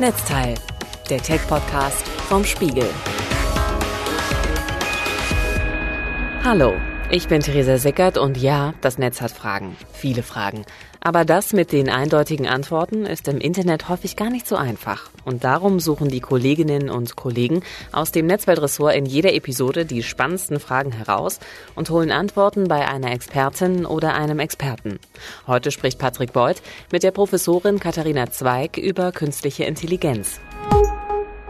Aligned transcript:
Netzteil, 0.00 0.54
der 1.08 1.22
Tech-Podcast 1.22 2.04
vom 2.28 2.44
Spiegel. 2.44 2.88
Hallo, 6.42 6.74
ich 7.10 7.28
bin 7.28 7.40
Theresa 7.40 7.78
Sickert 7.78 8.18
und 8.18 8.36
ja, 8.36 8.74
das 8.80 8.98
Netz 8.98 9.20
hat 9.20 9.30
Fragen. 9.30 9.76
Viele 9.92 10.22
Fragen. 10.22 10.64
Aber 11.00 11.24
das 11.24 11.52
mit 11.52 11.70
den 11.70 11.90
eindeutigen 11.90 12.46
Antworten 12.46 13.04
ist 13.04 13.28
im 13.28 13.38
Internet 13.38 13.88
häufig 13.88 14.16
gar 14.16 14.30
nicht 14.30 14.46
so 14.46 14.56
einfach. 14.56 15.10
Und 15.24 15.44
darum 15.44 15.80
suchen 15.80 16.08
die 16.08 16.20
Kolleginnen 16.20 16.88
und 16.88 17.14
Kollegen 17.14 17.62
aus 17.92 18.10
dem 18.10 18.26
Netzweltressort 18.26 18.94
in 18.94 19.04
jeder 19.04 19.34
Episode 19.34 19.84
die 19.84 20.02
spannendsten 20.02 20.60
Fragen 20.60 20.92
heraus 20.92 21.40
und 21.74 21.90
holen 21.90 22.10
Antworten 22.10 22.68
bei 22.68 22.88
einer 22.88 23.12
Expertin 23.12 23.84
oder 23.84 24.14
einem 24.14 24.38
Experten. 24.38 24.98
Heute 25.46 25.70
spricht 25.70 25.98
Patrick 25.98 26.32
Beuth 26.32 26.62
mit 26.90 27.02
der 27.02 27.10
Professorin 27.10 27.80
Katharina 27.80 28.30
Zweig 28.30 28.78
über 28.78 29.12
künstliche 29.12 29.64
Intelligenz. 29.64 30.40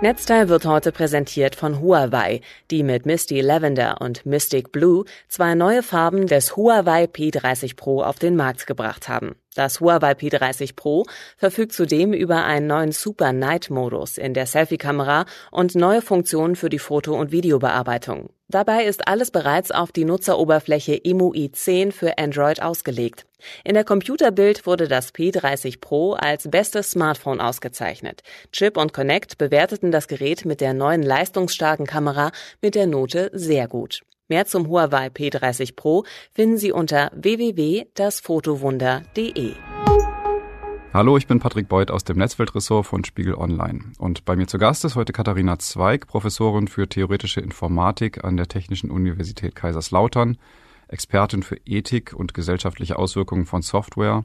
Netzteil 0.04 0.50
wird 0.50 0.66
heute 0.66 0.92
präsentiert 0.92 1.56
von 1.56 1.80
Huawei, 1.80 2.42
die 2.70 2.82
mit 2.82 3.06
Misty 3.06 3.40
Lavender 3.40 4.02
und 4.02 4.26
Mystic 4.26 4.70
Blue 4.70 5.06
zwei 5.28 5.54
neue 5.54 5.82
Farben 5.82 6.26
des 6.26 6.58
Huawei 6.58 7.04
P30 7.04 7.74
Pro 7.74 8.02
auf 8.02 8.18
den 8.18 8.36
Markt 8.36 8.66
gebracht 8.66 9.08
haben. 9.08 9.34
Das 9.54 9.80
Huawei 9.80 10.12
P30 10.12 10.76
Pro 10.76 11.06
verfügt 11.38 11.72
zudem 11.72 12.12
über 12.12 12.44
einen 12.44 12.66
neuen 12.66 12.92
Super 12.92 13.32
Night 13.32 13.70
Modus 13.70 14.18
in 14.18 14.34
der 14.34 14.44
Selfie-Kamera 14.44 15.24
und 15.50 15.74
neue 15.74 16.02
Funktionen 16.02 16.54
für 16.54 16.68
die 16.68 16.78
Foto- 16.78 17.18
und 17.18 17.32
Videobearbeitung. 17.32 18.28
Dabei 18.54 18.84
ist 18.84 19.08
alles 19.08 19.32
bereits 19.32 19.72
auf 19.72 19.90
die 19.90 20.04
Nutzeroberfläche 20.04 21.04
EMUI 21.04 21.50
10 21.50 21.90
für 21.90 22.18
Android 22.18 22.62
ausgelegt. 22.62 23.26
In 23.64 23.74
der 23.74 23.82
Computerbild 23.82 24.64
wurde 24.64 24.86
das 24.86 25.12
P30 25.12 25.80
Pro 25.80 26.12
als 26.12 26.48
bestes 26.48 26.92
Smartphone 26.92 27.40
ausgezeichnet. 27.40 28.22
Chip 28.52 28.76
und 28.76 28.92
Connect 28.92 29.38
bewerteten 29.38 29.90
das 29.90 30.06
Gerät 30.06 30.44
mit 30.44 30.60
der 30.60 30.72
neuen 30.72 31.02
leistungsstarken 31.02 31.84
Kamera 31.84 32.30
mit 32.62 32.76
der 32.76 32.86
Note 32.86 33.28
sehr 33.32 33.66
gut. 33.66 34.02
Mehr 34.28 34.46
zum 34.46 34.68
Huawei 34.68 35.08
P30 35.08 35.74
Pro 35.74 36.04
finden 36.32 36.56
Sie 36.56 36.70
unter 36.70 37.10
www.dasfotowunder.de. 37.12 39.73
Hallo, 40.94 41.16
ich 41.16 41.26
bin 41.26 41.40
Patrick 41.40 41.66
Beuth 41.66 41.90
aus 41.90 42.04
dem 42.04 42.18
Netzweltressort 42.18 42.86
von 42.86 43.02
Spiegel 43.02 43.34
Online. 43.34 43.80
Und 43.98 44.24
bei 44.24 44.36
mir 44.36 44.46
zu 44.46 44.58
Gast 44.58 44.84
ist 44.84 44.94
heute 44.94 45.12
Katharina 45.12 45.58
Zweig, 45.58 46.06
Professorin 46.06 46.68
für 46.68 46.88
theoretische 46.88 47.40
Informatik 47.40 48.22
an 48.22 48.36
der 48.36 48.46
Technischen 48.46 48.92
Universität 48.92 49.56
Kaiserslautern, 49.56 50.38
Expertin 50.86 51.42
für 51.42 51.56
Ethik 51.66 52.12
und 52.12 52.32
gesellschaftliche 52.32 52.96
Auswirkungen 52.96 53.44
von 53.44 53.60
Software 53.60 54.22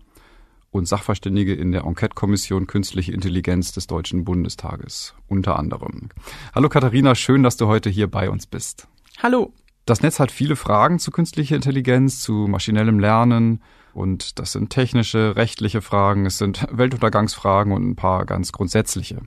und 0.70 0.88
Sachverständige 0.88 1.56
in 1.56 1.72
der 1.72 1.86
Enquete-Kommission 1.86 2.68
Künstliche 2.68 3.14
Intelligenz 3.14 3.72
des 3.72 3.88
Deutschen 3.88 4.24
Bundestages, 4.24 5.16
unter 5.28 5.58
anderem. 5.58 6.10
Hallo 6.54 6.70
Katharina, 6.70 7.16
schön, 7.16 7.42
dass 7.42 7.58
du 7.58 7.66
heute 7.66 7.90
hier 7.90 8.06
bei 8.06 8.30
uns 8.30 8.46
bist. 8.46 8.88
Hallo. 9.24 9.54
Das 9.88 10.04
Netz 10.04 10.20
hat 10.20 10.30
viele 10.30 10.56
Fragen 10.56 11.00
zu 11.00 11.10
künstlicher 11.10 11.56
Intelligenz, 11.56 12.22
zu 12.22 12.46
maschinellem 12.48 13.00
Lernen, 13.00 13.60
und 14.00 14.40
das 14.40 14.54
sind 14.54 14.70
technische, 14.70 15.36
rechtliche 15.36 15.82
Fragen, 15.82 16.26
es 16.26 16.38
sind 16.38 16.66
Weltuntergangsfragen 16.72 17.74
und 17.74 17.88
ein 17.88 17.96
paar 17.96 18.26
ganz 18.26 18.54
grundsätzliche. 18.54 19.18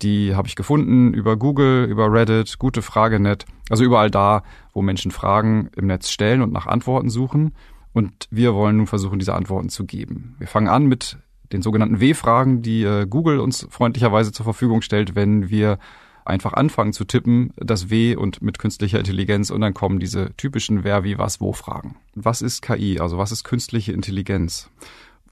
Die 0.00 0.34
habe 0.34 0.48
ich 0.48 0.56
gefunden 0.56 1.12
über 1.12 1.36
Google, 1.36 1.84
über 1.84 2.10
Reddit, 2.10 2.58
gute 2.58 2.80
Fragenet, 2.80 3.44
also 3.68 3.84
überall 3.84 4.10
da, 4.10 4.44
wo 4.72 4.80
Menschen 4.80 5.10
Fragen 5.10 5.68
im 5.76 5.86
Netz 5.86 6.10
stellen 6.10 6.40
und 6.40 6.52
nach 6.52 6.66
Antworten 6.66 7.10
suchen. 7.10 7.54
Und 7.92 8.26
wir 8.30 8.54
wollen 8.54 8.78
nun 8.78 8.86
versuchen, 8.86 9.18
diese 9.18 9.34
Antworten 9.34 9.68
zu 9.68 9.84
geben. 9.84 10.36
Wir 10.38 10.48
fangen 10.48 10.68
an 10.68 10.86
mit 10.86 11.18
den 11.52 11.60
sogenannten 11.60 12.00
W-Fragen, 12.00 12.62
die 12.62 12.82
äh, 12.84 13.06
Google 13.06 13.38
uns 13.38 13.66
freundlicherweise 13.70 14.32
zur 14.32 14.44
Verfügung 14.44 14.80
stellt, 14.80 15.14
wenn 15.14 15.50
wir 15.50 15.78
einfach 16.24 16.52
anfangen 16.52 16.92
zu 16.92 17.04
tippen, 17.04 17.52
das 17.56 17.90
W 17.90 18.16
und 18.16 18.42
mit 18.42 18.58
künstlicher 18.58 18.98
Intelligenz 18.98 19.50
und 19.50 19.60
dann 19.60 19.74
kommen 19.74 19.98
diese 19.98 20.34
typischen 20.36 20.84
Wer, 20.84 21.04
wie, 21.04 21.18
was, 21.18 21.40
wo 21.40 21.52
Fragen. 21.52 21.96
Was 22.14 22.42
ist 22.42 22.62
KI? 22.62 23.00
Also 23.00 23.18
was 23.18 23.32
ist 23.32 23.44
künstliche 23.44 23.92
Intelligenz? 23.92 24.70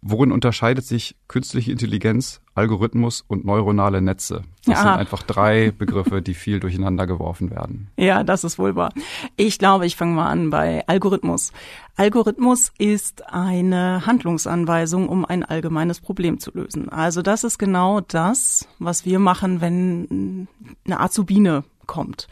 Worin 0.02 0.32
unterscheidet 0.32 0.86
sich 0.86 1.14
künstliche 1.28 1.70
Intelligenz, 1.72 2.40
Algorithmus 2.54 3.22
und 3.28 3.44
neuronale 3.44 4.00
Netze? 4.00 4.42
Das 4.64 4.78
Aha. 4.78 4.82
sind 4.82 4.92
einfach 5.00 5.22
drei 5.22 5.72
Begriffe, 5.72 6.22
die 6.22 6.32
viel 6.32 6.58
durcheinander 6.58 7.06
geworfen 7.06 7.50
werden. 7.50 7.90
Ja, 7.98 8.24
das 8.24 8.42
ist 8.42 8.58
wohl 8.58 8.76
wahr. 8.76 8.94
Ich 9.36 9.58
glaube, 9.58 9.84
ich 9.84 9.96
fange 9.96 10.14
mal 10.14 10.30
an 10.30 10.48
bei 10.48 10.86
Algorithmus. 10.86 11.52
Algorithmus 11.96 12.72
ist 12.78 13.28
eine 13.30 14.06
Handlungsanweisung, 14.06 15.06
um 15.08 15.26
ein 15.26 15.44
allgemeines 15.44 16.00
Problem 16.00 16.38
zu 16.38 16.50
lösen. 16.54 16.88
Also 16.88 17.20
das 17.20 17.44
ist 17.44 17.58
genau 17.58 18.00
das, 18.00 18.66
was 18.78 19.04
wir 19.04 19.18
machen, 19.18 19.60
wenn 19.60 20.48
eine 20.86 21.00
Azubine 21.00 21.64
kommt. 21.86 22.26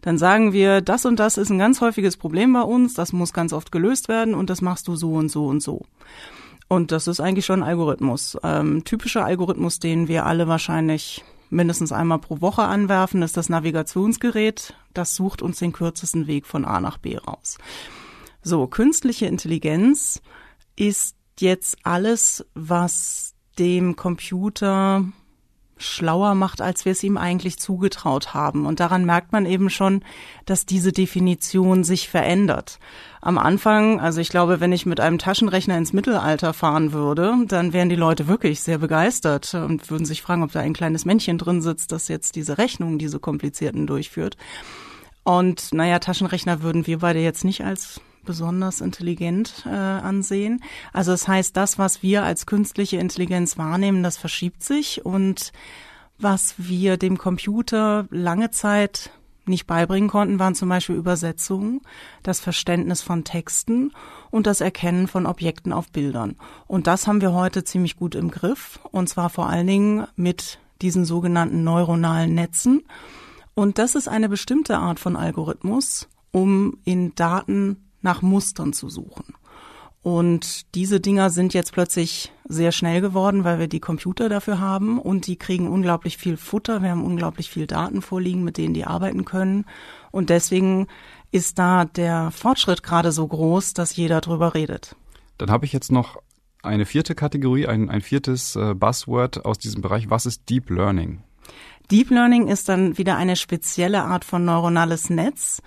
Dann 0.00 0.18
sagen 0.18 0.52
wir, 0.52 0.80
das 0.80 1.06
und 1.06 1.20
das 1.20 1.36
ist 1.36 1.50
ein 1.50 1.58
ganz 1.58 1.80
häufiges 1.80 2.16
Problem 2.16 2.52
bei 2.52 2.62
uns, 2.62 2.94
das 2.94 3.12
muss 3.12 3.32
ganz 3.32 3.52
oft 3.52 3.70
gelöst 3.70 4.08
werden 4.08 4.34
und 4.34 4.50
das 4.50 4.60
machst 4.60 4.88
du 4.88 4.96
so 4.96 5.12
und 5.12 5.28
so 5.28 5.46
und 5.46 5.62
so. 5.62 5.84
Und 6.68 6.92
das 6.92 7.06
ist 7.06 7.20
eigentlich 7.20 7.46
schon 7.46 7.62
ein 7.62 7.68
Algorithmus. 7.68 8.38
Ähm, 8.42 8.84
typischer 8.84 9.24
Algorithmus, 9.24 9.78
den 9.78 10.08
wir 10.08 10.26
alle 10.26 10.48
wahrscheinlich 10.48 11.24
mindestens 11.50 11.92
einmal 11.92 12.18
pro 12.18 12.40
Woche 12.40 12.62
anwerfen, 12.62 13.22
ist 13.22 13.36
das 13.36 13.48
Navigationsgerät. 13.48 14.74
Das 14.94 15.14
sucht 15.14 15.42
uns 15.42 15.58
den 15.58 15.72
kürzesten 15.72 16.26
Weg 16.26 16.46
von 16.46 16.64
A 16.64 16.80
nach 16.80 16.98
B 16.98 17.16
raus. 17.16 17.58
So, 18.42 18.66
künstliche 18.66 19.26
Intelligenz 19.26 20.22
ist 20.76 21.16
jetzt 21.38 21.78
alles, 21.84 22.44
was 22.54 23.34
dem 23.58 23.96
Computer 23.96 25.04
schlauer 25.76 26.34
macht, 26.34 26.60
als 26.60 26.84
wir 26.84 26.92
es 26.92 27.02
ihm 27.02 27.16
eigentlich 27.16 27.58
zugetraut 27.58 28.34
haben. 28.34 28.66
Und 28.66 28.80
daran 28.80 29.04
merkt 29.04 29.32
man 29.32 29.46
eben 29.46 29.70
schon, 29.70 30.04
dass 30.46 30.66
diese 30.66 30.92
Definition 30.92 31.84
sich 31.84 32.08
verändert. 32.08 32.78
Am 33.20 33.38
Anfang, 33.38 34.00
also 34.00 34.20
ich 34.20 34.28
glaube, 34.28 34.60
wenn 34.60 34.72
ich 34.72 34.86
mit 34.86 35.00
einem 35.00 35.18
Taschenrechner 35.18 35.76
ins 35.76 35.92
Mittelalter 35.92 36.52
fahren 36.52 36.92
würde, 36.92 37.34
dann 37.48 37.72
wären 37.72 37.88
die 37.88 37.96
Leute 37.96 38.28
wirklich 38.28 38.60
sehr 38.60 38.78
begeistert 38.78 39.54
und 39.54 39.90
würden 39.90 40.04
sich 40.04 40.22
fragen, 40.22 40.42
ob 40.42 40.52
da 40.52 40.60
ein 40.60 40.72
kleines 40.72 41.04
Männchen 41.04 41.38
drin 41.38 41.62
sitzt, 41.62 41.92
das 41.92 42.08
jetzt 42.08 42.36
diese 42.36 42.58
Rechnungen, 42.58 42.98
diese 42.98 43.18
komplizierten 43.18 43.86
durchführt. 43.86 44.36
Und 45.24 45.72
naja, 45.72 45.98
Taschenrechner 45.98 46.62
würden 46.62 46.86
wir 46.86 46.98
beide 46.98 47.20
jetzt 47.20 47.44
nicht 47.44 47.64
als 47.64 48.00
besonders 48.24 48.80
intelligent 48.80 49.64
äh, 49.66 49.70
ansehen. 49.70 50.62
Also 50.92 51.12
das 51.12 51.28
heißt, 51.28 51.56
das, 51.56 51.78
was 51.78 52.02
wir 52.02 52.22
als 52.24 52.46
künstliche 52.46 52.98
Intelligenz 52.98 53.58
wahrnehmen, 53.58 54.02
das 54.02 54.16
verschiebt 54.16 54.62
sich 54.62 55.04
und 55.04 55.52
was 56.18 56.54
wir 56.56 56.96
dem 56.96 57.18
Computer 57.18 58.06
lange 58.10 58.50
Zeit 58.50 59.10
nicht 59.44 59.66
beibringen 59.66 60.08
konnten, 60.08 60.38
waren 60.38 60.54
zum 60.54 60.68
Beispiel 60.68 60.94
Übersetzungen, 60.94 61.80
das 62.22 62.40
Verständnis 62.40 63.02
von 63.02 63.24
Texten 63.24 63.92
und 64.30 64.46
das 64.46 64.60
Erkennen 64.60 65.08
von 65.08 65.26
Objekten 65.26 65.72
auf 65.72 65.90
Bildern. 65.90 66.36
Und 66.66 66.86
das 66.86 67.06
haben 67.06 67.20
wir 67.20 67.32
heute 67.32 67.64
ziemlich 67.64 67.96
gut 67.96 68.14
im 68.14 68.30
Griff, 68.30 68.78
und 68.92 69.08
zwar 69.08 69.30
vor 69.30 69.48
allen 69.48 69.66
Dingen 69.66 70.06
mit 70.14 70.60
diesen 70.80 71.04
sogenannten 71.04 71.64
neuronalen 71.64 72.34
Netzen. 72.34 72.82
Und 73.54 73.78
das 73.78 73.94
ist 73.94 74.08
eine 74.08 74.28
bestimmte 74.28 74.78
Art 74.78 75.00
von 75.00 75.16
Algorithmus, 75.16 76.08
um 76.30 76.78
in 76.84 77.14
Daten 77.14 77.91
nach 78.02 78.22
Mustern 78.22 78.72
zu 78.72 78.88
suchen. 78.88 79.34
Und 80.02 80.74
diese 80.74 80.98
Dinger 80.98 81.30
sind 81.30 81.54
jetzt 81.54 81.72
plötzlich 81.72 82.32
sehr 82.48 82.72
schnell 82.72 83.00
geworden, 83.00 83.44
weil 83.44 83.60
wir 83.60 83.68
die 83.68 83.78
Computer 83.78 84.28
dafür 84.28 84.58
haben 84.58 84.98
und 84.98 85.28
die 85.28 85.36
kriegen 85.36 85.68
unglaublich 85.68 86.18
viel 86.18 86.36
Futter. 86.36 86.82
Wir 86.82 86.90
haben 86.90 87.04
unglaublich 87.04 87.50
viel 87.50 87.68
Daten 87.68 88.02
vorliegen, 88.02 88.42
mit 88.42 88.58
denen 88.58 88.74
die 88.74 88.84
arbeiten 88.84 89.24
können. 89.24 89.64
Und 90.10 90.28
deswegen 90.28 90.88
ist 91.30 91.58
da 91.60 91.84
der 91.84 92.32
Fortschritt 92.32 92.82
gerade 92.82 93.12
so 93.12 93.26
groß, 93.26 93.74
dass 93.74 93.94
jeder 93.94 94.20
drüber 94.20 94.54
redet. 94.54 94.96
Dann 95.38 95.50
habe 95.50 95.66
ich 95.66 95.72
jetzt 95.72 95.92
noch 95.92 96.20
eine 96.62 96.84
vierte 96.84 97.14
Kategorie, 97.14 97.68
ein, 97.68 97.88
ein 97.88 98.00
viertes 98.00 98.56
äh, 98.56 98.74
Buzzword 98.74 99.44
aus 99.44 99.58
diesem 99.58 99.82
Bereich. 99.82 100.10
Was 100.10 100.26
ist 100.26 100.48
Deep 100.50 100.68
Learning? 100.70 101.22
Deep 101.90 102.10
Learning 102.10 102.48
ist 102.48 102.68
dann 102.68 102.98
wieder 102.98 103.16
eine 103.16 103.36
spezielle 103.36 104.02
Art 104.02 104.24
von 104.24 104.44
neuronales 104.44 105.10
Netz. 105.10 105.62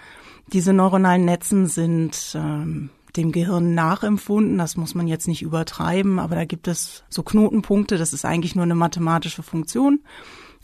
Diese 0.54 0.74
neuronalen 0.74 1.26
Netzen 1.26 1.68
sind 1.68 2.34
ähm, 2.36 2.90
dem 3.16 3.32
Gehirn 3.32 3.74
nachempfunden. 3.74 4.58
Das 4.58 4.78
muss 4.78 4.96
man 4.96 5.08
jetzt 5.08 5.28
nicht 5.28 5.42
übertreiben, 5.42 6.20
aber 6.20 6.36
da 6.36 6.46
gibt 6.46 6.68
es 6.68 7.04
so 7.10 7.24
Knotenpunkte. 7.24 7.98
Das 7.98 8.14
ist 8.14 8.26
eigentlich 8.26 8.56
nur 8.56 8.64
eine 8.64 8.76
mathematische 8.76 9.44
Funktion. 9.44 10.02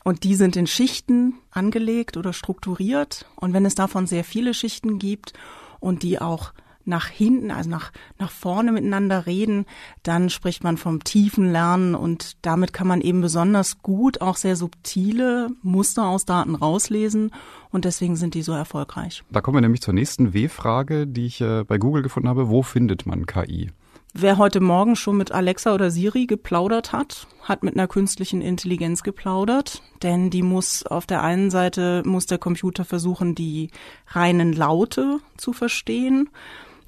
Und 0.03 0.23
die 0.23 0.35
sind 0.35 0.55
in 0.55 0.67
Schichten 0.67 1.35
angelegt 1.51 2.17
oder 2.17 2.33
strukturiert. 2.33 3.25
Und 3.35 3.53
wenn 3.53 3.65
es 3.65 3.75
davon 3.75 4.07
sehr 4.07 4.23
viele 4.23 4.53
Schichten 4.53 4.99
gibt 4.99 5.33
und 5.79 6.03
die 6.03 6.19
auch 6.19 6.53
nach 6.85 7.07
hinten, 7.07 7.51
also 7.51 7.69
nach, 7.69 7.91
nach 8.19 8.31
vorne 8.31 8.71
miteinander 8.71 9.25
reden, 9.25 9.65
dann 10.03 10.29
spricht 10.29 10.63
man 10.63 10.77
vom 10.77 11.03
tiefen 11.03 11.51
Lernen 11.51 11.95
und 11.95 12.37
damit 12.41 12.73
kann 12.73 12.87
man 12.87 13.01
eben 13.01 13.21
besonders 13.21 13.81
gut 13.81 14.21
auch 14.21 14.37
sehr 14.37 14.55
subtile 14.55 15.49
Muster 15.61 16.07
aus 16.07 16.25
Daten 16.25 16.55
rauslesen 16.55 17.31
und 17.71 17.85
deswegen 17.85 18.15
sind 18.15 18.33
die 18.33 18.41
so 18.41 18.53
erfolgreich. 18.53 19.23
Da 19.31 19.41
kommen 19.41 19.57
wir 19.57 19.61
nämlich 19.61 19.81
zur 19.81 19.93
nächsten 19.93 20.33
W-Frage, 20.33 21.07
die 21.07 21.25
ich 21.25 21.41
äh, 21.41 21.63
bei 21.63 21.77
Google 21.77 22.01
gefunden 22.01 22.29
habe. 22.29 22.49
Wo 22.49 22.63
findet 22.63 23.05
man 23.05 23.25
KI? 23.25 23.71
Wer 24.13 24.37
heute 24.37 24.59
Morgen 24.59 24.97
schon 24.97 25.15
mit 25.15 25.31
Alexa 25.31 25.73
oder 25.73 25.89
Siri 25.89 26.25
geplaudert 26.25 26.91
hat, 26.91 27.27
hat 27.43 27.63
mit 27.63 27.75
einer 27.75 27.87
künstlichen 27.87 28.41
Intelligenz 28.41 29.03
geplaudert, 29.03 29.81
denn 30.03 30.29
die 30.29 30.41
muss 30.41 30.85
auf 30.85 31.05
der 31.05 31.23
einen 31.23 31.49
Seite 31.49 32.03
muss 32.05 32.25
der 32.25 32.37
Computer 32.37 32.83
versuchen, 32.83 33.35
die 33.35 33.69
reinen 34.07 34.51
Laute 34.51 35.19
zu 35.37 35.53
verstehen, 35.53 36.29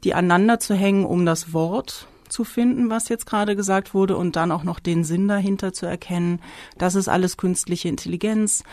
die 0.03 0.13
aneinander 0.13 0.59
zu 0.59 0.73
hängen, 0.75 1.05
um 1.05 1.25
das 1.25 1.53
Wort 1.53 2.07
zu 2.29 2.43
finden, 2.43 2.89
was 2.89 3.09
jetzt 3.09 3.25
gerade 3.25 3.55
gesagt 3.55 3.93
wurde 3.93 4.17
und 4.17 4.35
dann 4.35 4.51
auch 4.51 4.63
noch 4.63 4.79
den 4.79 5.03
Sinn 5.03 5.27
dahinter 5.27 5.73
zu 5.73 5.85
erkennen. 5.85 6.41
Das 6.77 6.95
ist 6.95 7.07
alles 7.07 7.37
künstliche 7.37 7.89
Intelligenz 7.89 8.63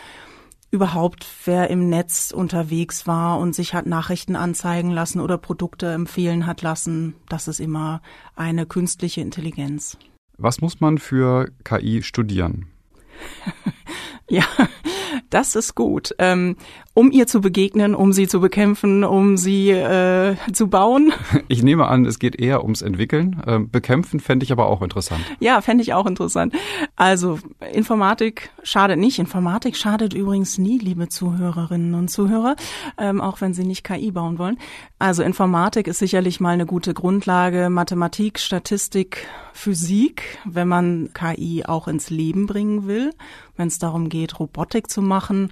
überhaupt, 0.71 1.27
wer 1.45 1.69
im 1.69 1.89
Netz 1.89 2.31
unterwegs 2.31 3.05
war 3.05 3.39
und 3.39 3.53
sich 3.53 3.73
hat 3.73 3.85
Nachrichten 3.85 4.37
anzeigen 4.37 4.89
lassen 4.89 5.19
oder 5.19 5.37
Produkte 5.37 5.91
empfehlen 5.91 6.47
hat 6.47 6.61
lassen, 6.61 7.13
das 7.27 7.49
ist 7.49 7.59
immer 7.59 8.01
eine 8.35 8.65
künstliche 8.65 9.19
Intelligenz. 9.21 9.97
Was 10.37 10.61
muss 10.61 10.79
man 10.79 10.97
für 10.97 11.51
KI 11.65 12.01
studieren? 12.01 12.67
ja, 14.29 14.45
das 15.29 15.55
ist 15.55 15.75
gut. 15.75 16.15
Um 16.93 17.11
ihr 17.11 17.25
zu 17.25 17.39
begegnen, 17.39 17.95
um 17.95 18.11
sie 18.11 18.27
zu 18.27 18.41
bekämpfen, 18.41 19.05
um 19.05 19.37
sie 19.37 19.69
äh, 19.69 20.35
zu 20.51 20.67
bauen. 20.67 21.13
Ich 21.47 21.63
nehme 21.63 21.87
an, 21.87 22.05
es 22.05 22.19
geht 22.19 22.39
eher 22.39 22.63
ums 22.63 22.81
Entwickeln. 22.81 23.41
Ähm, 23.45 23.69
bekämpfen 23.69 24.19
fände 24.19 24.45
ich 24.45 24.51
aber 24.53 24.67
auch 24.67 24.81
interessant. 24.81 25.21
Ja, 25.39 25.59
fände 25.59 25.81
ich 25.81 25.93
auch 25.93 26.05
interessant. 26.05 26.53
Also 26.95 27.39
Informatik 27.73 28.51
schadet 28.63 28.97
nicht. 28.97 29.19
Informatik 29.19 29.75
schadet 29.75 30.13
übrigens 30.13 30.57
nie, 30.57 30.77
liebe 30.77 31.09
Zuhörerinnen 31.09 31.93
und 31.93 32.09
Zuhörer, 32.09 32.55
ähm, 32.97 33.19
auch 33.19 33.41
wenn 33.41 33.53
sie 33.53 33.65
nicht 33.65 33.83
KI 33.83 34.11
bauen 34.11 34.37
wollen. 34.39 34.57
Also 34.97 35.23
Informatik 35.23 35.87
ist 35.87 35.99
sicherlich 35.99 36.39
mal 36.39 36.51
eine 36.51 36.65
gute 36.65 36.93
Grundlage. 36.93 37.69
Mathematik, 37.69 38.39
Statistik, 38.39 39.27
Physik, 39.51 40.39
wenn 40.45 40.67
man 40.67 41.09
KI 41.13 41.65
auch 41.65 41.87
ins 41.87 42.09
Leben 42.09 42.45
bringen 42.45 42.87
will, 42.87 43.11
wenn 43.57 43.67
es 43.67 43.79
darum 43.79 44.07
geht, 44.07 44.39
Robotik 44.39 44.89
zu 44.89 45.01
machen 45.01 45.51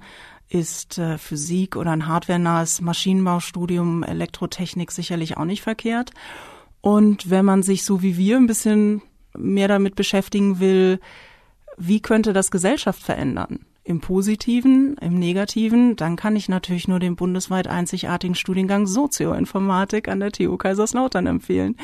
ist 0.50 0.98
äh, 0.98 1.16
Physik 1.16 1.76
oder 1.76 1.92
ein 1.92 2.06
hardwarenahes 2.06 2.80
Maschinenbaustudium, 2.80 4.02
Elektrotechnik 4.02 4.90
sicherlich 4.90 5.36
auch 5.36 5.44
nicht 5.44 5.62
verkehrt. 5.62 6.10
Und 6.80 7.30
wenn 7.30 7.44
man 7.44 7.62
sich 7.62 7.84
so 7.84 8.02
wie 8.02 8.16
wir 8.16 8.36
ein 8.36 8.46
bisschen 8.46 9.00
mehr 9.36 9.68
damit 9.68 9.94
beschäftigen 9.94 10.60
will, 10.60 10.98
wie 11.76 12.00
könnte 12.00 12.32
das 12.32 12.50
Gesellschaft 12.50 13.02
verändern? 13.02 13.60
Im 13.84 14.00
Positiven, 14.00 14.96
im 14.98 15.18
Negativen, 15.18 15.96
dann 15.96 16.16
kann 16.16 16.36
ich 16.36 16.48
natürlich 16.48 16.88
nur 16.88 17.00
den 17.00 17.16
bundesweit 17.16 17.66
einzigartigen 17.66 18.34
Studiengang 18.34 18.86
Sozioinformatik 18.86 20.08
an 20.08 20.20
der 20.20 20.32
TU 20.32 20.56
Kaiserslautern 20.56 21.26
empfehlen. 21.26 21.76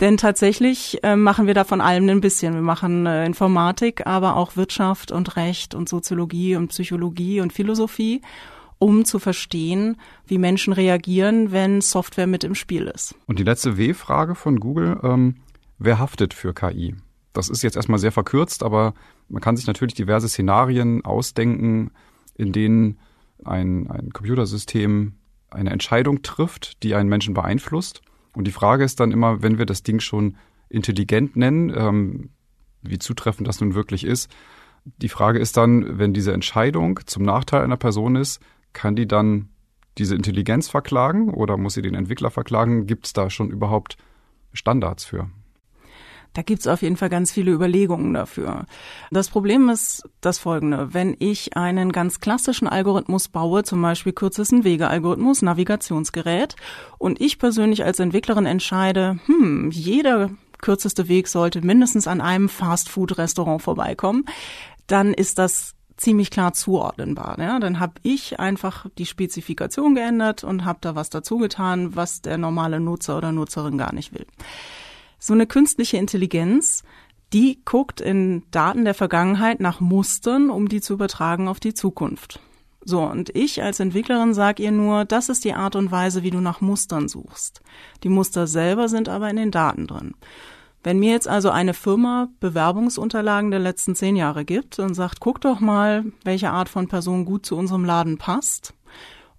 Denn 0.00 0.16
tatsächlich 0.16 1.02
äh, 1.02 1.16
machen 1.16 1.46
wir 1.46 1.54
da 1.54 1.64
von 1.64 1.80
allem 1.80 2.08
ein 2.08 2.20
bisschen. 2.20 2.54
Wir 2.54 2.62
machen 2.62 3.06
äh, 3.06 3.26
Informatik, 3.26 4.06
aber 4.06 4.36
auch 4.36 4.56
Wirtschaft 4.56 5.12
und 5.12 5.36
Recht 5.36 5.74
und 5.74 5.88
Soziologie 5.88 6.56
und 6.56 6.68
Psychologie 6.68 7.40
und 7.40 7.52
Philosophie, 7.52 8.22
um 8.78 9.04
zu 9.04 9.18
verstehen, 9.18 9.96
wie 10.26 10.38
Menschen 10.38 10.72
reagieren, 10.72 11.52
wenn 11.52 11.80
Software 11.80 12.26
mit 12.26 12.42
im 12.42 12.54
Spiel 12.54 12.86
ist. 12.86 13.14
Und 13.26 13.38
die 13.38 13.44
letzte 13.44 13.76
W-Frage 13.76 14.34
von 14.34 14.58
Google, 14.58 14.98
ähm, 15.02 15.36
wer 15.78 15.98
haftet 15.98 16.34
für 16.34 16.54
KI? 16.54 16.96
Das 17.32 17.48
ist 17.48 17.62
jetzt 17.62 17.76
erstmal 17.76 17.98
sehr 17.98 18.12
verkürzt, 18.12 18.62
aber 18.62 18.94
man 19.28 19.40
kann 19.40 19.56
sich 19.56 19.66
natürlich 19.66 19.94
diverse 19.94 20.28
Szenarien 20.28 21.04
ausdenken, 21.04 21.90
in 22.34 22.52
denen 22.52 22.98
ein, 23.44 23.90
ein 23.90 24.10
Computersystem 24.12 25.14
eine 25.50 25.70
Entscheidung 25.70 26.22
trifft, 26.22 26.82
die 26.82 26.94
einen 26.94 27.08
Menschen 27.08 27.34
beeinflusst. 27.34 28.02
Und 28.34 28.46
die 28.46 28.52
Frage 28.52 28.84
ist 28.84 29.00
dann 29.00 29.12
immer, 29.12 29.42
wenn 29.42 29.58
wir 29.58 29.66
das 29.66 29.82
Ding 29.82 30.00
schon 30.00 30.36
intelligent 30.68 31.36
nennen, 31.36 31.72
ähm, 31.74 32.30
wie 32.82 32.98
zutreffend 32.98 33.46
das 33.46 33.60
nun 33.60 33.74
wirklich 33.74 34.04
ist. 34.04 34.30
Die 34.84 35.08
Frage 35.08 35.38
ist 35.38 35.56
dann, 35.56 35.98
wenn 35.98 36.12
diese 36.12 36.32
Entscheidung 36.32 37.00
zum 37.06 37.22
Nachteil 37.22 37.62
einer 37.62 37.76
Person 37.76 38.16
ist, 38.16 38.40
kann 38.72 38.96
die 38.96 39.06
dann 39.06 39.50
diese 39.98 40.14
Intelligenz 40.14 40.68
verklagen 40.68 41.28
oder 41.28 41.56
muss 41.56 41.74
sie 41.74 41.82
den 41.82 41.94
Entwickler 41.94 42.30
verklagen? 42.30 42.86
Gibt 42.86 43.06
es 43.06 43.12
da 43.12 43.30
schon 43.30 43.50
überhaupt 43.50 43.96
Standards 44.52 45.04
für? 45.04 45.30
Da 46.34 46.42
gibt's 46.42 46.66
auf 46.66 46.82
jeden 46.82 46.96
Fall 46.96 47.10
ganz 47.10 47.30
viele 47.30 47.52
Überlegungen 47.52 48.14
dafür. 48.14 48.66
Das 49.10 49.28
Problem 49.28 49.68
ist 49.68 50.08
das 50.20 50.38
folgende. 50.38 50.94
Wenn 50.94 51.16
ich 51.18 51.56
einen 51.56 51.92
ganz 51.92 52.20
klassischen 52.20 52.66
Algorithmus 52.66 53.28
baue, 53.28 53.64
zum 53.64 53.82
Beispiel 53.82 54.12
kürzesten 54.12 54.64
Wege-Algorithmus, 54.64 55.42
Navigationsgerät, 55.42 56.56
und 56.98 57.20
ich 57.20 57.38
persönlich 57.38 57.84
als 57.84 57.98
Entwicklerin 57.98 58.46
entscheide, 58.46 59.18
hm, 59.26 59.70
jeder 59.70 60.30
kürzeste 60.60 61.08
Weg 61.08 61.28
sollte 61.28 61.60
mindestens 61.60 62.06
an 62.06 62.20
einem 62.20 62.48
Fast-Food-Restaurant 62.48 63.60
vorbeikommen, 63.60 64.24
dann 64.86 65.12
ist 65.12 65.38
das 65.38 65.74
ziemlich 65.96 66.30
klar 66.30 66.52
zuordnenbar. 66.52 67.38
Ja? 67.38 67.58
Dann 67.58 67.78
habe 67.78 67.94
ich 68.02 68.40
einfach 68.40 68.86
die 68.98 69.06
Spezifikation 69.06 69.94
geändert 69.94 70.44
und 70.44 70.64
habe 70.64 70.78
da 70.80 70.94
was 70.94 71.10
dazu 71.10 71.38
getan, 71.38 71.94
was 71.94 72.22
der 72.22 72.38
normale 72.38 72.80
Nutzer 72.80 73.18
oder 73.18 73.32
Nutzerin 73.32 73.78
gar 73.78 73.94
nicht 73.94 74.12
will. 74.12 74.26
So 75.24 75.34
eine 75.34 75.46
künstliche 75.46 75.98
Intelligenz, 75.98 76.82
die 77.32 77.60
guckt 77.64 78.00
in 78.00 78.42
Daten 78.50 78.84
der 78.84 78.92
Vergangenheit 78.92 79.60
nach 79.60 79.78
Mustern, 79.78 80.50
um 80.50 80.68
die 80.68 80.80
zu 80.80 80.94
übertragen 80.94 81.46
auf 81.46 81.60
die 81.60 81.74
Zukunft. 81.74 82.40
So, 82.84 83.02
und 83.02 83.30
ich 83.36 83.62
als 83.62 83.78
Entwicklerin 83.78 84.34
sage 84.34 84.64
ihr 84.64 84.72
nur, 84.72 85.04
das 85.04 85.28
ist 85.28 85.44
die 85.44 85.54
Art 85.54 85.76
und 85.76 85.92
Weise, 85.92 86.24
wie 86.24 86.32
du 86.32 86.40
nach 86.40 86.60
Mustern 86.60 87.06
suchst. 87.06 87.62
Die 88.02 88.08
Muster 88.08 88.48
selber 88.48 88.88
sind 88.88 89.08
aber 89.08 89.30
in 89.30 89.36
den 89.36 89.52
Daten 89.52 89.86
drin. 89.86 90.14
Wenn 90.82 90.98
mir 90.98 91.12
jetzt 91.12 91.28
also 91.28 91.50
eine 91.50 91.72
Firma 91.72 92.28
Bewerbungsunterlagen 92.40 93.52
der 93.52 93.60
letzten 93.60 93.94
zehn 93.94 94.16
Jahre 94.16 94.44
gibt 94.44 94.80
und 94.80 94.94
sagt, 94.94 95.20
guck 95.20 95.40
doch 95.40 95.60
mal, 95.60 96.04
welche 96.24 96.50
Art 96.50 96.68
von 96.68 96.88
Person 96.88 97.26
gut 97.26 97.46
zu 97.46 97.56
unserem 97.56 97.84
Laden 97.84 98.18
passt, 98.18 98.74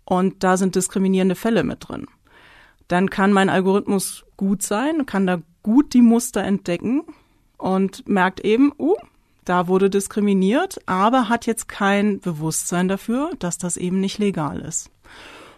und 0.06 0.46
da 0.46 0.56
sind 0.56 0.76
diskriminierende 0.76 1.36
Fälle 1.36 1.66
mit 1.66 1.90
drin, 1.90 2.08
dann 2.88 3.10
kann 3.10 3.34
mein 3.34 3.50
Algorithmus 3.50 4.24
gut 4.38 4.64
sein, 4.64 5.06
kann 5.06 5.28
da 5.28 5.42
gut 5.64 5.94
die 5.94 6.02
Muster 6.02 6.44
entdecken 6.44 7.04
und 7.58 8.08
merkt 8.08 8.42
eben, 8.42 8.72
uh, 8.78 8.96
da 9.46 9.68
wurde 9.68 9.90
diskriminiert, 9.90 10.80
aber 10.86 11.30
hat 11.30 11.46
jetzt 11.46 11.68
kein 11.68 12.20
Bewusstsein 12.20 12.88
dafür, 12.88 13.32
dass 13.40 13.58
das 13.58 13.78
eben 13.78 14.00
nicht 14.00 14.18
legal 14.18 14.60
ist. 14.60 14.90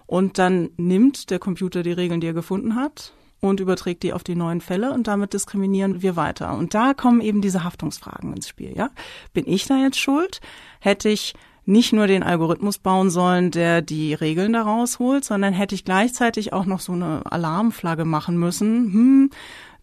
Und 0.08 0.38
dann 0.38 0.70
nimmt 0.78 1.30
der 1.30 1.40
Computer 1.40 1.84
die 1.84 1.92
Regeln, 1.92 2.22
die 2.22 2.28
er 2.28 2.34
gefunden 2.34 2.76
hat, 2.76 3.14
und 3.42 3.60
überträgt 3.60 4.04
die 4.04 4.14
auf 4.14 4.24
die 4.24 4.36
neuen 4.36 4.62
Fälle 4.62 4.92
und 4.92 5.08
damit 5.08 5.34
diskriminieren 5.34 6.02
wir 6.02 6.16
weiter. 6.16 6.58
Und 6.58 6.74
da 6.74 6.94
kommen 6.94 7.22
eben 7.22 7.42
diese 7.42 7.64
Haftungsfragen 7.64 8.34
ins 8.34 8.48
Spiel, 8.48 8.74
ja? 8.76 8.90
Bin 9.34 9.48
ich 9.48 9.66
da 9.66 9.78
jetzt 9.78 10.00
schuld? 10.00 10.42
Hätte 10.80 11.10
ich 11.10 11.36
nicht 11.66 11.94
nur 11.94 12.08
den 12.08 12.24
Algorithmus 12.24 12.78
bauen 12.78 13.10
sollen, 13.10 13.52
der 13.52 13.82
die 13.82 14.14
Regeln 14.14 14.54
da 14.54 14.62
rausholt, 14.62 15.26
sondern 15.26 15.54
hätte 15.54 15.76
ich 15.76 15.84
gleichzeitig 15.84 16.54
auch 16.54 16.66
noch 16.66 16.80
so 16.80 16.94
eine 16.94 17.24
Alarmflagge 17.26 18.06
machen 18.06 18.38
müssen. 18.38 18.94
Hm, 18.94 19.30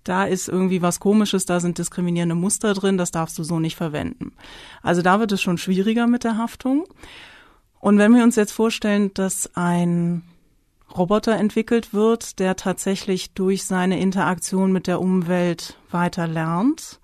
da 0.05 0.25
ist 0.25 0.49
irgendwie 0.49 0.83
was 0.83 1.01
Komisches, 1.01 1.47
da 1.47 1.61
sind 1.61 1.79
diskriminierende 1.79 2.35
Muster 2.35 2.75
drin, 2.75 2.99
das 2.99 3.11
darfst 3.11 3.39
du 3.39 3.45
so 3.45 3.61
nicht 3.61 3.77
verwenden. 3.77 4.33
Also 4.83 5.03
da 5.03 5.21
wird 5.21 5.33
es 5.33 5.43
schon 5.43 5.59
schwieriger 5.59 6.07
mit 6.07 6.25
der 6.25 6.39
Haftung. 6.39 6.85
Und 7.81 7.99
wenn 7.99 8.15
wir 8.15 8.23
uns 8.23 8.37
jetzt 8.37 8.53
vorstellen, 8.53 9.13
dass 9.15 9.51
ein 9.55 10.23
Roboter 10.97 11.37
entwickelt 11.37 11.95
wird, 11.95 12.39
der 12.39 12.57
tatsächlich 12.57 13.33
durch 13.33 13.65
seine 13.65 13.99
Interaktion 13.99 14.73
mit 14.73 14.87
der 14.87 15.01
Umwelt 15.01 15.77
weiter 15.91 16.27
lernt, 16.27 17.01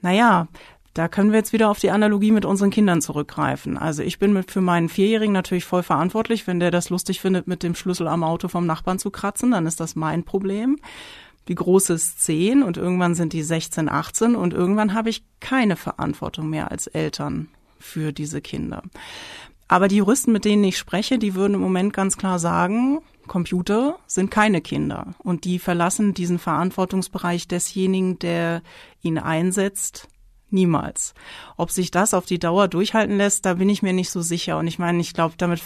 naja, 0.00 0.48
da 0.94 1.06
können 1.06 1.30
wir 1.30 1.38
jetzt 1.38 1.52
wieder 1.52 1.70
auf 1.70 1.78
die 1.78 1.92
Analogie 1.92 2.32
mit 2.32 2.44
unseren 2.44 2.70
Kindern 2.70 3.00
zurückgreifen. 3.00 3.78
Also 3.78 4.02
ich 4.02 4.18
bin 4.18 4.32
mit 4.32 4.50
für 4.50 4.60
meinen 4.60 4.88
Vierjährigen 4.88 5.32
natürlich 5.32 5.64
voll 5.64 5.84
verantwortlich. 5.84 6.46
Wenn 6.46 6.58
der 6.58 6.72
das 6.72 6.90
lustig 6.90 7.20
findet, 7.20 7.46
mit 7.46 7.62
dem 7.62 7.76
Schlüssel 7.76 8.08
am 8.08 8.24
Auto 8.24 8.48
vom 8.48 8.66
Nachbarn 8.66 8.98
zu 8.98 9.10
kratzen, 9.10 9.52
dann 9.52 9.66
ist 9.66 9.78
das 9.78 9.94
mein 9.94 10.24
Problem 10.24 10.78
die 11.48 11.54
große 11.54 11.94
ist 11.94 12.22
10 12.22 12.62
und 12.62 12.76
irgendwann 12.76 13.14
sind 13.14 13.32
die 13.32 13.42
16, 13.42 13.88
18 13.88 14.36
und 14.36 14.54
irgendwann 14.54 14.94
habe 14.94 15.10
ich 15.10 15.24
keine 15.40 15.76
Verantwortung 15.76 16.50
mehr 16.50 16.70
als 16.70 16.86
Eltern 16.86 17.48
für 17.78 18.12
diese 18.12 18.40
Kinder. 18.40 18.82
Aber 19.66 19.88
die 19.88 19.96
Juristen, 19.96 20.32
mit 20.32 20.44
denen 20.44 20.64
ich 20.64 20.78
spreche, 20.78 21.18
die 21.18 21.34
würden 21.34 21.54
im 21.54 21.60
Moment 21.60 21.92
ganz 21.92 22.16
klar 22.16 22.38
sagen, 22.38 23.00
Computer 23.26 23.98
sind 24.06 24.30
keine 24.30 24.60
Kinder 24.60 25.14
und 25.18 25.44
die 25.44 25.58
verlassen 25.58 26.14
diesen 26.14 26.38
Verantwortungsbereich 26.38 27.48
desjenigen, 27.48 28.18
der 28.18 28.62
ihn 29.02 29.18
einsetzt, 29.18 30.08
niemals. 30.50 31.14
Ob 31.56 31.70
sich 31.70 31.90
das 31.90 32.14
auf 32.14 32.24
die 32.24 32.38
Dauer 32.38 32.68
durchhalten 32.68 33.16
lässt, 33.16 33.44
da 33.44 33.54
bin 33.54 33.68
ich 33.68 33.82
mir 33.82 33.92
nicht 33.92 34.10
so 34.10 34.22
sicher. 34.22 34.58
Und 34.58 34.66
ich 34.66 34.78
meine, 34.78 35.00
ich 35.00 35.12
glaube, 35.12 35.34
damit 35.36 35.60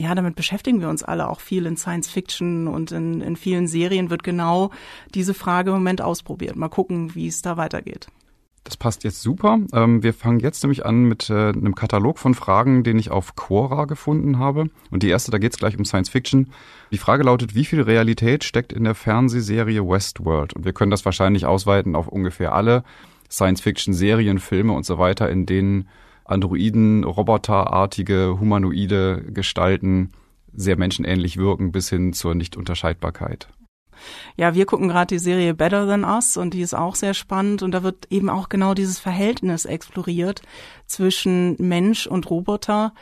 ja, 0.00 0.14
damit 0.14 0.34
beschäftigen 0.34 0.80
wir 0.80 0.88
uns 0.88 1.02
alle 1.02 1.28
auch 1.28 1.40
viel 1.40 1.66
in 1.66 1.76
Science 1.76 2.08
Fiction 2.08 2.68
und 2.68 2.90
in, 2.90 3.20
in 3.20 3.36
vielen 3.36 3.66
Serien 3.66 4.08
wird 4.08 4.22
genau 4.22 4.70
diese 5.14 5.34
Frage 5.34 5.70
im 5.70 5.76
Moment 5.76 6.00
ausprobiert. 6.00 6.56
Mal 6.56 6.70
gucken, 6.70 7.14
wie 7.14 7.26
es 7.26 7.42
da 7.42 7.58
weitergeht. 7.58 8.06
Das 8.64 8.78
passt 8.78 9.04
jetzt 9.04 9.20
super. 9.20 9.58
Ähm, 9.74 10.02
wir 10.02 10.14
fangen 10.14 10.40
jetzt 10.40 10.62
nämlich 10.62 10.86
an 10.86 11.04
mit 11.04 11.28
äh, 11.28 11.50
einem 11.50 11.74
Katalog 11.74 12.18
von 12.18 12.32
Fragen, 12.32 12.82
den 12.82 12.98
ich 12.98 13.10
auf 13.10 13.36
Quora 13.36 13.84
gefunden 13.84 14.38
habe. 14.38 14.70
Und 14.90 15.02
die 15.02 15.10
erste, 15.10 15.30
da 15.30 15.36
geht 15.36 15.52
es 15.52 15.58
gleich 15.58 15.76
um 15.76 15.84
Science 15.84 16.08
Fiction. 16.08 16.50
Die 16.90 16.98
Frage 16.98 17.24
lautet, 17.24 17.54
wie 17.54 17.66
viel 17.66 17.82
Realität 17.82 18.42
steckt 18.42 18.72
in 18.72 18.84
der 18.84 18.94
Fernsehserie 18.94 19.86
Westworld? 19.86 20.54
Und 20.54 20.64
wir 20.64 20.72
können 20.72 20.90
das 20.90 21.04
wahrscheinlich 21.04 21.44
ausweiten 21.44 21.94
auf 21.94 22.08
ungefähr 22.08 22.54
alle 22.54 22.84
Science 23.30 23.60
Fiction 23.60 23.92
Serien, 23.92 24.38
Filme 24.38 24.72
und 24.72 24.86
so 24.86 24.98
weiter, 24.98 25.28
in 25.28 25.44
denen 25.44 25.88
Androiden, 26.30 27.04
roboterartige, 27.04 28.36
humanoide 28.38 29.24
Gestalten 29.32 30.12
sehr 30.52 30.76
menschenähnlich 30.76 31.36
wirken 31.36 31.72
bis 31.72 31.88
hin 31.88 32.12
zur 32.12 32.34
Nichtunterscheidbarkeit. 32.34 33.48
Ja, 34.36 34.54
wir 34.54 34.66
gucken 34.66 34.88
gerade 34.88 35.14
die 35.14 35.18
Serie 35.18 35.54
Better 35.54 35.86
Than 35.86 36.04
Us 36.04 36.36
und 36.36 36.54
die 36.54 36.62
ist 36.62 36.74
auch 36.74 36.94
sehr 36.94 37.14
spannend 37.14 37.62
und 37.62 37.72
da 37.72 37.82
wird 37.82 38.06
eben 38.10 38.30
auch 38.30 38.48
genau 38.48 38.74
dieses 38.74 38.98
Verhältnis 38.98 39.64
exploriert 39.64 40.42
zwischen 40.86 41.56
Mensch 41.58 42.06
und 42.06 42.30
Roboter. 42.30 42.94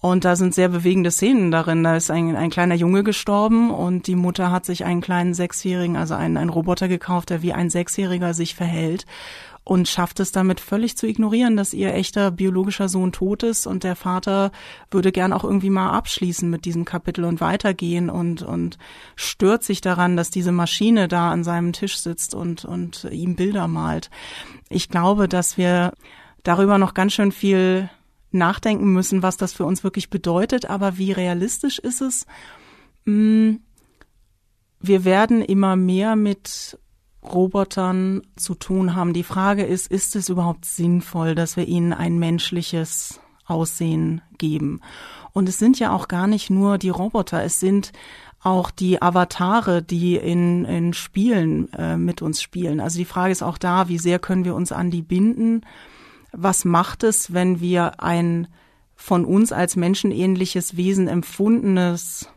Und 0.00 0.26
da 0.26 0.36
sind 0.36 0.54
sehr 0.54 0.68
bewegende 0.68 1.10
Szenen 1.10 1.50
darin. 1.50 1.82
Da 1.82 1.96
ist 1.96 2.10
ein, 2.10 2.36
ein 2.36 2.50
kleiner 2.50 2.74
Junge 2.74 3.04
gestorben 3.04 3.70
und 3.70 4.06
die 4.06 4.16
Mutter 4.16 4.50
hat 4.50 4.66
sich 4.66 4.84
einen 4.84 5.00
kleinen 5.00 5.32
Sechsjährigen, 5.32 5.96
also 5.96 6.12
einen, 6.14 6.36
einen 6.36 6.50
Roboter 6.50 6.88
gekauft, 6.88 7.30
der 7.30 7.40
wie 7.40 7.54
ein 7.54 7.70
Sechsjähriger 7.70 8.34
sich 8.34 8.54
verhält 8.54 9.06
und 9.64 9.88
schafft 9.88 10.20
es 10.20 10.30
damit 10.30 10.60
völlig 10.60 10.96
zu 10.96 11.06
ignorieren, 11.06 11.56
dass 11.56 11.72
ihr 11.72 11.94
echter 11.94 12.30
biologischer 12.30 12.90
Sohn 12.90 13.12
tot 13.12 13.42
ist 13.42 13.66
und 13.66 13.82
der 13.82 13.96
Vater 13.96 14.52
würde 14.90 15.10
gern 15.10 15.32
auch 15.32 15.42
irgendwie 15.42 15.70
mal 15.70 15.90
abschließen 15.90 16.48
mit 16.48 16.66
diesem 16.66 16.84
Kapitel 16.84 17.24
und 17.24 17.40
weitergehen 17.40 18.10
und, 18.10 18.42
und 18.42 18.76
stört 19.16 19.64
sich 19.64 19.80
daran, 19.80 20.16
dass 20.16 20.30
diese 20.30 20.52
Maschine 20.52 21.08
da 21.08 21.30
an 21.30 21.44
seinem 21.44 21.72
Tisch 21.72 21.96
sitzt 21.96 22.34
und, 22.34 22.66
und 22.66 23.08
ihm 23.10 23.36
Bilder 23.36 23.66
malt. 23.66 24.10
Ich 24.68 24.90
glaube, 24.90 25.28
dass 25.28 25.56
wir 25.56 25.94
darüber 26.42 26.76
noch 26.76 26.92
ganz 26.92 27.14
schön 27.14 27.32
viel 27.32 27.88
nachdenken 28.32 28.92
müssen, 28.92 29.22
was 29.22 29.38
das 29.38 29.54
für 29.54 29.64
uns 29.64 29.82
wirklich 29.82 30.10
bedeutet, 30.10 30.68
aber 30.68 30.98
wie 30.98 31.12
realistisch 31.12 31.78
ist 31.78 32.02
es? 32.02 32.26
Hm, 33.06 33.60
wir 34.80 35.04
werden 35.06 35.40
immer 35.40 35.76
mehr 35.76 36.16
mit 36.16 36.78
Robotern 37.24 38.22
zu 38.36 38.54
tun 38.54 38.94
haben. 38.94 39.12
Die 39.12 39.22
Frage 39.22 39.64
ist, 39.64 39.90
ist 39.90 40.16
es 40.16 40.28
überhaupt 40.28 40.64
sinnvoll, 40.64 41.34
dass 41.34 41.56
wir 41.56 41.66
ihnen 41.66 41.92
ein 41.92 42.18
menschliches 42.18 43.20
Aussehen 43.46 44.22
geben? 44.38 44.80
Und 45.32 45.48
es 45.48 45.58
sind 45.58 45.78
ja 45.78 45.92
auch 45.92 46.08
gar 46.08 46.26
nicht 46.26 46.50
nur 46.50 46.78
die 46.78 46.90
Roboter, 46.90 47.42
es 47.42 47.60
sind 47.60 47.92
auch 48.40 48.70
die 48.70 49.00
Avatare, 49.00 49.82
die 49.82 50.16
in, 50.16 50.64
in 50.66 50.92
Spielen 50.92 51.72
äh, 51.72 51.96
mit 51.96 52.20
uns 52.20 52.42
spielen. 52.42 52.78
Also 52.78 52.98
die 52.98 53.06
Frage 53.06 53.32
ist 53.32 53.42
auch 53.42 53.56
da, 53.56 53.88
wie 53.88 53.98
sehr 53.98 54.18
können 54.18 54.44
wir 54.44 54.54
uns 54.54 54.70
an 54.70 54.90
die 54.90 55.02
binden? 55.02 55.62
Was 56.30 56.64
macht 56.66 57.04
es, 57.04 57.32
wenn 57.32 57.60
wir 57.60 58.02
ein 58.02 58.48
von 58.96 59.24
uns 59.24 59.50
als 59.50 59.76
menschenähnliches 59.76 60.76
Wesen 60.76 61.08
empfundenes 61.08 62.28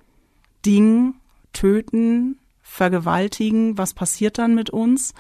Ding 0.66 1.16
töten, 1.54 2.38
vergewaltigen, 2.78 3.78
was 3.78 3.94
passiert 3.94 4.38
dann 4.38 4.56
mit 4.56 4.70
uns? 4.70 5.14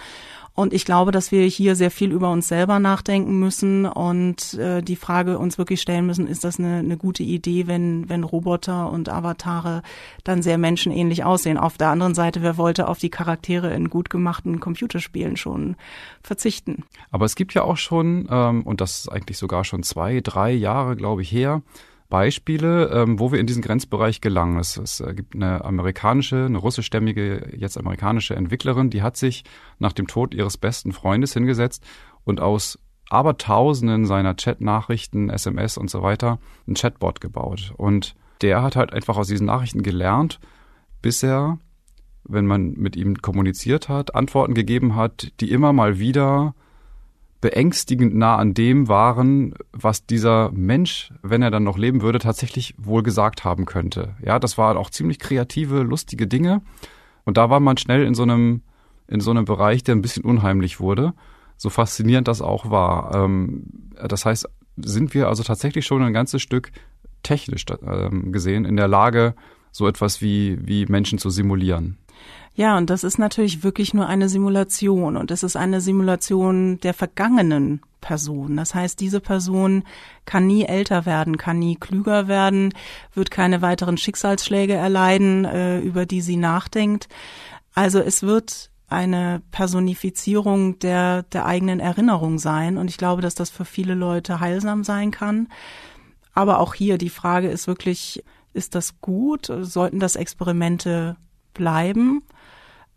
Und 0.53 0.73
ich 0.73 0.85
glaube, 0.85 1.11
dass 1.11 1.31
wir 1.31 1.43
hier 1.43 1.75
sehr 1.75 1.91
viel 1.91 2.11
über 2.11 2.31
uns 2.31 2.47
selber 2.47 2.79
nachdenken 2.79 3.37
müssen 3.37 3.85
und 3.85 4.55
äh, 4.55 4.81
die 4.81 4.95
Frage 4.95 5.37
uns 5.37 5.59
wirklich 5.59 5.81
stellen 5.81 6.07
müssen, 6.07 6.25
ist 6.25 6.43
das 6.43 6.57
eine, 6.57 6.77
eine 6.77 6.97
gute 6.97 7.21
Idee, 7.21 7.67
wenn, 7.67 8.09
wenn 8.09 8.23
Roboter 8.23 8.91
und 8.91 9.07
Avatare 9.07 9.83
dann 10.23 10.41
sehr 10.41 10.57
menschenähnlich 10.57 11.23
aussehen? 11.23 11.59
Auf 11.59 11.77
der 11.77 11.89
anderen 11.89 12.15
Seite, 12.15 12.41
wer 12.41 12.57
wollte 12.57 12.87
auf 12.87 12.97
die 12.97 13.11
Charaktere 13.11 13.71
in 13.71 13.91
gut 13.91 14.09
gemachten 14.09 14.59
Computerspielen 14.59 15.37
schon 15.37 15.75
verzichten? 16.23 16.85
Aber 17.11 17.25
es 17.25 17.35
gibt 17.35 17.53
ja 17.53 17.61
auch 17.61 17.77
schon, 17.77 18.27
ähm, 18.31 18.63
und 18.63 18.81
das 18.81 19.01
ist 19.01 19.09
eigentlich 19.09 19.37
sogar 19.37 19.63
schon 19.63 19.83
zwei, 19.83 20.21
drei 20.21 20.51
Jahre, 20.51 20.95
glaube 20.95 21.21
ich, 21.21 21.31
her, 21.31 21.61
Beispiele, 22.09 22.89
ähm, 22.89 23.19
wo 23.19 23.31
wir 23.31 23.39
in 23.39 23.47
diesen 23.47 23.61
Grenzbereich 23.61 24.21
gelangen. 24.21 24.59
Es, 24.59 24.77
es 24.77 25.01
äh, 25.01 25.13
gibt 25.13 25.35
eine 25.35 25.63
amerikanische, 25.65 26.45
eine 26.45 26.57
russischstämmige, 26.57 27.53
jetzt 27.55 27.77
amerikanische 27.77 28.35
Entwicklerin, 28.35 28.89
die 28.89 29.01
hat 29.01 29.17
sich 29.17 29.43
nach 29.79 29.93
dem 29.93 30.07
Tod 30.07 30.33
ihres 30.33 30.57
besten 30.57 30.93
Freundes 30.93 31.33
hingesetzt 31.33 31.85
und 32.23 32.39
aus 32.39 32.79
Abertausenden 33.09 34.05
seiner 34.05 34.35
Chat-Nachrichten, 34.35 35.29
SMS 35.29 35.77
und 35.77 35.89
so 35.89 36.01
weiter 36.01 36.39
ein 36.67 36.75
Chatbot 36.75 37.21
gebaut. 37.21 37.73
Und 37.77 38.15
der 38.41 38.61
hat 38.61 38.75
halt 38.75 38.93
einfach 38.93 39.17
aus 39.17 39.27
diesen 39.27 39.45
Nachrichten 39.45 39.83
gelernt, 39.83 40.39
bis 41.01 41.23
er, 41.23 41.59
wenn 42.23 42.45
man 42.45 42.73
mit 42.73 42.95
ihm 42.95 43.21
kommuniziert 43.21 43.89
hat, 43.89 44.15
Antworten 44.15 44.53
gegeben 44.53 44.95
hat, 44.95 45.31
die 45.39 45.51
immer 45.51 45.73
mal 45.73 45.99
wieder 45.99 46.53
beängstigend 47.41 48.15
nah 48.15 48.35
an 48.37 48.53
dem 48.53 48.87
waren, 48.87 49.53
was 49.71 50.05
dieser 50.05 50.51
Mensch, 50.51 51.13
wenn 51.21 51.41
er 51.41 51.51
dann 51.51 51.63
noch 51.63 51.77
leben 51.77 52.01
würde, 52.01 52.19
tatsächlich 52.19 52.73
wohl 52.77 53.03
gesagt 53.03 53.43
haben 53.43 53.65
könnte. 53.65 54.15
Ja, 54.23 54.39
das 54.39 54.57
waren 54.57 54.77
auch 54.77 54.89
ziemlich 54.89 55.19
kreative, 55.19 55.81
lustige 55.81 56.27
Dinge. 56.27 56.61
Und 57.25 57.37
da 57.37 57.49
war 57.49 57.59
man 57.59 57.77
schnell 57.77 58.05
in 58.05 58.15
so 58.15 58.23
einem, 58.23 58.61
in 59.07 59.19
so 59.19 59.31
einem 59.31 59.45
Bereich, 59.45 59.83
der 59.83 59.95
ein 59.95 60.01
bisschen 60.01 60.23
unheimlich 60.23 60.79
wurde. 60.79 61.13
So 61.57 61.69
faszinierend 61.69 62.27
das 62.27 62.41
auch 62.41 62.71
war. 62.71 63.13
Ähm, 63.13 63.65
das 64.07 64.25
heißt, 64.25 64.47
sind 64.77 65.13
wir 65.13 65.27
also 65.27 65.43
tatsächlich 65.43 65.85
schon 65.85 66.03
ein 66.03 66.13
ganzes 66.13 66.41
Stück 66.41 66.71
technisch 67.23 67.65
ähm, 67.85 68.31
gesehen 68.31 68.65
in 68.65 68.77
der 68.77 68.87
Lage, 68.87 69.35
so 69.71 69.87
etwas 69.87 70.21
wie, 70.21 70.57
wie 70.65 70.85
Menschen 70.85 71.19
zu 71.19 71.29
simulieren. 71.29 71.97
Ja, 72.55 72.77
und 72.77 72.89
das 72.89 73.03
ist 73.03 73.19
natürlich 73.19 73.63
wirklich 73.63 73.93
nur 73.93 74.07
eine 74.07 74.29
Simulation 74.29 75.15
und 75.15 75.29
es 75.29 75.43
ist 75.43 75.55
eine 75.55 75.79
Simulation 75.79 76.79
der 76.79 76.95
vergangenen 76.95 77.81
Person. 78.01 78.57
Das 78.57 78.73
heißt, 78.73 78.99
diese 78.99 79.19
Person 79.19 79.83
kann 80.25 80.47
nie 80.47 80.63
älter 80.63 81.05
werden, 81.05 81.37
kann 81.37 81.59
nie 81.59 81.75
klüger 81.75 82.27
werden, 82.27 82.73
wird 83.13 83.29
keine 83.29 83.61
weiteren 83.61 83.97
Schicksalsschläge 83.97 84.73
erleiden, 84.73 85.45
äh, 85.45 85.79
über 85.79 86.05
die 86.05 86.21
sie 86.21 86.37
nachdenkt. 86.37 87.07
Also 87.75 87.99
es 87.99 88.23
wird 88.23 88.71
eine 88.87 89.41
Personifizierung 89.51 90.79
der, 90.79 91.23
der 91.23 91.45
eigenen 91.45 91.79
Erinnerung 91.79 92.39
sein. 92.39 92.77
Und 92.77 92.89
ich 92.89 92.97
glaube, 92.97 93.21
dass 93.21 93.35
das 93.35 93.49
für 93.49 93.65
viele 93.65 93.93
Leute 93.93 94.39
heilsam 94.39 94.83
sein 94.83 95.11
kann. 95.11 95.49
Aber 96.33 96.59
auch 96.59 96.73
hier 96.73 96.97
die 96.97 97.09
Frage 97.09 97.49
ist 97.49 97.67
wirklich, 97.67 98.23
ist 98.53 98.75
das 98.75 99.01
gut? 99.01 99.51
Sollten 99.61 99.99
das 99.99 100.15
Experimente 100.15 101.17
bleiben? 101.57 102.21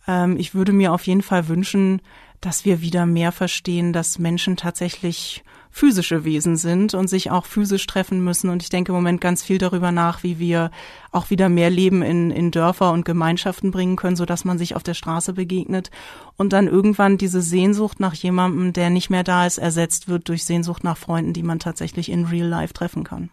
Ähm, 0.06 0.36
ich 0.38 0.54
würde 0.54 0.72
mir 0.72 0.92
auf 0.92 1.06
jeden 1.06 1.22
Fall 1.22 1.48
wünschen, 1.48 2.00
dass 2.40 2.64
wir 2.64 2.80
wieder 2.80 3.04
mehr 3.06 3.32
verstehen, 3.32 3.92
dass 3.92 4.18
Menschen 4.18 4.56
tatsächlich 4.56 5.44
physische 5.72 6.24
Wesen 6.24 6.56
sind 6.56 6.94
und 6.94 7.08
sich 7.08 7.30
auch 7.30 7.46
physisch 7.46 7.86
treffen 7.86 8.24
müssen. 8.24 8.50
Und 8.50 8.62
ich 8.62 8.70
denke 8.70 8.90
im 8.90 8.96
Moment 8.96 9.20
ganz 9.20 9.42
viel 9.42 9.58
darüber 9.58 9.92
nach, 9.92 10.22
wie 10.22 10.38
wir 10.38 10.70
auch 11.12 11.30
wieder 11.30 11.48
mehr 11.48 11.70
Leben 11.70 12.02
in, 12.02 12.30
in 12.30 12.50
Dörfer 12.50 12.92
und 12.92 13.04
Gemeinschaften 13.04 13.70
bringen 13.70 13.96
können, 13.96 14.16
so 14.16 14.26
dass 14.26 14.44
man 14.44 14.58
sich 14.58 14.74
auf 14.74 14.82
der 14.82 14.94
Straße 14.94 15.32
begegnet 15.32 15.90
und 16.36 16.52
dann 16.52 16.66
irgendwann 16.66 17.18
diese 17.18 17.40
Sehnsucht 17.40 18.00
nach 18.00 18.14
jemandem, 18.14 18.72
der 18.72 18.90
nicht 18.90 19.10
mehr 19.10 19.22
da 19.22 19.46
ist, 19.46 19.58
ersetzt 19.58 20.08
wird 20.08 20.28
durch 20.28 20.44
Sehnsucht 20.44 20.82
nach 20.82 20.96
Freunden, 20.96 21.32
die 21.32 21.44
man 21.44 21.60
tatsächlich 21.60 22.10
in 22.10 22.24
real 22.24 22.48
life 22.48 22.74
treffen 22.74 23.04
kann. 23.04 23.30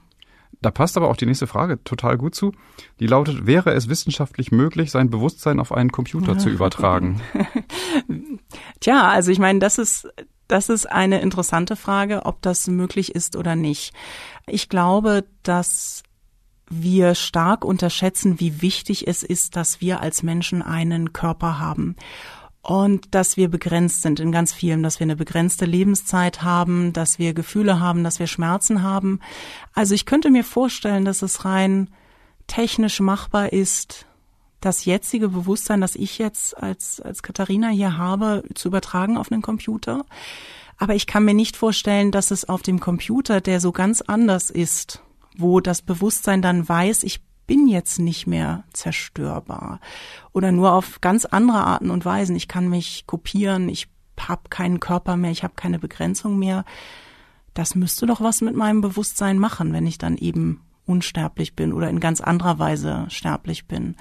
Da 0.62 0.72
passt 0.72 0.98
aber 0.98 1.10
auch 1.10 1.18
die 1.18 1.26
nächste 1.26 1.48
Frage 1.48 1.84
total 1.84 2.18
gut 2.18 2.36
zu. 2.36 2.52
Die 3.00 3.08
lautet, 3.08 3.46
wäre 3.46 3.74
es 3.74 3.90
wissenschaftlich 3.90 4.52
möglich, 4.52 4.92
sein 4.92 5.10
Bewusstsein 5.10 5.60
auf 5.60 5.72
einen 5.72 5.92
Computer 5.92 6.38
zu 6.38 6.50
übertragen? 6.50 7.22
Tja, 8.80 9.08
also 9.08 9.32
ich 9.32 9.40
meine, 9.40 9.60
das 9.60 9.78
ist, 9.78 10.08
das 10.48 10.70
ist 10.70 10.90
eine 10.92 11.22
interessante 11.22 11.76
Frage, 11.76 12.26
ob 12.26 12.42
das 12.42 12.68
möglich 12.68 13.14
ist 13.14 13.36
oder 13.36 13.56
nicht. 13.56 13.94
Ich 14.48 14.70
glaube, 14.70 15.26
dass 15.44 16.04
wir 16.70 17.16
stark 17.16 17.64
unterschätzen, 17.64 18.40
wie 18.40 18.62
wichtig 18.62 19.08
es 19.08 19.24
ist, 19.24 19.56
dass 19.56 19.80
wir 19.80 20.02
als 20.02 20.24
Menschen 20.24 20.62
einen 20.62 21.14
Körper 21.14 21.60
haben 21.60 21.96
und 22.62 23.16
dass 23.16 23.38
wir 23.38 23.50
begrenzt 23.50 24.02
sind 24.02 24.20
in 24.20 24.32
ganz 24.32 24.54
vielem, 24.54 24.84
dass 24.84 25.00
wir 25.00 25.06
eine 25.06 25.16
begrenzte 25.16 25.66
Lebenszeit 25.66 26.44
haben, 26.44 26.92
dass 26.94 27.18
wir 27.18 27.34
Gefühle 27.34 27.80
haben, 27.80 28.04
dass 28.04 28.20
wir 28.20 28.28
Schmerzen 28.28 28.84
haben. 28.84 29.20
Also 29.74 29.94
ich 29.96 30.06
könnte 30.06 30.30
mir 30.30 30.44
vorstellen, 30.44 31.06
dass 31.06 31.22
es 31.22 31.46
rein 31.46 31.90
technisch 32.48 33.00
machbar 33.00 33.54
ist, 33.54 34.06
das 34.60 34.86
jetzige 34.86 35.30
Bewusstsein, 35.30 35.82
das 35.82 35.96
ich 35.96 36.18
jetzt 36.18 36.58
als, 36.58 37.00
als 37.00 37.22
Katharina 37.22 37.70
hier 37.70 37.98
habe, 37.98 38.44
zu 38.56 38.70
übertragen 38.70 39.18
auf 39.18 39.32
einen 39.32 39.42
Computer. 39.42 40.04
Aber 40.78 40.96
ich 40.96 41.08
kann 41.08 41.26
mir 41.26 41.34
nicht 41.34 41.58
vorstellen, 41.58 42.12
dass 42.12 42.32
es 42.32 42.50
auf 42.50 42.62
dem 42.62 42.80
Computer, 42.80 43.42
der 43.42 43.60
so 43.60 43.72
ganz 43.72 44.02
anders 44.02 44.50
ist, 44.50 45.02
wo 45.38 45.60
das 45.60 45.82
Bewusstsein 45.82 46.42
dann 46.42 46.68
weiß, 46.68 47.04
ich 47.04 47.22
bin 47.48 47.68
jetzt 47.68 48.00
nicht 48.00 48.28
mehr 48.28 48.64
zerstörbar 48.74 49.80
oder 50.34 50.52
nur 50.52 50.74
auf 50.74 51.02
ganz 51.02 51.26
andere 51.26 51.60
Arten 51.60 51.90
und 51.90 52.06
Weisen. 52.06 52.36
Ich 52.36 52.48
kann 52.48 52.70
mich 52.70 53.06
kopieren, 53.08 53.70
ich 53.70 53.88
habe 54.20 54.50
keinen 54.50 54.80
Körper 54.80 55.18
mehr, 55.18 55.32
ich 55.32 55.44
habe 55.44 55.54
keine 55.56 55.80
Begrenzung 55.80 56.38
mehr. 56.38 56.66
Das 57.54 57.74
müsste 57.74 58.06
doch 58.06 58.22
was 58.22 58.42
mit 58.42 58.56
meinem 58.56 58.82
Bewusstsein 58.82 59.40
machen, 59.40 59.74
wenn 59.74 59.88
ich 59.88 59.98
dann 59.98 60.18
eben 60.18 60.62
unsterblich 60.86 61.56
bin 61.56 61.74
oder 61.74 61.90
in 61.90 62.00
ganz 62.00 62.22
anderer 62.22 62.60
Weise 62.60 63.06
sterblich 63.10 63.68
bin. 63.68 63.96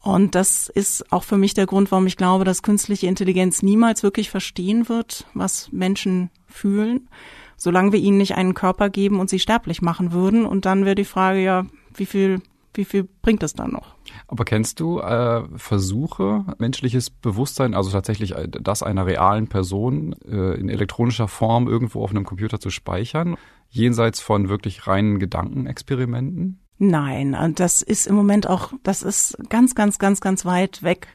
Und 0.00 0.34
das 0.36 0.68
ist 0.68 1.12
auch 1.12 1.24
für 1.24 1.36
mich 1.36 1.54
der 1.54 1.66
Grund, 1.66 1.90
warum 1.90 2.06
ich 2.06 2.16
glaube, 2.16 2.44
dass 2.44 2.62
künstliche 2.62 3.08
Intelligenz 3.08 3.62
niemals 3.62 4.02
wirklich 4.02 4.30
verstehen 4.30 4.88
wird, 4.88 5.26
was 5.34 5.72
Menschen 5.72 6.30
fühlen, 6.46 7.08
solange 7.56 7.92
wir 7.92 7.98
ihnen 7.98 8.18
nicht 8.18 8.36
einen 8.36 8.54
Körper 8.54 8.88
geben 8.88 9.18
und 9.18 9.30
sie 9.30 9.40
sterblich 9.40 9.82
machen 9.82 10.12
würden. 10.12 10.46
Und 10.46 10.64
dann 10.64 10.84
wäre 10.84 10.94
die 10.94 11.04
Frage 11.04 11.42
ja, 11.42 11.66
wie 11.94 12.06
viel, 12.06 12.40
wie 12.76 12.84
viel 12.84 13.04
bringt 13.04 13.42
es 13.42 13.54
dann 13.54 13.72
noch? 13.72 13.94
Aber 14.28 14.44
kennst 14.44 14.80
du 14.80 15.00
äh, 15.00 15.44
Versuche, 15.56 16.44
menschliches 16.58 17.10
Bewusstsein, 17.10 17.74
also 17.74 17.90
tatsächlich 17.90 18.36
äh, 18.36 18.48
das 18.48 18.82
einer 18.82 19.06
realen 19.06 19.48
Person 19.48 20.14
äh, 20.24 20.54
in 20.54 20.68
elektronischer 20.68 21.28
Form 21.28 21.68
irgendwo 21.68 22.02
auf 22.02 22.10
einem 22.10 22.24
Computer 22.24 22.60
zu 22.60 22.70
speichern, 22.70 23.36
jenseits 23.70 24.20
von 24.20 24.48
wirklich 24.48 24.86
reinen 24.86 25.18
Gedankenexperimenten? 25.18 26.60
Nein, 26.78 27.54
das 27.54 27.80
ist 27.80 28.06
im 28.06 28.14
Moment 28.14 28.46
auch, 28.46 28.72
das 28.82 29.02
ist 29.02 29.38
ganz, 29.48 29.74
ganz, 29.74 29.98
ganz, 29.98 30.20
ganz 30.20 30.44
weit 30.44 30.82
weg. 30.82 31.08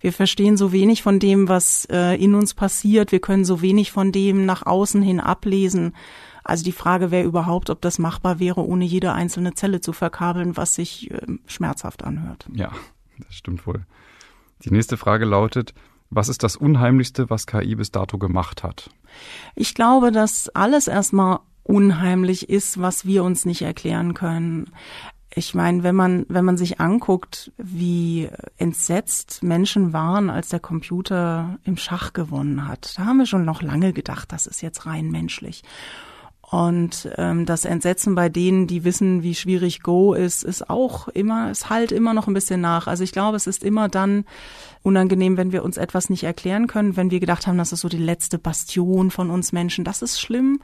Wir 0.00 0.10
verstehen 0.10 0.56
so 0.56 0.72
wenig 0.72 1.02
von 1.02 1.18
dem, 1.18 1.48
was 1.48 1.86
äh, 1.90 2.16
in 2.16 2.34
uns 2.34 2.54
passiert. 2.54 3.12
Wir 3.12 3.20
können 3.20 3.44
so 3.44 3.60
wenig 3.60 3.92
von 3.92 4.10
dem 4.10 4.46
nach 4.46 4.64
außen 4.64 5.02
hin 5.02 5.20
ablesen. 5.20 5.94
Also 6.44 6.64
die 6.64 6.72
Frage 6.72 7.10
wäre 7.10 7.24
überhaupt, 7.24 7.70
ob 7.70 7.80
das 7.80 7.98
machbar 7.98 8.38
wäre, 8.38 8.66
ohne 8.66 8.84
jede 8.84 9.12
einzelne 9.12 9.54
Zelle 9.54 9.80
zu 9.80 9.92
verkabeln, 9.92 10.56
was 10.56 10.74
sich 10.74 11.10
äh, 11.10 11.20
schmerzhaft 11.46 12.04
anhört. 12.04 12.46
Ja, 12.52 12.72
das 13.18 13.34
stimmt 13.34 13.66
wohl. 13.66 13.86
Die 14.64 14.70
nächste 14.70 14.96
Frage 14.96 15.24
lautet, 15.24 15.74
was 16.10 16.28
ist 16.28 16.42
das 16.42 16.56
Unheimlichste, 16.56 17.30
was 17.30 17.46
KI 17.46 17.74
bis 17.74 17.90
dato 17.90 18.18
gemacht 18.18 18.62
hat? 18.62 18.90
Ich 19.54 19.74
glaube, 19.74 20.12
dass 20.12 20.48
alles 20.50 20.86
erstmal 20.86 21.40
unheimlich 21.62 22.50
ist, 22.50 22.80
was 22.80 23.06
wir 23.06 23.24
uns 23.24 23.44
nicht 23.44 23.62
erklären 23.62 24.14
können. 24.14 24.70
Ich 25.34 25.54
meine, 25.54 25.82
wenn 25.82 25.94
man, 25.94 26.26
wenn 26.28 26.44
man 26.44 26.58
sich 26.58 26.80
anguckt, 26.80 27.52
wie 27.56 28.28
entsetzt 28.58 29.42
Menschen 29.42 29.94
waren, 29.94 30.28
als 30.28 30.50
der 30.50 30.60
Computer 30.60 31.58
im 31.64 31.78
Schach 31.78 32.12
gewonnen 32.12 32.68
hat, 32.68 32.98
da 32.98 33.06
haben 33.06 33.18
wir 33.18 33.26
schon 33.26 33.46
noch 33.46 33.62
lange 33.62 33.94
gedacht, 33.94 34.32
das 34.32 34.46
ist 34.46 34.60
jetzt 34.60 34.84
rein 34.84 35.10
menschlich. 35.10 35.62
Und 36.52 37.08
ähm, 37.16 37.46
das 37.46 37.64
Entsetzen 37.64 38.14
bei 38.14 38.28
denen, 38.28 38.66
die 38.66 38.84
wissen, 38.84 39.22
wie 39.22 39.34
schwierig 39.34 39.82
Go 39.82 40.12
ist, 40.12 40.44
ist 40.44 40.68
auch 40.68 41.08
immer, 41.08 41.50
es 41.50 41.70
halt 41.70 41.92
immer 41.92 42.12
noch 42.12 42.28
ein 42.28 42.34
bisschen 42.34 42.60
nach. 42.60 42.88
Also 42.88 43.04
ich 43.04 43.12
glaube, 43.12 43.38
es 43.38 43.46
ist 43.46 43.64
immer 43.64 43.88
dann 43.88 44.26
unangenehm, 44.82 45.36
wenn 45.36 45.52
wir 45.52 45.64
uns 45.64 45.76
etwas 45.76 46.10
nicht 46.10 46.24
erklären 46.24 46.66
können, 46.66 46.96
wenn 46.96 47.10
wir 47.10 47.20
gedacht 47.20 47.46
haben, 47.46 47.58
das 47.58 47.72
ist 47.72 47.80
so 47.80 47.88
die 47.88 47.98
letzte 47.98 48.38
Bastion 48.38 49.10
von 49.10 49.30
uns 49.30 49.52
Menschen. 49.52 49.84
Das 49.84 50.02
ist 50.02 50.20
schlimm. 50.20 50.60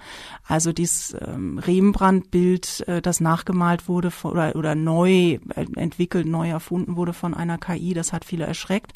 Also 0.47 0.73
dieses 0.73 1.17
ähm, 1.21 1.59
Rembrandt-Bild, 1.59 2.85
äh, 2.89 3.03
das 3.03 3.21
nachgemalt 3.21 3.89
wurde 3.89 4.11
oder, 4.25 4.57
oder 4.57 4.75
neu 4.75 5.39
entwickelt, 5.77 6.27
neu 6.27 6.49
erfunden 6.49 6.97
wurde 6.97 7.13
von 7.13 7.35
einer 7.35 7.59
KI, 7.59 7.95
das 7.95 8.13
hat 8.13 8.25
viele 8.25 8.45
erschreckt. 8.45 8.93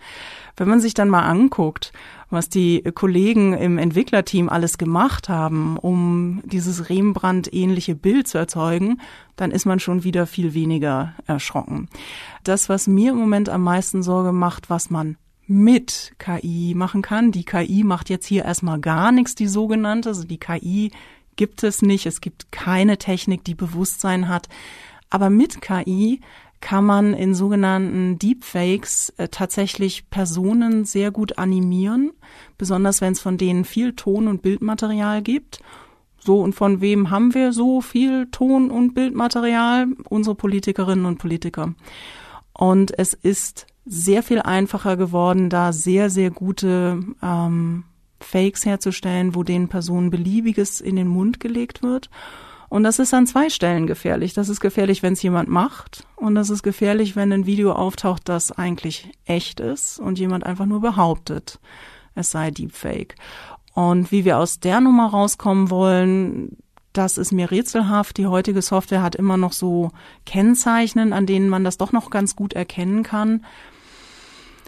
Wenn 0.56 0.68
man 0.68 0.80
sich 0.80 0.94
dann 0.94 1.08
mal 1.08 1.22
anguckt, 1.22 1.92
was 2.30 2.48
die 2.48 2.82
Kollegen 2.94 3.52
im 3.52 3.78
Entwicklerteam 3.78 4.48
alles 4.48 4.78
gemacht 4.78 5.28
haben, 5.28 5.76
um 5.76 6.40
dieses 6.44 6.88
Rembrandt-ähnliche 6.88 7.94
Bild 7.94 8.26
zu 8.26 8.38
erzeugen, 8.38 9.00
dann 9.36 9.50
ist 9.50 9.66
man 9.66 9.80
schon 9.80 10.04
wieder 10.04 10.26
viel 10.26 10.54
weniger 10.54 11.14
erschrocken. 11.26 11.88
Das, 12.44 12.68
was 12.68 12.86
mir 12.86 13.12
im 13.12 13.18
Moment 13.18 13.48
am 13.48 13.62
meisten 13.62 14.02
Sorge 14.02 14.32
macht, 14.32 14.70
was 14.70 14.90
man 14.90 15.16
mit 15.46 16.12
KI 16.18 16.74
machen 16.76 17.02
kann. 17.02 17.32
Die 17.32 17.44
KI 17.44 17.84
macht 17.84 18.10
jetzt 18.10 18.26
hier 18.26 18.44
erstmal 18.44 18.80
gar 18.80 19.12
nichts, 19.12 19.34
die 19.34 19.48
sogenannte. 19.48 20.10
Also 20.10 20.24
die 20.24 20.38
KI 20.38 20.92
gibt 21.36 21.62
es 21.62 21.82
nicht. 21.82 22.06
Es 22.06 22.20
gibt 22.20 22.52
keine 22.52 22.98
Technik, 22.98 23.44
die 23.44 23.54
Bewusstsein 23.54 24.28
hat. 24.28 24.48
Aber 25.10 25.30
mit 25.30 25.60
KI 25.60 26.20
kann 26.60 26.84
man 26.84 27.12
in 27.12 27.34
sogenannten 27.34 28.18
Deepfakes 28.18 29.10
äh, 29.16 29.28
tatsächlich 29.28 30.08
Personen 30.10 30.84
sehr 30.84 31.10
gut 31.10 31.36
animieren, 31.36 32.12
besonders 32.56 33.00
wenn 33.00 33.12
es 33.12 33.20
von 33.20 33.36
denen 33.36 33.64
viel 33.64 33.94
Ton- 33.94 34.28
und 34.28 34.42
Bildmaterial 34.42 35.22
gibt 35.22 35.60
so, 36.24 36.40
und 36.40 36.54
von 36.54 36.80
wem 36.80 37.10
haben 37.10 37.34
wir 37.34 37.52
so 37.52 37.80
viel 37.80 38.28
Ton- 38.30 38.70
und 38.70 38.94
Bildmaterial? 38.94 39.88
Unsere 40.08 40.36
Politikerinnen 40.36 41.04
und 41.04 41.18
Politiker. 41.18 41.74
Und 42.52 42.96
es 42.96 43.12
ist 43.14 43.66
sehr 43.84 44.22
viel 44.22 44.40
einfacher 44.40 44.96
geworden, 44.96 45.50
da 45.50 45.72
sehr, 45.72 46.10
sehr 46.10 46.30
gute 46.30 47.00
ähm, 47.22 47.84
Fakes 48.20 48.64
herzustellen, 48.64 49.34
wo 49.34 49.42
den 49.42 49.68
Personen 49.68 50.10
beliebiges 50.10 50.80
in 50.80 50.94
den 50.94 51.08
Mund 51.08 51.40
gelegt 51.40 51.82
wird. 51.82 52.08
Und 52.68 52.84
das 52.84 53.00
ist 53.00 53.12
an 53.12 53.26
zwei 53.26 53.50
Stellen 53.50 53.86
gefährlich. 53.86 54.32
Das 54.32 54.48
ist 54.48 54.60
gefährlich, 54.60 55.02
wenn 55.02 55.12
es 55.12 55.22
jemand 55.22 55.48
macht. 55.48 56.06
Und 56.16 56.36
das 56.36 56.48
ist 56.48 56.62
gefährlich, 56.62 57.16
wenn 57.16 57.32
ein 57.32 57.46
Video 57.46 57.72
auftaucht, 57.72 58.28
das 58.28 58.52
eigentlich 58.52 59.10
echt 59.26 59.60
ist 59.60 59.98
und 59.98 60.18
jemand 60.18 60.46
einfach 60.46 60.66
nur 60.66 60.80
behauptet, 60.80 61.58
es 62.14 62.30
sei 62.30 62.50
Deepfake. 62.50 63.16
Und 63.74 64.12
wie 64.12 64.24
wir 64.24 64.38
aus 64.38 64.60
der 64.60 64.80
Nummer 64.80 65.08
rauskommen 65.08 65.70
wollen, 65.70 66.56
das 66.92 67.16
ist 67.16 67.32
mir 67.32 67.50
rätselhaft. 67.50 68.18
Die 68.18 68.26
heutige 68.26 68.60
Software 68.60 69.02
hat 69.02 69.14
immer 69.14 69.36
noch 69.36 69.52
so 69.52 69.90
Kennzeichen, 70.26 71.12
an 71.12 71.26
denen 71.26 71.48
man 71.48 71.64
das 71.64 71.78
doch 71.78 71.92
noch 71.92 72.10
ganz 72.10 72.36
gut 72.36 72.52
erkennen 72.52 73.02
kann. 73.02 73.44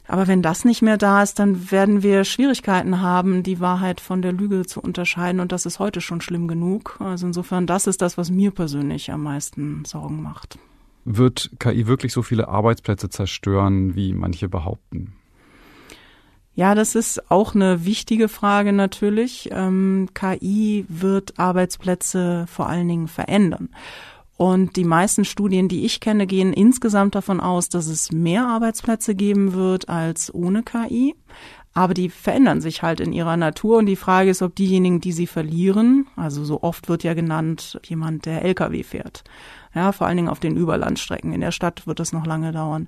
Aber 0.06 0.26
wenn 0.26 0.42
das 0.42 0.64
nicht 0.64 0.82
mehr 0.82 0.98
da 0.98 1.22
ist, 1.22 1.38
dann 1.38 1.70
werden 1.70 2.02
wir 2.02 2.24
Schwierigkeiten 2.24 3.00
haben, 3.00 3.42
die 3.42 3.60
Wahrheit 3.60 4.00
von 4.00 4.20
der 4.20 4.32
Lüge 4.32 4.66
zu 4.66 4.80
unterscheiden. 4.80 5.40
Und 5.40 5.50
das 5.50 5.64
ist 5.64 5.78
heute 5.78 6.00
schon 6.00 6.20
schlimm 6.20 6.46
genug. 6.46 6.98
Also 7.00 7.26
insofern, 7.26 7.66
das 7.66 7.86
ist 7.86 8.02
das, 8.02 8.18
was 8.18 8.30
mir 8.30 8.50
persönlich 8.50 9.10
am 9.10 9.22
meisten 9.22 9.84
Sorgen 9.86 10.22
macht. 10.22 10.58
Wird 11.06 11.50
KI 11.58 11.86
wirklich 11.86 12.12
so 12.12 12.22
viele 12.22 12.48
Arbeitsplätze 12.48 13.08
zerstören, 13.08 13.94
wie 13.94 14.12
manche 14.12 14.48
behaupten? 14.48 15.14
Ja, 16.56 16.76
das 16.76 16.94
ist 16.94 17.30
auch 17.32 17.54
eine 17.54 17.84
wichtige 17.84 18.28
Frage 18.28 18.72
natürlich. 18.72 19.48
Ähm, 19.52 20.08
KI 20.14 20.86
wird 20.88 21.38
Arbeitsplätze 21.38 22.46
vor 22.48 22.68
allen 22.68 22.86
Dingen 22.86 23.08
verändern. 23.08 23.70
Und 24.36 24.76
die 24.76 24.84
meisten 24.84 25.24
Studien, 25.24 25.68
die 25.68 25.84
ich 25.84 26.00
kenne, 26.00 26.26
gehen 26.26 26.52
insgesamt 26.52 27.14
davon 27.14 27.40
aus, 27.40 27.68
dass 27.68 27.86
es 27.86 28.12
mehr 28.12 28.46
Arbeitsplätze 28.46 29.14
geben 29.14 29.54
wird 29.54 29.88
als 29.88 30.32
ohne 30.32 30.62
KI. 30.62 31.16
Aber 31.72 31.92
die 31.92 32.08
verändern 32.08 32.60
sich 32.60 32.82
halt 32.82 33.00
in 33.00 33.12
ihrer 33.12 33.36
Natur. 33.36 33.78
Und 33.78 33.86
die 33.86 33.96
Frage 33.96 34.30
ist, 34.30 34.42
ob 34.42 34.54
diejenigen, 34.54 35.00
die 35.00 35.10
sie 35.10 35.26
verlieren, 35.26 36.06
also 36.14 36.44
so 36.44 36.62
oft 36.62 36.88
wird 36.88 37.02
ja 37.02 37.14
genannt, 37.14 37.80
jemand, 37.84 38.26
der 38.26 38.44
Lkw 38.44 38.84
fährt. 38.84 39.24
Ja, 39.74 39.90
vor 39.90 40.06
allen 40.06 40.16
Dingen 40.16 40.28
auf 40.28 40.38
den 40.38 40.56
Überlandstrecken. 40.56 41.32
In 41.32 41.40
der 41.40 41.50
Stadt 41.50 41.88
wird 41.88 41.98
das 41.98 42.12
noch 42.12 42.26
lange 42.26 42.52
dauern 42.52 42.86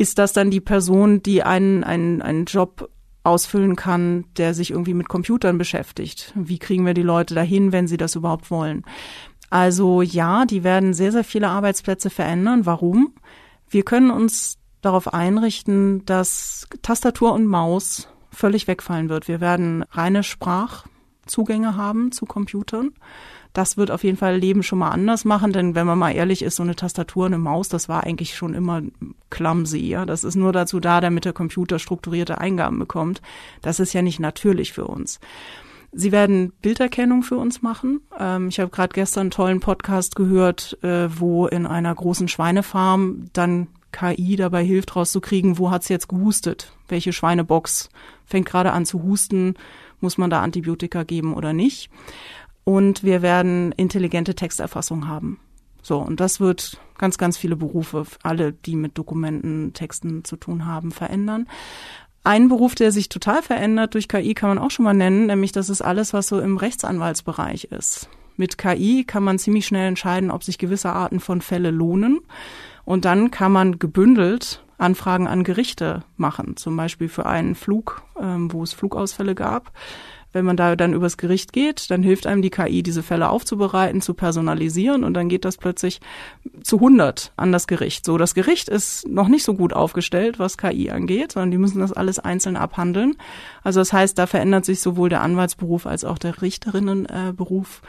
ist 0.00 0.18
das 0.18 0.32
dann 0.32 0.50
die 0.50 0.62
Person, 0.62 1.22
die 1.22 1.42
einen, 1.42 1.84
einen, 1.84 2.22
einen 2.22 2.46
Job 2.46 2.88
ausfüllen 3.22 3.76
kann, 3.76 4.24
der 4.38 4.54
sich 4.54 4.70
irgendwie 4.70 4.94
mit 4.94 5.10
Computern 5.10 5.58
beschäftigt. 5.58 6.32
Wie 6.34 6.58
kriegen 6.58 6.86
wir 6.86 6.94
die 6.94 7.02
Leute 7.02 7.34
dahin, 7.34 7.70
wenn 7.70 7.86
sie 7.86 7.98
das 7.98 8.14
überhaupt 8.14 8.50
wollen? 8.50 8.82
Also 9.50 10.00
ja, 10.00 10.46
die 10.46 10.64
werden 10.64 10.94
sehr, 10.94 11.12
sehr 11.12 11.22
viele 11.22 11.48
Arbeitsplätze 11.48 12.08
verändern. 12.08 12.64
Warum? 12.64 13.12
Wir 13.68 13.82
können 13.82 14.10
uns 14.10 14.56
darauf 14.80 15.12
einrichten, 15.12 16.02
dass 16.06 16.66
Tastatur 16.80 17.34
und 17.34 17.44
Maus 17.44 18.08
völlig 18.30 18.68
wegfallen 18.68 19.10
wird. 19.10 19.28
Wir 19.28 19.42
werden 19.42 19.84
reine 19.90 20.22
Sprachzugänge 20.22 21.76
haben 21.76 22.10
zu 22.10 22.24
Computern. 22.24 22.92
Das 23.52 23.76
wird 23.76 23.90
auf 23.90 24.04
jeden 24.04 24.16
Fall 24.16 24.36
Leben 24.36 24.62
schon 24.62 24.78
mal 24.78 24.90
anders 24.90 25.24
machen, 25.24 25.52
denn 25.52 25.74
wenn 25.74 25.86
man 25.86 25.98
mal 25.98 26.12
ehrlich 26.12 26.42
ist, 26.42 26.56
so 26.56 26.62
eine 26.62 26.76
Tastatur, 26.76 27.26
eine 27.26 27.38
Maus, 27.38 27.68
das 27.68 27.88
war 27.88 28.04
eigentlich 28.04 28.36
schon 28.36 28.54
immer 28.54 28.82
clumsy. 29.28 29.88
Ja? 29.88 30.06
Das 30.06 30.24
ist 30.24 30.36
nur 30.36 30.52
dazu 30.52 30.80
da, 30.80 31.00
damit 31.00 31.24
der 31.24 31.32
Computer 31.32 31.78
strukturierte 31.78 32.38
Eingaben 32.38 32.78
bekommt. 32.78 33.20
Das 33.62 33.80
ist 33.80 33.92
ja 33.92 34.02
nicht 34.02 34.20
natürlich 34.20 34.72
für 34.72 34.86
uns. 34.86 35.18
Sie 35.92 36.12
werden 36.12 36.52
Bilderkennung 36.62 37.24
für 37.24 37.36
uns 37.36 37.62
machen. 37.62 38.00
Ähm, 38.18 38.48
ich 38.48 38.60
habe 38.60 38.70
gerade 38.70 38.92
gestern 38.92 39.22
einen 39.22 39.30
tollen 39.30 39.60
Podcast 39.60 40.14
gehört, 40.14 40.78
äh, 40.82 41.08
wo 41.18 41.46
in 41.46 41.66
einer 41.66 41.92
großen 41.92 42.28
Schweinefarm 42.28 43.24
dann 43.32 43.66
KI 43.92 44.36
dabei 44.36 44.64
hilft, 44.64 44.94
rauszukriegen, 44.94 45.58
wo 45.58 45.72
hat's 45.72 45.88
jetzt 45.88 46.08
gehustet? 46.08 46.72
Welche 46.88 47.12
Schweinebox 47.12 47.88
fängt 48.24 48.46
gerade 48.46 48.70
an 48.72 48.86
zu 48.86 49.02
husten? 49.02 49.54
Muss 50.00 50.16
man 50.16 50.30
da 50.30 50.40
Antibiotika 50.42 51.02
geben 51.02 51.34
oder 51.34 51.52
nicht? 51.52 51.90
Und 52.64 53.02
wir 53.02 53.22
werden 53.22 53.72
intelligente 53.72 54.34
Texterfassung 54.34 55.08
haben. 55.08 55.40
So, 55.82 55.98
und 55.98 56.20
das 56.20 56.40
wird 56.40 56.78
ganz, 56.98 57.16
ganz 57.16 57.38
viele 57.38 57.56
Berufe, 57.56 58.04
alle, 58.22 58.52
die 58.52 58.76
mit 58.76 58.98
Dokumenten, 58.98 59.72
Texten 59.72 60.24
zu 60.24 60.36
tun 60.36 60.66
haben, 60.66 60.92
verändern. 60.92 61.48
Ein 62.22 62.48
Beruf, 62.48 62.74
der 62.74 62.92
sich 62.92 63.08
total 63.08 63.42
verändert 63.42 63.94
durch 63.94 64.06
KI, 64.06 64.34
kann 64.34 64.50
man 64.50 64.58
auch 64.58 64.70
schon 64.70 64.84
mal 64.84 64.92
nennen, 64.92 65.26
nämlich 65.26 65.52
das 65.52 65.70
ist 65.70 65.80
alles, 65.80 66.12
was 66.12 66.28
so 66.28 66.38
im 66.38 66.58
Rechtsanwaltsbereich 66.58 67.64
ist. 67.64 68.10
Mit 68.36 68.58
KI 68.58 69.04
kann 69.04 69.22
man 69.22 69.38
ziemlich 69.38 69.66
schnell 69.66 69.88
entscheiden, 69.88 70.30
ob 70.30 70.44
sich 70.44 70.58
gewisse 70.58 70.92
Arten 70.92 71.20
von 71.20 71.40
Fälle 71.40 71.70
lohnen. 71.70 72.20
Und 72.84 73.04
dann 73.04 73.30
kann 73.30 73.52
man 73.52 73.78
gebündelt 73.78 74.64
Anfragen 74.76 75.26
an 75.26 75.44
Gerichte 75.44 76.04
machen, 76.16 76.56
zum 76.56 76.76
Beispiel 76.76 77.08
für 77.08 77.26
einen 77.26 77.54
Flug, 77.54 78.02
ähm, 78.18 78.52
wo 78.52 78.62
es 78.62 78.72
Flugausfälle 78.72 79.34
gab 79.34 79.72
Wenn 80.32 80.44
man 80.44 80.56
da 80.56 80.76
dann 80.76 80.92
übers 80.92 81.16
Gericht 81.16 81.52
geht, 81.52 81.90
dann 81.90 82.02
hilft 82.02 82.26
einem 82.26 82.40
die 82.40 82.50
KI, 82.50 82.82
diese 82.82 83.02
Fälle 83.02 83.30
aufzubereiten, 83.30 84.00
zu 84.00 84.14
personalisieren 84.14 85.02
und 85.02 85.14
dann 85.14 85.28
geht 85.28 85.44
das 85.44 85.56
plötzlich 85.56 86.00
zu 86.62 86.76
100 86.76 87.32
an 87.36 87.50
das 87.50 87.66
Gericht. 87.66 88.04
So, 88.04 88.16
das 88.16 88.34
Gericht 88.34 88.68
ist 88.68 89.08
noch 89.08 89.28
nicht 89.28 89.44
so 89.44 89.54
gut 89.54 89.72
aufgestellt, 89.72 90.38
was 90.38 90.56
KI 90.56 90.90
angeht, 90.90 91.32
sondern 91.32 91.50
die 91.50 91.58
müssen 91.58 91.80
das 91.80 91.92
alles 91.92 92.20
einzeln 92.20 92.56
abhandeln. 92.56 93.16
Also 93.64 93.80
das 93.80 93.92
heißt, 93.92 94.16
da 94.18 94.26
verändert 94.26 94.64
sich 94.64 94.80
sowohl 94.80 95.08
der 95.08 95.22
Anwaltsberuf 95.22 95.86
als 95.86 96.04
auch 96.04 96.18
der 96.18 96.40
Richterinnenberuf 96.42 97.82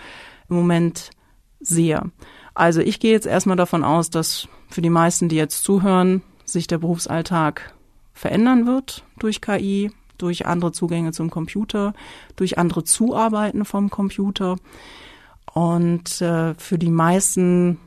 im 0.50 0.56
Moment 0.56 1.12
sehr. 1.60 2.10
Also 2.56 2.82
ich 2.82 3.00
gehe 3.00 3.12
jetzt 3.12 3.28
erstmal 3.28 3.56
davon 3.56 3.84
aus, 3.84 4.10
dass 4.10 4.48
für 4.70 4.82
die 4.82 4.90
meisten, 4.90 5.30
die 5.30 5.36
jetzt 5.36 5.64
zuhören, 5.64 6.24
sich 6.44 6.68
der 6.68 6.80
Berufsalltag 6.80 7.74
verändern 8.14 8.66
wird 8.66 9.04
durch 9.20 9.42
KI, 9.42 9.92
durch 10.22 10.46
andere 10.46 10.72
Zugänge 10.72 11.12
zum 11.12 11.30
Computer, 11.30 11.94
durch 12.36 12.58
andere 12.58 12.84
Zuarbeiten 12.84 13.66
vom 13.66 13.90
Computer. 13.90 14.58
Und 15.54 16.22
äh, 16.22 16.54
für 16.56 16.78
die 16.78 16.92
meisten 16.92 17.78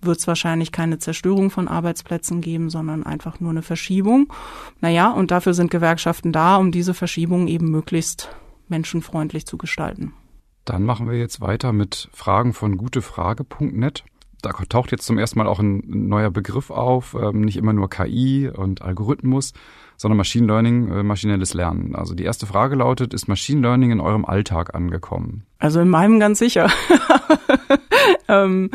wird 0.00 0.18
es 0.18 0.26
wahrscheinlich 0.26 0.72
keine 0.72 0.98
Zerstörung 0.98 1.50
von 1.50 1.68
Arbeitsplätzen 1.68 2.40
geben, 2.40 2.70
sondern 2.70 3.04
einfach 3.04 3.40
nur 3.40 3.50
eine 3.50 3.62
Verschiebung. 3.62 4.32
Naja, 4.80 5.10
und 5.10 5.30
dafür 5.30 5.54
sind 5.54 5.70
Gewerkschaften 5.70 6.32
da, 6.32 6.56
um 6.56 6.72
diese 6.72 6.94
Verschiebung 6.94 7.48
eben 7.48 7.70
möglichst 7.70 8.28
menschenfreundlich 8.68 9.46
zu 9.46 9.58
gestalten. 9.58 10.12
Dann 10.64 10.84
machen 10.84 11.08
wir 11.08 11.18
jetzt 11.18 11.40
weiter 11.40 11.72
mit 11.72 12.08
Fragen 12.12 12.54
von 12.54 12.76
gutefrage.net. 12.76 14.04
Da 14.40 14.52
taucht 14.68 14.92
jetzt 14.92 15.06
zum 15.06 15.18
ersten 15.18 15.38
Mal 15.38 15.46
auch 15.46 15.58
ein 15.58 15.82
neuer 15.86 16.30
Begriff 16.30 16.70
auf, 16.70 17.16
ähm, 17.18 17.42
nicht 17.42 17.56
immer 17.56 17.72
nur 17.72 17.88
KI 17.88 18.48
und 18.48 18.82
Algorithmus, 18.82 19.52
sondern 19.96 20.16
Machine 20.16 20.46
Learning, 20.46 20.90
äh, 20.90 21.02
maschinelles 21.02 21.54
Lernen. 21.54 21.94
Also 21.94 22.14
die 22.14 22.24
erste 22.24 22.46
Frage 22.46 22.76
lautet, 22.76 23.14
ist 23.14 23.28
Machine 23.28 23.60
Learning 23.60 23.90
in 23.90 24.00
eurem 24.00 24.24
Alltag 24.24 24.74
angekommen? 24.74 25.44
Also 25.58 25.80
in 25.80 25.88
meinem 25.88 26.20
ganz 26.20 26.38
sicher. 26.38 26.70
ähm, 28.28 28.70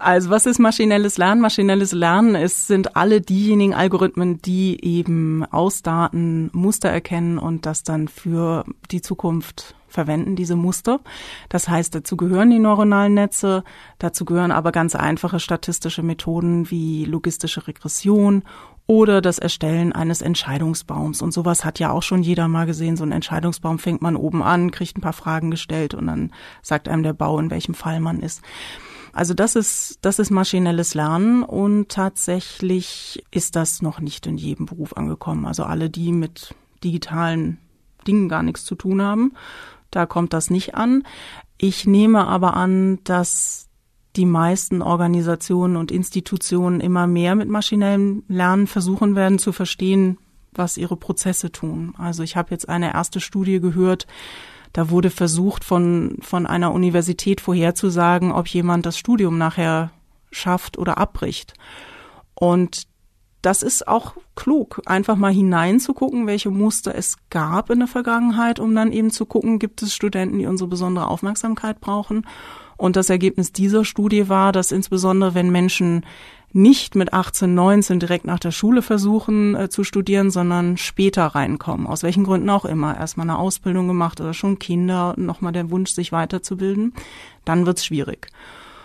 also 0.00 0.30
was 0.30 0.46
ist 0.46 0.58
maschinelles 0.58 1.18
Lernen? 1.18 1.40
Maschinelles 1.40 1.92
Lernen 1.92 2.34
ist, 2.34 2.66
sind 2.66 2.96
alle 2.96 3.20
diejenigen 3.20 3.74
Algorithmen, 3.74 4.40
die 4.42 4.82
eben 4.82 5.44
aus 5.44 5.82
Daten 5.82 6.50
Muster 6.52 6.88
erkennen 6.88 7.38
und 7.38 7.66
das 7.66 7.84
dann 7.84 8.08
für 8.08 8.64
die 8.90 9.02
Zukunft 9.02 9.76
verwenden, 9.92 10.36
diese 10.36 10.56
Muster. 10.56 11.00
Das 11.48 11.68
heißt, 11.68 11.94
dazu 11.94 12.16
gehören 12.16 12.50
die 12.50 12.58
neuronalen 12.58 13.14
Netze, 13.14 13.64
dazu 13.98 14.24
gehören 14.24 14.50
aber 14.50 14.72
ganz 14.72 14.94
einfache 14.94 15.40
statistische 15.40 16.02
Methoden 16.02 16.70
wie 16.70 17.04
logistische 17.04 17.66
Regression 17.66 18.42
oder 18.86 19.20
das 19.20 19.38
Erstellen 19.38 19.92
eines 19.92 20.22
Entscheidungsbaums. 20.22 21.22
Und 21.22 21.32
sowas 21.32 21.64
hat 21.64 21.78
ja 21.78 21.90
auch 21.90 22.02
schon 22.02 22.22
jeder 22.22 22.48
mal 22.48 22.66
gesehen. 22.66 22.96
So 22.96 23.04
ein 23.04 23.12
Entscheidungsbaum 23.12 23.78
fängt 23.78 24.02
man 24.02 24.16
oben 24.16 24.42
an, 24.42 24.70
kriegt 24.70 24.98
ein 24.98 25.02
paar 25.02 25.12
Fragen 25.12 25.50
gestellt 25.50 25.94
und 25.94 26.06
dann 26.06 26.32
sagt 26.62 26.88
einem 26.88 27.02
der 27.02 27.12
Bau, 27.12 27.38
in 27.38 27.50
welchem 27.50 27.74
Fall 27.74 28.00
man 28.00 28.20
ist. 28.20 28.42
Also 29.12 29.34
das 29.34 29.56
ist, 29.56 29.98
das 30.00 30.18
ist 30.18 30.30
maschinelles 30.30 30.94
Lernen 30.94 31.42
und 31.42 31.90
tatsächlich 31.90 33.22
ist 33.30 33.56
das 33.56 33.82
noch 33.82 34.00
nicht 34.00 34.26
in 34.26 34.38
jedem 34.38 34.66
Beruf 34.66 34.96
angekommen. 34.96 35.46
Also 35.46 35.64
alle, 35.64 35.90
die 35.90 36.12
mit 36.12 36.54
digitalen 36.82 37.58
Dingen 38.06 38.28
gar 38.28 38.42
nichts 38.42 38.64
zu 38.64 38.74
tun 38.74 39.02
haben, 39.02 39.34
da 39.92 40.06
kommt 40.06 40.32
das 40.32 40.50
nicht 40.50 40.74
an. 40.74 41.04
Ich 41.58 41.86
nehme 41.86 42.26
aber 42.26 42.56
an, 42.56 42.98
dass 43.04 43.68
die 44.16 44.26
meisten 44.26 44.82
Organisationen 44.82 45.76
und 45.76 45.92
Institutionen 45.92 46.80
immer 46.80 47.06
mehr 47.06 47.34
mit 47.34 47.48
maschinellem 47.48 48.24
Lernen 48.28 48.66
versuchen 48.66 49.14
werden 49.14 49.38
zu 49.38 49.52
verstehen, 49.52 50.18
was 50.52 50.76
ihre 50.76 50.96
Prozesse 50.96 51.50
tun. 51.50 51.94
Also 51.96 52.22
ich 52.22 52.36
habe 52.36 52.50
jetzt 52.50 52.68
eine 52.68 52.92
erste 52.92 53.20
Studie 53.20 53.60
gehört, 53.60 54.06
da 54.72 54.90
wurde 54.90 55.10
versucht, 55.10 55.64
von, 55.64 56.16
von 56.20 56.46
einer 56.46 56.72
Universität 56.72 57.40
vorherzusagen, 57.40 58.32
ob 58.32 58.48
jemand 58.48 58.86
das 58.86 58.98
Studium 58.98 59.38
nachher 59.38 59.90
schafft 60.30 60.78
oder 60.78 60.98
abbricht. 60.98 61.54
Und 62.34 62.86
das 63.42 63.62
ist 63.62 63.88
auch 63.88 64.14
klug, 64.36 64.80
einfach 64.86 65.16
mal 65.16 65.32
hineinzugucken, 65.32 66.26
welche 66.26 66.50
Muster 66.50 66.94
es 66.94 67.16
gab 67.28 67.70
in 67.70 67.80
der 67.80 67.88
Vergangenheit, 67.88 68.60
um 68.60 68.74
dann 68.74 68.92
eben 68.92 69.10
zu 69.10 69.26
gucken, 69.26 69.58
gibt 69.58 69.82
es 69.82 69.94
Studenten, 69.94 70.38
die 70.38 70.46
unsere 70.46 70.68
besondere 70.68 71.08
Aufmerksamkeit 71.08 71.80
brauchen. 71.80 72.26
Und 72.76 72.96
das 72.96 73.10
Ergebnis 73.10 73.52
dieser 73.52 73.84
Studie 73.84 74.28
war, 74.28 74.52
dass 74.52 74.72
insbesondere 74.72 75.34
wenn 75.34 75.50
Menschen 75.50 76.06
nicht 76.52 76.94
mit 76.94 77.12
18, 77.12 77.54
19 77.54 77.98
direkt 77.98 78.24
nach 78.26 78.38
der 78.38 78.50
Schule 78.50 78.82
versuchen 78.82 79.54
äh, 79.54 79.68
zu 79.68 79.84
studieren, 79.84 80.30
sondern 80.30 80.76
später 80.76 81.26
reinkommen, 81.26 81.86
aus 81.86 82.02
welchen 82.02 82.24
Gründen 82.24 82.50
auch 82.50 82.64
immer, 82.64 82.96
erstmal 82.96 83.28
eine 83.28 83.38
Ausbildung 83.38 83.88
gemacht 83.88 84.20
oder 84.20 84.34
schon 84.34 84.58
Kinder, 84.58 85.14
nochmal 85.16 85.52
der 85.52 85.70
Wunsch, 85.70 85.92
sich 85.92 86.12
weiterzubilden, 86.12 86.92
dann 87.44 87.66
wird's 87.66 87.86
schwierig. 87.86 88.28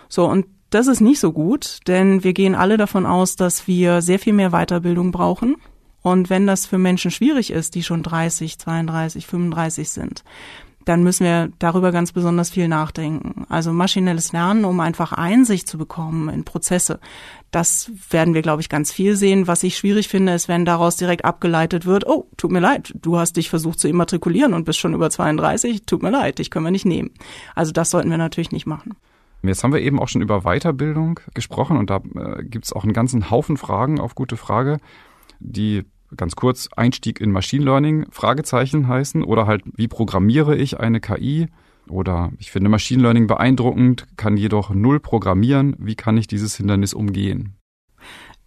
So, 0.08 0.26
und 0.26 0.46
das 0.70 0.86
ist 0.86 1.00
nicht 1.00 1.20
so 1.20 1.32
gut, 1.32 1.80
denn 1.86 2.24
wir 2.24 2.32
gehen 2.32 2.54
alle 2.54 2.76
davon 2.76 3.06
aus, 3.06 3.36
dass 3.36 3.66
wir 3.66 4.02
sehr 4.02 4.18
viel 4.18 4.32
mehr 4.32 4.50
Weiterbildung 4.50 5.12
brauchen. 5.12 5.56
Und 6.02 6.30
wenn 6.30 6.46
das 6.46 6.66
für 6.66 6.78
Menschen 6.78 7.10
schwierig 7.10 7.50
ist, 7.50 7.74
die 7.74 7.82
schon 7.82 8.02
30, 8.02 8.58
32, 8.58 9.26
35 9.26 9.90
sind, 9.90 10.24
dann 10.88 11.02
müssen 11.02 11.24
wir 11.24 11.50
darüber 11.58 11.92
ganz 11.92 12.12
besonders 12.12 12.48
viel 12.48 12.66
nachdenken. 12.66 13.44
Also 13.50 13.72
maschinelles 13.72 14.32
Lernen, 14.32 14.64
um 14.64 14.80
einfach 14.80 15.12
Einsicht 15.12 15.68
zu 15.68 15.76
bekommen 15.76 16.30
in 16.30 16.44
Prozesse. 16.44 16.98
Das 17.50 17.90
werden 18.08 18.32
wir, 18.32 18.40
glaube 18.40 18.62
ich, 18.62 18.70
ganz 18.70 18.90
viel 18.90 19.14
sehen. 19.14 19.46
Was 19.46 19.64
ich 19.64 19.76
schwierig 19.76 20.08
finde, 20.08 20.32
ist, 20.32 20.48
wenn 20.48 20.64
daraus 20.64 20.96
direkt 20.96 21.26
abgeleitet 21.26 21.84
wird, 21.84 22.06
oh, 22.06 22.26
tut 22.38 22.52
mir 22.52 22.60
leid, 22.60 22.94
du 23.02 23.18
hast 23.18 23.36
dich 23.36 23.50
versucht 23.50 23.80
zu 23.80 23.88
immatrikulieren 23.88 24.54
und 24.54 24.64
bist 24.64 24.78
schon 24.78 24.94
über 24.94 25.10
32, 25.10 25.82
tut 25.84 26.02
mir 26.02 26.10
leid, 26.10 26.38
dich 26.38 26.50
können 26.50 26.64
wir 26.64 26.70
nicht 26.70 26.86
nehmen. 26.86 27.10
Also 27.54 27.72
das 27.72 27.90
sollten 27.90 28.10
wir 28.10 28.18
natürlich 28.18 28.52
nicht 28.52 28.66
machen. 28.66 28.96
Jetzt 29.42 29.62
haben 29.62 29.72
wir 29.72 29.80
eben 29.80 30.00
auch 30.00 30.08
schon 30.08 30.22
über 30.22 30.42
Weiterbildung 30.42 31.20
gesprochen 31.34 31.76
und 31.76 31.90
da 31.90 32.00
äh, 32.16 32.42
gibt 32.42 32.64
es 32.64 32.72
auch 32.72 32.82
einen 32.82 32.92
ganzen 32.92 33.30
Haufen 33.30 33.56
Fragen 33.56 34.00
auf 34.00 34.14
gute 34.14 34.36
Frage, 34.36 34.78
die 35.38 35.84
ganz 36.16 36.34
kurz 36.36 36.68
Einstieg 36.76 37.20
in 37.20 37.30
Machine 37.30 37.64
Learning 37.64 38.06
Fragezeichen 38.10 38.88
heißen 38.88 39.22
oder 39.22 39.46
halt 39.46 39.62
wie 39.76 39.88
programmiere 39.88 40.56
ich 40.56 40.80
eine 40.80 41.00
KI 41.00 41.48
oder 41.88 42.32
ich 42.38 42.50
finde 42.50 42.68
Machine 42.70 43.02
Learning 43.02 43.26
beeindruckend, 43.26 44.06
kann 44.16 44.36
jedoch 44.36 44.70
null 44.70 45.00
programmieren, 45.00 45.76
wie 45.78 45.94
kann 45.94 46.16
ich 46.16 46.26
dieses 46.26 46.56
Hindernis 46.56 46.94
umgehen? 46.94 47.57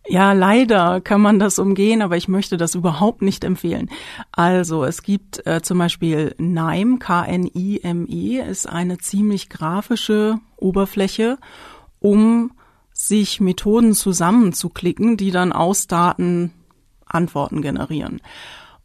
Ja, 0.08 0.34
leider 0.34 1.00
kann 1.00 1.22
man 1.22 1.38
das 1.38 1.60
umgehen, 1.60 2.02
aber 2.02 2.18
ich 2.18 2.28
möchte 2.28 2.58
das 2.58 2.74
überhaupt 2.74 3.22
nicht 3.22 3.44
empfehlen. 3.44 3.90
Also 4.32 4.84
es 4.84 5.04
gibt 5.04 5.46
äh, 5.46 5.62
zum 5.62 5.78
Beispiel 5.78 6.34
KNIME, 6.38 6.98
K-N-I-M-E, 6.98 8.40
ist 8.40 8.68
eine 8.68 8.98
ziemlich 8.98 9.50
grafische 9.50 10.40
Oberfläche, 10.58 11.38
um 12.00 12.52
sich 12.94 13.40
Methoden 13.40 13.94
zusammenzuklicken, 13.94 15.18
die 15.18 15.32
dann 15.32 15.54
aus 15.54 15.88
Daten 15.88 16.52
Antworten 17.06 17.62
generieren. 17.62 18.22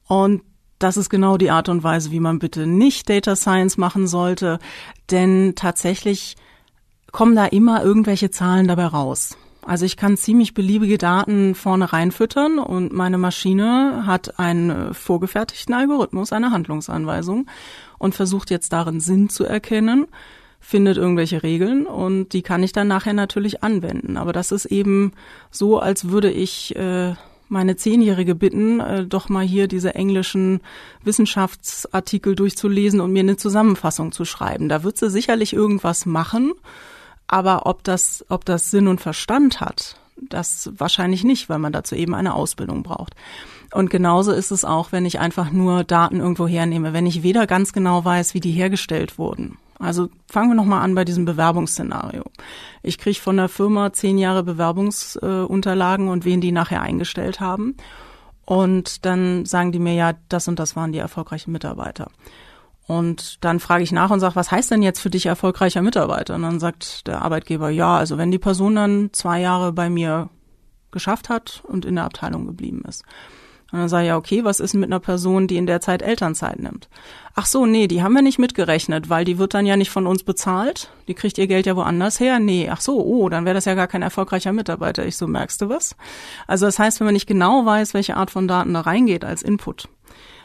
Und 0.06 0.42
das 0.78 0.96
ist 0.96 1.08
genau 1.08 1.38
die 1.38 1.50
Art 1.50 1.68
und 1.68 1.82
Weise, 1.82 2.10
wie 2.10 2.20
man 2.20 2.38
bitte 2.38 2.66
nicht 2.66 3.08
Data 3.08 3.36
Science 3.36 3.78
machen 3.78 4.06
sollte, 4.06 4.58
denn 5.10 5.54
tatsächlich 5.56 6.36
kommen 7.12 7.34
da 7.34 7.46
immer 7.46 7.82
irgendwelche 7.82 8.30
Zahlen 8.30 8.68
dabei 8.68 8.86
raus. 8.86 9.36
Also 9.66 9.84
ich 9.84 9.96
kann 9.96 10.16
ziemlich 10.16 10.54
beliebige 10.54 10.96
Daten 10.96 11.56
vorne 11.56 11.92
reinfüttern 11.92 12.60
und 12.60 12.92
meine 12.92 13.18
Maschine 13.18 14.04
hat 14.06 14.38
einen 14.38 14.94
vorgefertigten 14.94 15.74
Algorithmus, 15.74 16.32
eine 16.32 16.52
Handlungsanweisung 16.52 17.48
und 17.98 18.14
versucht 18.14 18.50
jetzt 18.50 18.72
darin 18.72 19.00
Sinn 19.00 19.28
zu 19.28 19.44
erkennen, 19.44 20.06
findet 20.60 20.98
irgendwelche 20.98 21.42
Regeln 21.42 21.84
und 21.84 22.32
die 22.32 22.42
kann 22.42 22.62
ich 22.62 22.70
dann 22.70 22.86
nachher 22.86 23.12
natürlich 23.12 23.64
anwenden. 23.64 24.16
Aber 24.16 24.32
das 24.32 24.52
ist 24.52 24.66
eben 24.66 25.12
so, 25.50 25.80
als 25.80 26.10
würde 26.10 26.30
ich 26.30 26.76
äh, 26.76 27.14
meine 27.48 27.74
Zehnjährige 27.74 28.36
bitten, 28.36 28.78
äh, 28.78 29.04
doch 29.04 29.28
mal 29.28 29.44
hier 29.44 29.66
diese 29.66 29.96
englischen 29.96 30.60
Wissenschaftsartikel 31.02 32.36
durchzulesen 32.36 33.00
und 33.00 33.12
mir 33.12 33.20
eine 33.20 33.36
Zusammenfassung 33.36 34.12
zu 34.12 34.24
schreiben. 34.24 34.68
Da 34.68 34.84
wird 34.84 34.96
sie 34.96 35.10
sicherlich 35.10 35.52
irgendwas 35.52 36.06
machen, 36.06 36.52
aber 37.28 37.66
ob 37.66 37.84
das, 37.84 38.24
ob 38.28 38.44
das 38.44 38.70
Sinn 38.70 38.88
und 38.88 39.00
Verstand 39.00 39.60
hat, 39.60 39.96
das 40.16 40.70
wahrscheinlich 40.76 41.24
nicht, 41.24 41.48
weil 41.48 41.58
man 41.58 41.72
dazu 41.72 41.94
eben 41.94 42.14
eine 42.14 42.34
Ausbildung 42.34 42.82
braucht. 42.82 43.14
Und 43.72 43.90
genauso 43.90 44.32
ist 44.32 44.50
es 44.50 44.64
auch, 44.64 44.92
wenn 44.92 45.04
ich 45.04 45.18
einfach 45.18 45.50
nur 45.50 45.84
Daten 45.84 46.20
irgendwo 46.20 46.46
hernehme, 46.46 46.92
wenn 46.92 47.06
ich 47.06 47.22
weder 47.22 47.46
ganz 47.46 47.72
genau 47.72 48.04
weiß, 48.04 48.32
wie 48.32 48.40
die 48.40 48.52
hergestellt 48.52 49.18
wurden 49.18 49.58
also 49.78 50.08
fangen 50.28 50.50
wir 50.50 50.54
nochmal 50.54 50.82
an 50.82 50.94
bei 50.94 51.04
diesem 51.04 51.24
Bewerbungsszenario. 51.24 52.24
Ich 52.82 52.98
kriege 52.98 53.20
von 53.20 53.36
der 53.36 53.48
Firma 53.48 53.92
zehn 53.92 54.18
Jahre 54.18 54.42
Bewerbungsunterlagen 54.42 56.08
äh, 56.08 56.10
und 56.10 56.24
wen 56.24 56.40
die 56.40 56.52
nachher 56.52 56.82
eingestellt 56.82 57.40
haben. 57.40 57.76
Und 58.44 59.04
dann 59.04 59.44
sagen 59.44 59.72
die 59.72 59.78
mir 59.78 59.94
ja, 59.94 60.14
das 60.28 60.48
und 60.48 60.58
das 60.58 60.76
waren 60.76 60.92
die 60.92 60.98
erfolgreichen 60.98 61.52
Mitarbeiter. 61.52 62.10
Und 62.86 63.44
dann 63.44 63.58
frage 63.58 63.82
ich 63.82 63.90
nach 63.90 64.10
und 64.10 64.20
sage, 64.20 64.36
was 64.36 64.50
heißt 64.50 64.70
denn 64.70 64.82
jetzt 64.82 65.00
für 65.00 65.10
dich 65.10 65.26
erfolgreicher 65.26 65.82
Mitarbeiter? 65.82 66.36
Und 66.36 66.42
dann 66.42 66.60
sagt 66.60 67.06
der 67.06 67.22
Arbeitgeber, 67.22 67.68
ja, 67.68 67.96
also 67.96 68.16
wenn 68.16 68.30
die 68.30 68.38
Person 68.38 68.76
dann 68.76 69.10
zwei 69.12 69.40
Jahre 69.40 69.72
bei 69.72 69.90
mir 69.90 70.28
geschafft 70.92 71.28
hat 71.28 71.62
und 71.66 71.84
in 71.84 71.96
der 71.96 72.04
Abteilung 72.04 72.46
geblieben 72.46 72.82
ist. 72.88 73.04
Und 73.72 73.80
dann 73.80 73.88
sage 73.88 74.04
ich, 74.04 74.08
ja, 74.08 74.16
okay, 74.16 74.44
was 74.44 74.60
ist 74.60 74.74
mit 74.74 74.88
einer 74.88 75.00
Person, 75.00 75.48
die 75.48 75.56
in 75.56 75.66
der 75.66 75.80
Zeit 75.80 76.00
Elternzeit 76.00 76.60
nimmt? 76.60 76.88
Ach 77.34 77.46
so, 77.46 77.66
nee, 77.66 77.88
die 77.88 78.02
haben 78.02 78.14
wir 78.14 78.22
nicht 78.22 78.38
mitgerechnet, 78.38 79.10
weil 79.10 79.24
die 79.24 79.38
wird 79.38 79.54
dann 79.54 79.66
ja 79.66 79.76
nicht 79.76 79.90
von 79.90 80.06
uns 80.06 80.22
bezahlt. 80.22 80.90
Die 81.08 81.14
kriegt 81.14 81.36
ihr 81.36 81.48
Geld 81.48 81.66
ja 81.66 81.74
woanders 81.74 82.20
her. 82.20 82.38
Nee, 82.38 82.70
ach 82.70 82.80
so, 82.80 83.04
oh, 83.04 83.28
dann 83.28 83.44
wäre 83.44 83.54
das 83.54 83.64
ja 83.64 83.74
gar 83.74 83.88
kein 83.88 84.02
erfolgreicher 84.02 84.52
Mitarbeiter. 84.52 85.04
Ich 85.04 85.16
so, 85.16 85.26
merkst 85.26 85.60
du 85.60 85.68
was? 85.68 85.96
Also 86.46 86.66
das 86.66 86.78
heißt, 86.78 87.00
wenn 87.00 87.06
man 87.06 87.14
nicht 87.14 87.26
genau 87.26 87.66
weiß, 87.66 87.92
welche 87.92 88.16
Art 88.16 88.30
von 88.30 88.46
Daten 88.46 88.72
da 88.72 88.82
reingeht 88.82 89.24
als 89.24 89.42
Input, 89.42 89.88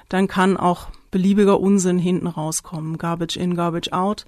dann 0.09 0.27
kann 0.27 0.57
auch 0.57 0.87
beliebiger 1.11 1.59
Unsinn 1.59 1.99
hinten 1.99 2.27
rauskommen. 2.27 2.97
Garbage 2.97 3.37
in, 3.37 3.55
garbage 3.55 3.91
out. 3.91 4.25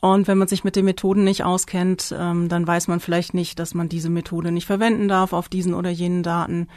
Und 0.00 0.28
wenn 0.28 0.38
man 0.38 0.48
sich 0.48 0.64
mit 0.64 0.76
den 0.76 0.86
Methoden 0.86 1.24
nicht 1.24 1.44
auskennt, 1.44 2.14
ähm, 2.18 2.48
dann 2.48 2.66
weiß 2.66 2.88
man 2.88 3.00
vielleicht 3.00 3.34
nicht, 3.34 3.58
dass 3.58 3.74
man 3.74 3.88
diese 3.88 4.08
Methode 4.08 4.50
nicht 4.50 4.66
verwenden 4.66 5.08
darf 5.08 5.32
auf 5.32 5.48
diesen 5.48 5.74
oder 5.74 5.90
jenen 5.90 6.22
Daten. 6.22 6.68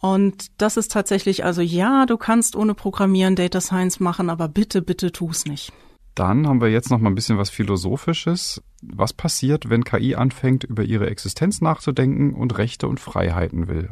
Und 0.00 0.46
das 0.58 0.76
ist 0.76 0.92
tatsächlich, 0.92 1.44
also 1.44 1.60
ja, 1.60 2.06
du 2.06 2.16
kannst 2.16 2.54
ohne 2.54 2.74
Programmieren 2.74 3.34
Data 3.34 3.60
Science 3.60 3.98
machen, 3.98 4.30
aber 4.30 4.46
bitte, 4.46 4.80
bitte 4.80 5.10
tu's 5.10 5.44
nicht. 5.44 5.72
Dann 6.14 6.46
haben 6.46 6.60
wir 6.60 6.68
jetzt 6.68 6.90
noch 6.90 6.98
mal 6.98 7.10
ein 7.10 7.14
bisschen 7.14 7.38
was 7.38 7.50
Philosophisches. 7.50 8.62
Was 8.82 9.12
passiert, 9.12 9.70
wenn 9.70 9.84
KI 9.84 10.14
anfängt, 10.14 10.64
über 10.64 10.84
ihre 10.84 11.10
Existenz 11.10 11.60
nachzudenken 11.60 12.34
und 12.34 12.58
Rechte 12.58 12.86
und 12.86 13.00
Freiheiten 13.00 13.66
will? 13.66 13.90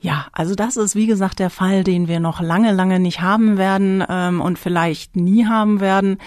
Ja, 0.00 0.26
also 0.32 0.54
das 0.54 0.76
ist 0.76 0.94
wie 0.94 1.06
gesagt 1.06 1.40
der 1.40 1.50
Fall, 1.50 1.82
den 1.82 2.06
wir 2.06 2.20
noch 2.20 2.40
lange, 2.40 2.72
lange 2.72 3.00
nicht 3.00 3.20
haben 3.20 3.58
werden 3.58 4.04
ähm, 4.08 4.40
und 4.40 4.58
vielleicht 4.58 5.16
nie 5.16 5.46
haben 5.46 5.80
werden. 5.80 6.18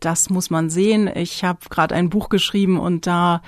Das 0.00 0.30
muss 0.30 0.48
man 0.48 0.70
sehen. 0.70 1.10
Ich 1.14 1.44
habe 1.44 1.60
gerade 1.68 1.94
ein 1.94 2.08
Buch 2.08 2.30
geschrieben 2.30 2.78
und 2.78 3.06
da 3.06 3.42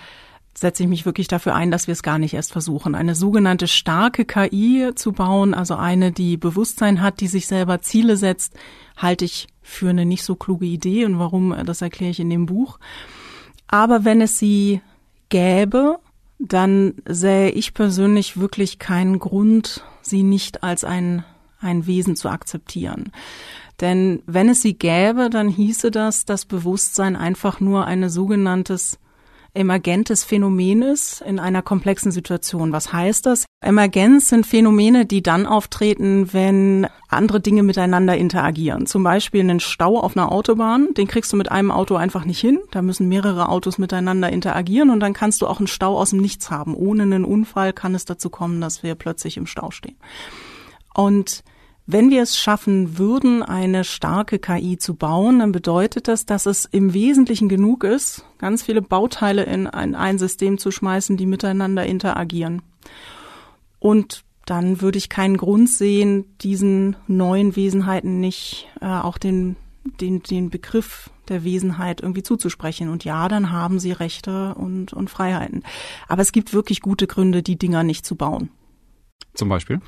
setze 0.55 0.83
ich 0.83 0.89
mich 0.89 1.07
wirklich 1.07 1.29
dafür 1.29 1.55
ein, 1.55 1.71
dass 1.71 1.87
wir 1.87 1.93
es 1.93 2.03
gar 2.03 2.19
nicht 2.19 2.35
erst 2.35 2.53
versuchen. 2.53 2.95
Eine 2.95 3.15
sogenannte 3.15 3.67
starke 3.67 4.27
KI 4.27 4.91
zu 4.95 5.13
bauen, 5.13 5.55
also 5.55 5.77
eine, 5.77 6.13
die 6.13 6.37
Bewusstsein 6.37 7.01
hat, 7.01 7.21
die 7.21 7.27
sich 7.29 7.47
selber 7.47 7.81
Ziele 7.81 8.19
setzt, 8.19 8.55
halte 8.97 9.25
ich 9.25 9.49
für 9.63 9.89
eine 9.89 10.05
nicht 10.05 10.25
so 10.25 10.35
kluge 10.35 10.67
Idee 10.67 11.07
und 11.07 11.19
warum, 11.19 11.57
das 11.65 11.81
erkläre 11.81 12.11
ich 12.11 12.21
in 12.21 12.29
dem 12.29 12.45
Buch. 12.45 12.79
Aber 13.67 14.05
wenn 14.05 14.21
es 14.21 14.39
sie 14.39 14.83
gäbe, 15.31 15.99
dann 16.43 16.95
sähe 17.07 17.51
ich 17.51 17.73
persönlich 17.73 18.39
wirklich 18.39 18.79
keinen 18.79 19.21
Grund, 19.21 19.85
sie 20.03 20.25
nicht 20.25 20.65
als 20.65 20.83
ein, 20.83 21.25
ein 21.61 21.87
Wesen 21.87 22.17
zu 22.17 22.29
akzeptieren. 22.29 23.13
Denn 23.81 24.23
wenn 24.27 24.49
es 24.49 24.61
sie 24.61 24.75
gäbe, 24.75 25.31
dann 25.31 25.49
hieße 25.49 25.91
das, 25.91 26.25
dass 26.25 26.45
Bewusstsein 26.45 27.17
einfach 27.17 27.61
nur 27.61 27.87
eine 27.87 28.11
sogenanntes 28.11 28.99
emergentes 29.55 30.25
Phänomen 30.25 30.83
ist 30.83 31.21
in 31.21 31.39
einer 31.39 31.63
komplexen 31.63 32.11
Situation. 32.11 32.73
Was 32.73 32.93
heißt 32.93 33.27
das? 33.27 33.45
Emergenz 33.61 34.29
sind 34.29 34.47
Phänomene, 34.47 35.05
die 35.07 35.23
dann 35.23 35.47
auftreten, 35.47 36.33
wenn 36.33 36.87
andere 37.09 37.41
Dinge 37.41 37.63
miteinander 37.63 38.17
interagieren. 38.17 38.87
Zum 38.87 39.03
Beispiel 39.03 39.41
einen 39.41 39.61
Stau 39.61 39.99
auf 39.99 40.17
einer 40.17 40.33
Autobahn, 40.33 40.95
den 40.95 41.07
kriegst 41.07 41.33
du 41.33 41.37
mit 41.37 41.51
einem 41.51 41.71
Auto 41.71 41.97
einfach 41.97 42.25
nicht 42.25 42.41
hin. 42.41 42.61
Da 42.71 42.83
müssen 42.83 43.09
mehrere 43.09 43.49
Autos 43.49 43.79
miteinander 43.79 44.31
interagieren 44.31 44.91
und 44.91 45.01
dann 45.01 45.13
kannst 45.13 45.43
du 45.43 45.47
auch 45.47 45.59
einen 45.59 45.67
Stau 45.67 45.99
aus 45.99 46.11
dem 46.11 46.21
Nichts 46.21 46.51
haben. 46.51 46.75
Ohne 46.75 47.03
einen 47.03 47.25
Unfall 47.25 47.73
kann 47.73 47.95
es 47.95 48.05
dazu 48.05 48.31
kommen, 48.31 48.61
dass 48.61 48.83
wir 48.83 48.95
plötzlich 48.95 49.37
im 49.37 49.47
Stau 49.47 49.71
stehen. 49.71 49.97
Und 50.95 51.45
wenn 51.87 52.11
wir 52.11 52.23
es 52.23 52.39
schaffen 52.39 52.97
würden, 52.99 53.43
eine 53.43 53.85
starke 53.85 54.39
KI 54.39 54.79
zu 54.79 54.95
bauen, 54.95 55.41
dann 55.41 55.53
bedeutet 55.53 56.07
das, 56.07 56.27
dass 56.27 56.47
es 56.47 56.65
im 56.65 56.95
Wesentlichen 56.95 57.49
genug 57.49 57.83
ist, 57.83 58.25
ganz 58.39 58.63
viele 58.63 58.83
Bauteile 58.83 59.43
in 59.43 59.67
ein, 59.67 59.95
ein 59.95 60.19
System 60.19 60.59
zu 60.59 60.71
schmeißen, 60.71 61.17
die 61.17 61.27
miteinander 61.27 61.85
interagieren. 61.85 62.63
Und 63.81 64.23
dann 64.47 64.81
würde 64.81 64.99
ich 64.99 65.09
keinen 65.09 65.37
Grund 65.37 65.69
sehen, 65.69 66.37
diesen 66.39 66.97
neuen 67.09 67.57
Wesenheiten 67.57 68.21
nicht 68.21 68.69
äh, 68.81 68.87
auch 68.87 69.19
den, 69.19 69.57
den, 70.01 70.23
den 70.23 70.51
Begriff 70.51 71.11
der 71.29 71.45
Wesenheit 71.45 72.01
irgendwie 72.01 72.23
zuzusprechen. 72.23 72.89
Und 72.89 73.05
ja, 73.05 73.29
dann 73.29 73.51
haben 73.51 73.79
sie 73.79 73.93
Rechte 73.93 74.55
und, 74.55 74.93
und 74.93 75.11
Freiheiten. 75.11 75.63
Aber 76.09 76.23
es 76.23 76.33
gibt 76.33 76.53
wirklich 76.53 76.81
gute 76.81 77.07
Gründe, 77.07 77.43
die 77.43 77.57
Dinger 77.57 77.83
nicht 77.83 78.05
zu 78.07 78.17
bauen. 78.17 78.51
Zum 79.35 79.49
Beispiel? 79.49 79.81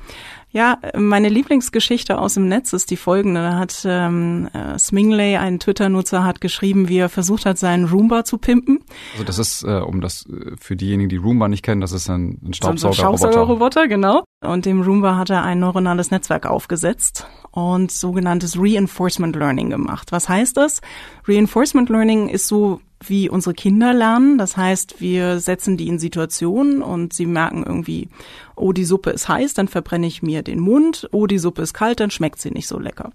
Ja, 0.49 0.79
meine 0.97 1.29
Lieblingsgeschichte 1.29 2.17
aus 2.17 2.33
dem 2.33 2.47
Netz 2.47 2.73
ist 2.73 2.89
die 2.89 2.97
folgende. 2.97 3.41
Da 3.41 3.59
hat 3.59 3.83
ähm, 3.85 4.49
äh, 4.53 4.79
Smingley, 4.79 5.35
ein 5.35 5.59
Twitter-Nutzer, 5.59 6.23
hat 6.23 6.41
geschrieben, 6.41 6.87
wie 6.87 6.97
er 6.97 7.09
versucht 7.09 7.45
hat, 7.45 7.59
seinen 7.59 7.85
Roomba 7.85 8.23
zu 8.23 8.37
pimpen. 8.37 8.79
Also 9.13 9.23
das 9.23 9.37
ist, 9.37 9.63
äh, 9.63 9.81
um 9.81 10.01
das 10.01 10.25
äh, 10.27 10.55
für 10.59 10.75
diejenigen, 10.75 11.09
die 11.09 11.17
Roomba 11.17 11.47
nicht 11.47 11.61
kennen, 11.61 11.81
das 11.81 11.91
ist 11.91 12.09
ein, 12.09 12.39
ein 12.43 12.53
Staubsaugerroboter. 12.53 12.77
So 12.77 12.87
ein 12.87 12.93
Staubsaugerroboter, 12.93 13.87
genau. 13.87 14.23
Und 14.41 14.65
dem 14.65 14.81
Roomba 14.81 15.17
hat 15.17 15.29
er 15.29 15.43
ein 15.43 15.59
neuronales 15.59 16.09
Netzwerk 16.09 16.47
aufgesetzt 16.47 17.27
und 17.51 17.91
sogenanntes 17.91 18.57
Reinforcement 18.57 19.35
Learning 19.35 19.69
gemacht. 19.69 20.11
Was 20.11 20.27
heißt 20.27 20.57
das? 20.57 20.81
Reinforcement 21.27 21.89
Learning 21.89 22.29
ist 22.29 22.47
so 22.47 22.79
wie 23.09 23.29
unsere 23.29 23.53
Kinder 23.53 23.93
lernen. 23.93 24.37
Das 24.37 24.57
heißt, 24.57 24.99
wir 24.99 25.39
setzen 25.39 25.77
die 25.77 25.87
in 25.87 25.99
Situationen 25.99 26.81
und 26.81 27.13
sie 27.13 27.25
merken 27.25 27.63
irgendwie, 27.65 28.09
oh, 28.55 28.71
die 28.71 28.85
Suppe 28.85 29.11
ist 29.11 29.27
heiß, 29.27 29.53
dann 29.53 29.67
verbrenne 29.67 30.07
ich 30.07 30.21
mir 30.21 30.43
den 30.43 30.59
Mund. 30.59 31.07
Oh, 31.11 31.27
die 31.27 31.39
Suppe 31.39 31.61
ist 31.61 31.73
kalt, 31.73 31.99
dann 31.99 32.11
schmeckt 32.11 32.39
sie 32.39 32.51
nicht 32.51 32.67
so 32.67 32.79
lecker. 32.79 33.11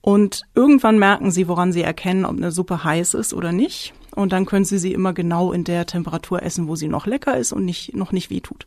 Und 0.00 0.42
irgendwann 0.54 0.98
merken 0.98 1.30
sie, 1.30 1.48
woran 1.48 1.72
sie 1.72 1.82
erkennen, 1.82 2.24
ob 2.24 2.36
eine 2.36 2.52
Suppe 2.52 2.84
heiß 2.84 3.14
ist 3.14 3.34
oder 3.34 3.52
nicht. 3.52 3.92
Und 4.14 4.32
dann 4.32 4.46
können 4.46 4.64
sie 4.64 4.78
sie 4.78 4.92
immer 4.92 5.12
genau 5.12 5.52
in 5.52 5.64
der 5.64 5.86
Temperatur 5.86 6.42
essen, 6.42 6.68
wo 6.68 6.76
sie 6.76 6.88
noch 6.88 7.06
lecker 7.06 7.36
ist 7.36 7.52
und 7.52 7.64
nicht, 7.64 7.94
noch 7.94 8.12
nicht 8.12 8.30
wehtut. 8.30 8.66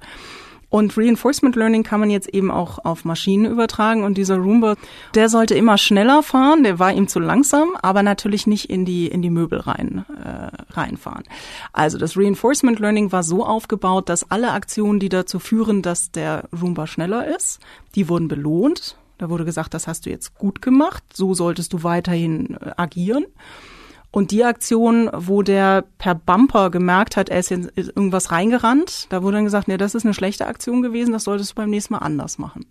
Und 0.72 0.98
Reinforcement 0.98 1.58
Learning 1.58 1.84
kann 1.84 2.00
man 2.00 2.10
jetzt 2.10 2.30
eben 2.30 2.50
auch 2.50 2.80
auf 2.86 3.04
Maschinen 3.04 3.46
übertragen. 3.46 4.04
Und 4.06 4.18
dieser 4.18 4.38
Roomba, 4.38 4.76
der 5.14 5.28
sollte 5.28 5.54
immer 5.54 5.78
schneller 5.78 6.24
fahren, 6.24 6.64
der 6.64 6.80
war 6.80 6.94
ihm 6.94 7.10
zu 7.10 7.20
langsam, 7.20 7.76
aber 7.82 8.04
natürlich 8.04 8.48
nicht 8.48 8.70
in 8.70 8.86
die, 8.86 9.08
in 9.08 9.22
die 9.22 9.30
Möbel 9.30 9.60
rein, 9.60 10.06
äh, 10.24 10.74
reinfahren. 10.74 11.26
Also 11.74 11.98
das 11.98 12.16
Reinforcement 12.16 12.80
Learning 12.80 13.12
war 13.12 13.22
so 13.22 13.46
aufgebaut, 13.46 14.08
dass 14.08 14.32
alle 14.32 14.54
Aktionen, 14.54 15.02
die 15.02 15.10
dazu 15.10 15.40
führen, 15.40 15.82
dass 15.82 16.12
der 16.12 16.48
Roomba 16.60 16.88
schneller 16.88 17.28
ist, 17.36 17.60
die 17.96 18.08
wurden 18.08 18.30
belohnt. 18.30 18.96
Da 19.18 19.30
wurde 19.30 19.44
gesagt, 19.44 19.74
das 19.74 19.88
hast 19.88 20.06
du 20.06 20.10
jetzt 20.10 20.36
gut 20.36 20.62
gemacht, 20.62 21.04
so 21.14 21.34
solltest 21.34 21.74
du 21.74 21.84
weiterhin 21.84 22.56
äh, 22.62 22.72
agieren. 22.78 23.26
Und 24.12 24.32
die 24.32 24.44
Aktion, 24.44 25.10
wo 25.14 25.42
der 25.42 25.86
per 25.98 26.16
Bumper 26.16 26.70
gemerkt 26.70 27.16
hat, 27.16 27.30
er 27.30 27.40
ist 27.40 27.52
in 27.52 27.72
irgendwas 27.76 28.32
reingerannt, 28.32 29.08
da 29.10 29.24
wurde 29.24 29.38
dann 29.38 29.46
gesagt, 29.46 29.70
nee, 29.70 29.78
das 29.78 29.96
ist 29.96 30.04
eine 30.04 30.14
schlechte 30.14 30.48
Aktion 30.48 30.82
gewesen, 30.82 31.14
das 31.14 31.24
solltest 31.24 31.52
du 31.52 31.56
beim 31.56 31.70
nächsten 31.70 31.94
Mal 31.94 32.00
anders 32.00 32.38
machen. 32.38 32.66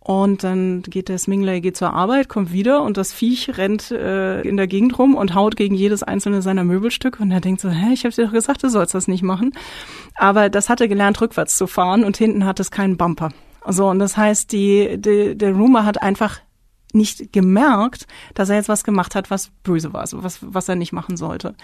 Und 0.00 0.44
dann 0.44 0.82
geht 0.82 1.08
der 1.08 1.18
Smingler, 1.18 1.60
geht 1.60 1.76
zur 1.76 1.92
Arbeit, 1.92 2.28
kommt 2.28 2.52
wieder 2.52 2.82
und 2.82 2.96
das 2.96 3.12
Viech 3.12 3.58
rennt 3.58 3.90
äh, 3.90 4.40
in 4.42 4.56
der 4.56 4.68
Gegend 4.68 4.96
rum 5.00 5.16
und 5.16 5.34
haut 5.34 5.56
gegen 5.56 5.74
jedes 5.74 6.04
einzelne 6.04 6.42
seiner 6.42 6.62
Möbelstücke 6.62 7.20
und 7.22 7.32
er 7.32 7.40
denkt 7.40 7.60
so, 7.60 7.70
hä, 7.70 7.92
ich 7.92 8.04
habe 8.04 8.14
dir 8.14 8.26
doch 8.26 8.32
gesagt, 8.32 8.62
du 8.62 8.68
sollst 8.68 8.94
das 8.94 9.08
nicht 9.08 9.24
machen. 9.24 9.52
Aber 10.14 10.48
das 10.48 10.68
hat 10.68 10.80
er 10.80 10.86
gelernt, 10.86 11.20
rückwärts 11.20 11.56
zu 11.56 11.66
fahren 11.66 12.04
und 12.04 12.16
hinten 12.16 12.44
hat 12.44 12.60
es 12.60 12.70
keinen 12.70 12.96
Bumper. 12.96 13.30
So, 13.68 13.88
und 13.88 13.98
das 13.98 14.16
heißt, 14.16 14.52
die, 14.52 14.96
die, 14.96 15.36
der 15.36 15.52
Rumor 15.52 15.84
hat 15.84 16.00
einfach 16.00 16.38
nicht 16.92 17.32
gemerkt, 17.32 18.06
dass 18.34 18.48
er 18.48 18.56
jetzt 18.56 18.68
was 18.68 18.84
gemacht 18.84 19.14
hat, 19.14 19.30
was 19.30 19.50
böse 19.62 19.92
war, 19.92 20.00
also 20.02 20.22
was, 20.22 20.38
was 20.40 20.68
er 20.68 20.76
nicht 20.76 20.92
machen 20.92 21.16
sollte. 21.16 21.54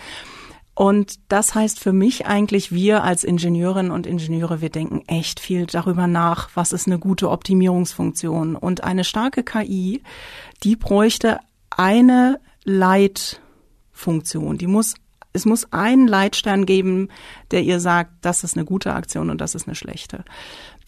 Und 0.74 1.18
das 1.28 1.54
heißt 1.54 1.78
für 1.78 1.92
mich 1.92 2.26
eigentlich, 2.26 2.72
wir 2.72 3.04
als 3.04 3.24
Ingenieurinnen 3.24 3.92
und 3.92 4.06
Ingenieure, 4.06 4.62
wir 4.62 4.70
denken 4.70 5.02
echt 5.06 5.38
viel 5.38 5.66
darüber 5.66 6.06
nach, 6.06 6.48
was 6.54 6.72
ist 6.72 6.86
eine 6.86 6.98
gute 6.98 7.30
Optimierungsfunktion. 7.30 8.56
Und 8.56 8.82
eine 8.82 9.04
starke 9.04 9.42
KI, 9.42 10.02
die 10.62 10.76
bräuchte 10.76 11.40
eine 11.68 12.40
Leitfunktion. 12.64 14.56
Die 14.56 14.66
muss, 14.66 14.94
es 15.34 15.44
muss 15.44 15.70
einen 15.72 16.08
Leitstern 16.08 16.64
geben, 16.64 17.08
der 17.50 17.62
ihr 17.62 17.78
sagt, 17.78 18.12
das 18.22 18.42
ist 18.42 18.56
eine 18.56 18.64
gute 18.64 18.94
Aktion 18.94 19.28
und 19.28 19.42
das 19.42 19.54
ist 19.54 19.68
eine 19.68 19.74
schlechte. 19.74 20.24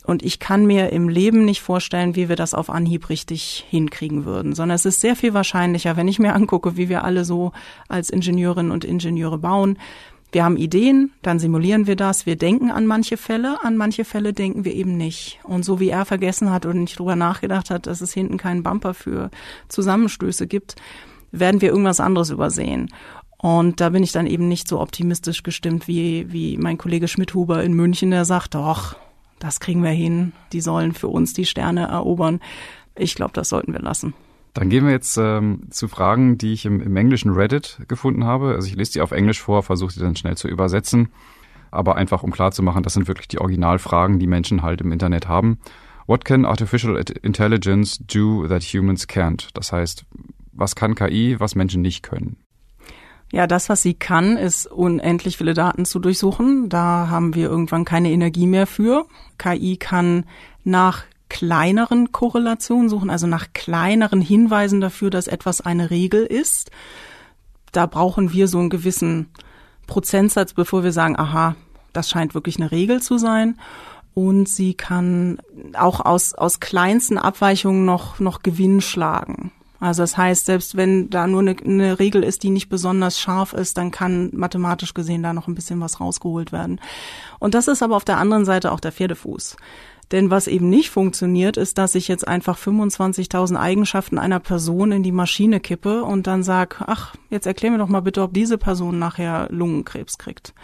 Und 0.04 0.22
ich 0.22 0.38
kann 0.38 0.66
mir 0.66 0.92
im 0.92 1.08
Leben 1.08 1.46
nicht 1.46 1.62
vorstellen, 1.62 2.14
wie 2.14 2.28
wir 2.28 2.36
das 2.36 2.52
auf 2.52 2.68
Anhieb 2.68 3.08
richtig 3.08 3.64
hinkriegen 3.70 4.26
würden, 4.26 4.54
sondern 4.54 4.76
es 4.76 4.84
ist 4.84 5.00
sehr 5.00 5.16
viel 5.16 5.32
wahrscheinlicher, 5.32 5.96
wenn 5.96 6.08
ich 6.08 6.18
mir 6.18 6.34
angucke, 6.34 6.76
wie 6.76 6.90
wir 6.90 7.04
alle 7.04 7.24
so 7.24 7.52
als 7.88 8.10
Ingenieurinnen 8.10 8.70
und 8.70 8.84
Ingenieure 8.84 9.38
bauen. 9.38 9.78
Wir 10.30 10.44
haben 10.44 10.58
Ideen, 10.58 11.12
dann 11.22 11.38
simulieren 11.38 11.86
wir 11.86 11.96
das, 11.96 12.26
wir 12.26 12.36
denken 12.36 12.70
an 12.70 12.86
manche 12.86 13.16
Fälle, 13.16 13.56
an 13.62 13.76
manche 13.76 14.04
Fälle 14.04 14.34
denken 14.34 14.64
wir 14.64 14.74
eben 14.74 14.96
nicht. 14.96 15.38
Und 15.44 15.64
so 15.64 15.80
wie 15.80 15.88
er 15.88 16.04
vergessen 16.04 16.50
hat 16.50 16.66
und 16.66 16.80
nicht 16.80 16.98
drüber 16.98 17.16
nachgedacht 17.16 17.70
hat, 17.70 17.86
dass 17.86 18.00
es 18.00 18.12
hinten 18.12 18.36
keinen 18.36 18.62
Bumper 18.62 18.92
für 18.92 19.30
Zusammenstöße 19.68 20.46
gibt, 20.46 20.76
werden 21.30 21.62
wir 21.62 21.70
irgendwas 21.70 22.00
anderes 22.00 22.30
übersehen. 22.30 22.90
Und 23.38 23.80
da 23.80 23.90
bin 23.90 24.02
ich 24.02 24.12
dann 24.12 24.26
eben 24.26 24.48
nicht 24.48 24.68
so 24.68 24.80
optimistisch 24.80 25.42
gestimmt 25.44 25.88
wie, 25.88 26.30
wie 26.32 26.58
mein 26.58 26.78
Kollege 26.78 27.08
Schmidhuber 27.08 27.62
in 27.62 27.72
München, 27.72 28.10
der 28.10 28.24
sagt, 28.24 28.54
doch, 28.54 28.96
das 29.44 29.60
kriegen 29.60 29.82
wir 29.82 29.90
hin, 29.90 30.32
die 30.54 30.62
sollen 30.62 30.94
für 30.94 31.08
uns 31.08 31.34
die 31.34 31.44
Sterne 31.44 31.86
erobern. 31.86 32.40
Ich 32.96 33.14
glaube, 33.14 33.32
das 33.34 33.50
sollten 33.50 33.74
wir 33.74 33.80
lassen. 33.80 34.14
Dann 34.54 34.70
gehen 34.70 34.86
wir 34.86 34.92
jetzt 34.92 35.18
ähm, 35.18 35.66
zu 35.68 35.86
Fragen, 35.86 36.38
die 36.38 36.54
ich 36.54 36.64
im, 36.64 36.80
im 36.80 36.96
englischen 36.96 37.30
Reddit 37.30 37.80
gefunden 37.86 38.24
habe. 38.24 38.54
Also 38.54 38.68
ich 38.68 38.74
lese 38.74 38.94
die 38.94 39.00
auf 39.02 39.10
Englisch 39.10 39.42
vor, 39.42 39.62
versuche 39.62 39.92
sie 39.92 40.00
dann 40.00 40.16
schnell 40.16 40.36
zu 40.38 40.48
übersetzen. 40.48 41.08
Aber 41.70 41.96
einfach 41.96 42.22
um 42.22 42.30
klarzumachen, 42.30 42.82
das 42.82 42.94
sind 42.94 43.06
wirklich 43.06 43.28
die 43.28 43.38
Originalfragen, 43.38 44.18
die 44.18 44.26
Menschen 44.26 44.62
halt 44.62 44.80
im 44.80 44.92
Internet 44.92 45.28
haben. 45.28 45.58
What 46.06 46.24
can 46.24 46.46
artificial 46.46 46.96
intelligence 47.22 47.98
do 47.98 48.46
that 48.46 48.62
humans 48.62 49.06
can't? 49.06 49.48
Das 49.52 49.72
heißt, 49.72 50.06
was 50.52 50.74
kann 50.74 50.94
KI, 50.94 51.38
was 51.38 51.54
Menschen 51.54 51.82
nicht 51.82 52.02
können? 52.02 52.36
Ja, 53.34 53.48
das, 53.48 53.68
was 53.68 53.82
sie 53.82 53.94
kann, 53.94 54.36
ist 54.36 54.68
unendlich 54.68 55.38
viele 55.38 55.54
Daten 55.54 55.86
zu 55.86 55.98
durchsuchen. 55.98 56.68
Da 56.68 57.08
haben 57.10 57.34
wir 57.34 57.50
irgendwann 57.50 57.84
keine 57.84 58.12
Energie 58.12 58.46
mehr 58.46 58.68
für. 58.68 59.06
KI 59.38 59.76
kann 59.76 60.24
nach 60.62 61.02
kleineren 61.28 62.12
Korrelationen 62.12 62.88
suchen, 62.88 63.10
also 63.10 63.26
nach 63.26 63.48
kleineren 63.52 64.20
Hinweisen 64.20 64.80
dafür, 64.80 65.10
dass 65.10 65.26
etwas 65.26 65.60
eine 65.60 65.90
Regel 65.90 66.24
ist. 66.24 66.70
Da 67.72 67.86
brauchen 67.86 68.32
wir 68.32 68.46
so 68.46 68.60
einen 68.60 68.70
gewissen 68.70 69.32
Prozentsatz, 69.88 70.52
bevor 70.52 70.84
wir 70.84 70.92
sagen, 70.92 71.18
aha, 71.18 71.56
das 71.92 72.08
scheint 72.08 72.34
wirklich 72.34 72.60
eine 72.60 72.70
Regel 72.70 73.02
zu 73.02 73.18
sein. 73.18 73.58
Und 74.14 74.48
sie 74.48 74.74
kann 74.74 75.38
auch 75.76 75.98
aus, 75.98 76.34
aus 76.34 76.60
kleinsten 76.60 77.18
Abweichungen 77.18 77.84
noch, 77.84 78.20
noch 78.20 78.44
Gewinn 78.44 78.80
schlagen. 78.80 79.50
Also 79.84 80.02
das 80.02 80.16
heißt, 80.16 80.46
selbst 80.46 80.78
wenn 80.78 81.10
da 81.10 81.26
nur 81.26 81.42
eine, 81.42 81.56
eine, 81.62 81.98
Regel 81.98 82.24
ist, 82.24 82.42
die 82.42 82.48
nicht 82.48 82.70
besonders 82.70 83.20
scharf 83.20 83.52
ist, 83.52 83.76
dann 83.76 83.90
kann 83.90 84.30
mathematisch 84.32 84.94
gesehen 84.94 85.22
da 85.22 85.34
noch 85.34 85.46
ein 85.46 85.54
bisschen 85.54 85.78
was 85.82 86.00
rausgeholt 86.00 86.52
werden. 86.52 86.80
Und 87.38 87.52
das 87.52 87.68
ist 87.68 87.82
aber 87.82 87.94
auf 87.94 88.04
der 88.06 88.16
anderen 88.16 88.46
Seite 88.46 88.72
auch 88.72 88.80
der 88.80 88.92
Pferdefuß. 88.92 89.58
Denn 90.10 90.30
was 90.30 90.46
eben 90.46 90.70
nicht 90.70 90.88
funktioniert, 90.88 91.58
ist, 91.58 91.76
dass 91.76 91.96
ich 91.96 92.08
jetzt 92.08 92.26
einfach 92.26 92.56
25.000 92.56 93.56
Eigenschaften 93.56 94.16
einer 94.16 94.40
Person 94.40 94.90
in 94.90 95.02
die 95.02 95.12
Maschine 95.12 95.60
kippe 95.60 96.02
und 96.02 96.26
dann 96.26 96.42
sag, 96.42 96.82
ach, 96.86 97.14
jetzt 97.28 97.46
erklär 97.46 97.70
mir 97.70 97.78
doch 97.78 97.88
mal 97.88 98.00
bitte, 98.00 98.22
ob 98.22 98.32
diese 98.32 98.56
Person 98.56 98.98
nachher 98.98 99.48
Lungenkrebs 99.50 100.16
kriegt. 100.16 100.54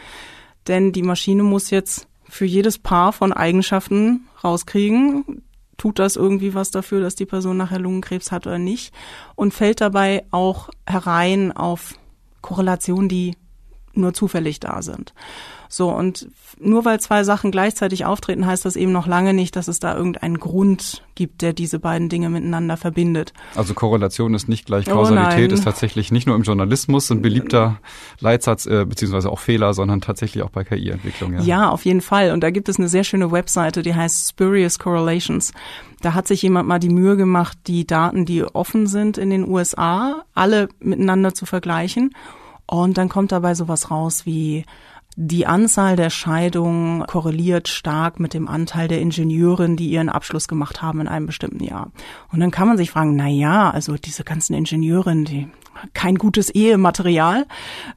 Denn 0.66 0.92
die 0.92 1.02
Maschine 1.02 1.42
muss 1.42 1.68
jetzt 1.68 2.08
für 2.26 2.46
jedes 2.46 2.78
Paar 2.78 3.12
von 3.12 3.34
Eigenschaften 3.34 4.28
rauskriegen, 4.42 5.42
tut 5.80 5.98
das 5.98 6.14
irgendwie 6.14 6.52
was 6.52 6.70
dafür, 6.70 7.00
dass 7.00 7.14
die 7.14 7.24
Person 7.24 7.56
nachher 7.56 7.78
Lungenkrebs 7.78 8.30
hat 8.32 8.46
oder 8.46 8.58
nicht 8.58 8.92
und 9.34 9.54
fällt 9.54 9.80
dabei 9.80 10.26
auch 10.30 10.68
herein 10.86 11.52
auf 11.52 11.94
Korrelationen, 12.42 13.08
die 13.08 13.34
nur 13.94 14.12
zufällig 14.12 14.60
da 14.60 14.82
sind. 14.82 15.14
So, 15.72 15.88
und 15.88 16.26
nur 16.58 16.84
weil 16.84 16.98
zwei 16.98 17.22
Sachen 17.22 17.52
gleichzeitig 17.52 18.04
auftreten, 18.04 18.44
heißt 18.44 18.64
das 18.64 18.74
eben 18.74 18.90
noch 18.90 19.06
lange 19.06 19.32
nicht, 19.32 19.54
dass 19.54 19.68
es 19.68 19.78
da 19.78 19.96
irgendeinen 19.96 20.40
Grund 20.40 21.04
gibt, 21.14 21.42
der 21.42 21.52
diese 21.52 21.78
beiden 21.78 22.08
Dinge 22.08 22.28
miteinander 22.28 22.76
verbindet. 22.76 23.32
Also 23.54 23.72
Korrelation 23.72 24.34
ist 24.34 24.48
nicht 24.48 24.66
gleich 24.66 24.86
Kausalität, 24.86 25.52
oh 25.52 25.54
ist 25.54 25.62
tatsächlich 25.62 26.10
nicht 26.10 26.26
nur 26.26 26.34
im 26.34 26.42
Journalismus 26.42 27.08
ein 27.10 27.22
beliebter 27.22 27.78
Leitsatz, 28.18 28.66
äh, 28.66 28.84
beziehungsweise 28.84 29.30
auch 29.30 29.38
Fehler, 29.38 29.72
sondern 29.72 30.00
tatsächlich 30.00 30.42
auch 30.42 30.50
bei 30.50 30.64
KI-Entwicklung. 30.64 31.34
Ja. 31.34 31.40
ja, 31.40 31.70
auf 31.70 31.84
jeden 31.84 32.00
Fall. 32.00 32.32
Und 32.32 32.40
da 32.40 32.50
gibt 32.50 32.68
es 32.68 32.80
eine 32.80 32.88
sehr 32.88 33.04
schöne 33.04 33.30
Webseite, 33.30 33.82
die 33.82 33.94
heißt 33.94 34.30
Spurious 34.30 34.80
Correlations. 34.80 35.52
Da 36.00 36.14
hat 36.14 36.26
sich 36.26 36.42
jemand 36.42 36.66
mal 36.66 36.80
die 36.80 36.88
Mühe 36.88 37.16
gemacht, 37.16 37.56
die 37.68 37.86
Daten, 37.86 38.24
die 38.24 38.42
offen 38.42 38.88
sind 38.88 39.18
in 39.18 39.30
den 39.30 39.48
USA, 39.48 40.24
alle 40.34 40.68
miteinander 40.80 41.32
zu 41.32 41.46
vergleichen. 41.46 42.10
Und 42.66 42.98
dann 42.98 43.08
kommt 43.08 43.30
dabei 43.30 43.54
sowas 43.54 43.92
raus 43.92 44.26
wie 44.26 44.64
die 45.16 45.46
Anzahl 45.46 45.96
der 45.96 46.10
Scheidungen 46.10 47.06
korreliert 47.06 47.68
stark 47.68 48.20
mit 48.20 48.32
dem 48.32 48.48
Anteil 48.48 48.88
der 48.88 49.00
Ingenieurin, 49.00 49.76
die 49.76 49.90
ihren 49.90 50.08
Abschluss 50.08 50.48
gemacht 50.48 50.82
haben 50.82 51.00
in 51.00 51.08
einem 51.08 51.26
bestimmten 51.26 51.62
Jahr. 51.62 51.90
Und 52.32 52.40
dann 52.40 52.50
kann 52.50 52.68
man 52.68 52.76
sich 52.76 52.90
fragen, 52.90 53.16
na 53.16 53.28
ja, 53.28 53.70
also 53.70 53.96
diese 53.96 54.24
ganzen 54.24 54.54
Ingenieurinnen, 54.54 55.24
die 55.24 55.48
kein 55.94 56.16
gutes 56.16 56.50
Ehematerial. 56.50 57.46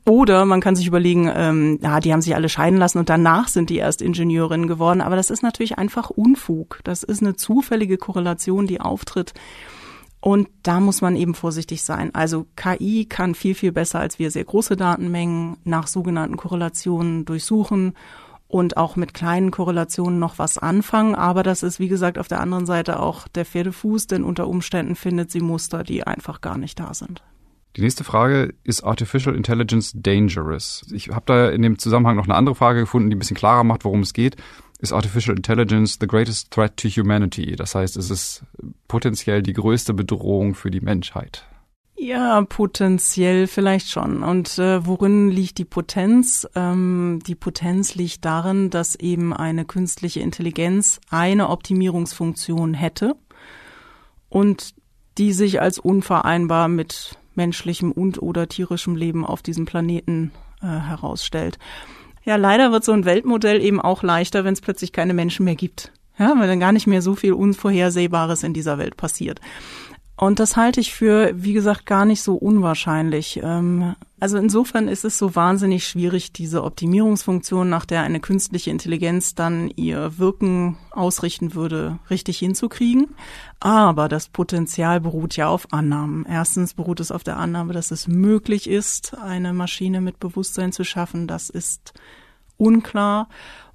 Oder 0.06 0.46
man 0.46 0.62
kann 0.62 0.76
sich 0.76 0.88
überlegen, 0.88 1.32
ähm, 1.34 1.80
ja, 1.82 2.00
die 2.00 2.12
haben 2.14 2.22
sich 2.22 2.36
alle 2.36 2.50
scheiden 2.50 2.80
lassen 2.80 2.98
und 2.98 3.10
danach 3.10 3.48
sind 3.48 3.70
die 3.70 3.78
erst 3.78 4.02
Ingenieurinnen 4.02 4.68
geworden. 4.68 5.02
Aber 5.02 5.16
das 5.16 5.30
ist 5.30 5.44
natürlich 5.44 5.78
einfach 5.78 6.10
Unfug. 6.10 6.80
Das 6.84 7.04
ist 7.04 7.22
eine 7.22 7.36
zufällige 7.36 7.98
Korrelation, 7.98 8.68
die 8.68 8.82
auftritt 8.82 9.34
und 10.24 10.48
da 10.64 10.80
muss 10.80 11.02
man 11.02 11.18
eben 11.18 11.34
vorsichtig 11.34 11.84
sein. 11.84 12.16
Also 12.16 12.46
KI 12.56 13.06
kann 13.10 13.36
viel, 13.36 13.56
viel 13.56 13.74
besser 13.74 14.00
als 14.00 14.20
wir 14.20 14.32
sehr 14.32 14.46
große 14.46 14.78
Datenmengen 14.78 15.58
nach 15.66 15.86
sogenannten 15.86 16.38
Korrelationen 16.38 17.26
durchsuchen 17.26 17.92
und 18.48 18.78
auch 18.78 18.96
mit 18.96 19.14
kleinen 19.14 19.52
Korrelationen 19.52 20.20
noch 20.20 20.40
was 20.40 20.58
anfangen. 20.58 21.14
Aber 21.14 21.44
das 21.44 21.62
ist, 21.62 21.82
wie 21.82 21.90
gesagt, 21.90 22.18
auf 22.18 22.30
der 22.30 22.40
anderen 22.40 22.66
Seite 22.66 23.02
auch 23.02 23.28
der 23.28 23.44
Pferdefuß, 23.44 24.08
denn 24.08 24.24
unter 24.24 24.48
Umständen 24.48 24.96
findet 24.96 25.30
sie 25.30 25.42
Muster, 25.42 25.84
die 25.84 26.08
einfach 26.08 26.40
gar 26.40 26.58
nicht 26.58 26.80
da 26.80 26.94
sind. 26.94 27.22
Die 27.76 27.82
nächste 27.82 28.06
Frage, 28.06 28.54
ist 28.64 28.82
Artificial 28.86 29.36
Intelligence 29.36 29.92
dangerous? 29.94 30.86
Ich 30.94 31.10
habe 31.10 31.26
da 31.26 31.50
in 31.50 31.64
dem 31.64 31.78
Zusammenhang 31.80 32.16
noch 32.16 32.28
eine 32.28 32.36
andere 32.36 32.56
Frage 32.56 32.80
gefunden, 32.80 33.10
die 33.10 33.18
ein 33.18 33.20
bisschen 33.20 33.36
klarer 33.36 33.66
macht, 33.66 33.84
worum 33.84 34.00
es 34.00 34.14
geht 34.14 34.38
ist 34.84 34.92
Artificial 34.92 35.36
Intelligence 35.36 35.98
the 36.00 36.08
greatest 36.08 36.52
threat 36.52 36.76
to 36.78 36.90
humanity. 36.90 37.56
Das 37.56 37.74
heißt, 37.74 37.96
es 37.96 38.12
ist 38.12 38.44
potenziell 38.90 39.42
die 39.42 39.54
größte 39.54 39.94
Bedrohung 39.94 40.56
für 40.56 40.70
die 40.70 40.82
Menschheit. 40.82 41.46
Ja, 41.96 42.42
potenziell 42.42 43.48
vielleicht 43.48 43.90
schon. 43.90 44.24
Und 44.24 44.60
äh, 44.60 44.86
worin 44.86 45.30
liegt 45.30 45.58
die 45.58 45.66
Potenz? 45.66 46.46
Ähm, 46.54 47.20
die 47.26 47.36
Potenz 47.36 47.96
liegt 47.96 48.26
darin, 48.26 48.70
dass 48.70 48.96
eben 48.96 49.34
eine 49.34 49.64
künstliche 49.64 50.20
Intelligenz 50.20 51.00
eine 51.10 51.50
Optimierungsfunktion 51.50 52.74
hätte 52.74 53.16
und 54.28 54.76
die 55.18 55.32
sich 55.32 55.62
als 55.62 55.80
unvereinbar 55.80 56.68
mit 56.68 57.18
menschlichem 57.36 57.94
und 57.94 58.22
oder 58.22 58.50
tierischem 58.50 58.98
Leben 58.98 59.26
auf 59.26 59.42
diesem 59.42 59.66
Planeten 59.66 60.34
äh, 60.62 60.66
herausstellt. 60.66 61.58
Ja, 62.26 62.38
leider 62.38 62.72
wird 62.72 62.84
so 62.84 62.92
ein 62.94 63.06
Weltmodell 63.06 63.62
eben 63.62 63.82
auch 63.82 64.04
leichter, 64.04 64.46
wenn 64.46 64.54
es 64.54 64.62
plötzlich 64.62 64.92
keine 64.92 65.14
Menschen 65.14 65.44
mehr 65.46 65.56
gibt. 65.56 65.92
Ja, 66.18 66.34
weil 66.38 66.48
dann 66.48 66.60
gar 66.60 66.72
nicht 66.72 66.88
mehr 66.88 67.02
so 67.02 67.16
viel 67.16 67.34
Unvorhersehbares 67.34 68.44
in 68.44 68.54
dieser 68.54 68.78
Welt 68.78 68.98
passiert. 68.98 69.42
Und 70.16 70.40
das 70.40 70.56
halte 70.56 70.80
ich 70.80 70.94
für, 70.94 71.32
wie 71.36 71.54
gesagt, 71.54 71.88
gar 71.88 72.06
nicht 72.06 72.22
so 72.22 72.36
unwahrscheinlich. 72.36 73.40
Ähm, 73.42 73.96
also 74.20 74.38
insofern 74.38 74.88
ist 74.88 75.06
es 75.06 75.18
so 75.18 75.36
wahnsinnig 75.36 75.88
schwierig, 75.88 76.32
diese 76.32 76.64
Optimierungsfunktion, 76.64 77.68
nach 77.68 77.86
der 77.86 78.04
eine 78.04 78.20
künstliche 78.20 78.70
Intelligenz 78.70 79.34
dann 79.34 79.70
ihr 79.76 80.20
Wirken 80.20 80.78
ausrichten 80.92 81.56
würde, 81.56 81.98
richtig 82.12 82.38
hinzukriegen. 82.38 83.16
Aber 83.60 84.08
das 84.08 84.30
Potenzial 84.30 85.02
beruht 85.02 85.36
ja 85.36 85.48
auf 85.48 85.74
Annahmen. 85.74 86.26
Erstens 86.30 86.76
beruht 86.76 87.00
es 87.00 87.12
auf 87.12 87.24
der 87.24 87.38
Annahme, 87.38 87.74
dass 87.74 87.90
es 87.90 88.08
möglich 88.08 88.70
ist, 88.70 89.18
eine 89.18 89.52
Maschine 89.52 90.00
mit 90.00 90.20
Bewusstsein 90.20 90.72
zu 90.72 90.84
schaffen. 90.84 91.28
Das 91.28 91.50
ist 91.50 91.94
unklar. 92.58 93.30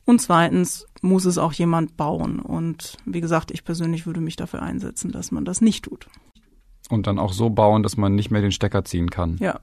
Und 0.04 0.20
zweitens 0.22 0.86
muss 1.02 1.26
es 1.26 1.36
auch 1.36 1.52
jemand 1.52 1.96
bauen. 1.96 2.40
Und 2.40 2.96
wie 3.04 3.20
gesagt, 3.20 3.50
ich 3.50 3.64
persönlich 3.64 4.06
würde 4.06 4.20
mich 4.20 4.36
dafür 4.36 4.62
einsetzen, 4.62 5.12
dass 5.12 5.32
man 5.32 5.44
das 5.44 5.60
nicht 5.60 5.84
tut. 5.84 6.06
Und 6.88 7.06
dann 7.06 7.18
auch 7.18 7.32
so 7.32 7.50
bauen, 7.50 7.82
dass 7.82 7.96
man 7.96 8.14
nicht 8.14 8.30
mehr 8.30 8.40
den 8.40 8.52
Stecker 8.52 8.84
ziehen 8.84 9.10
kann. 9.10 9.36
Ja. 9.40 9.60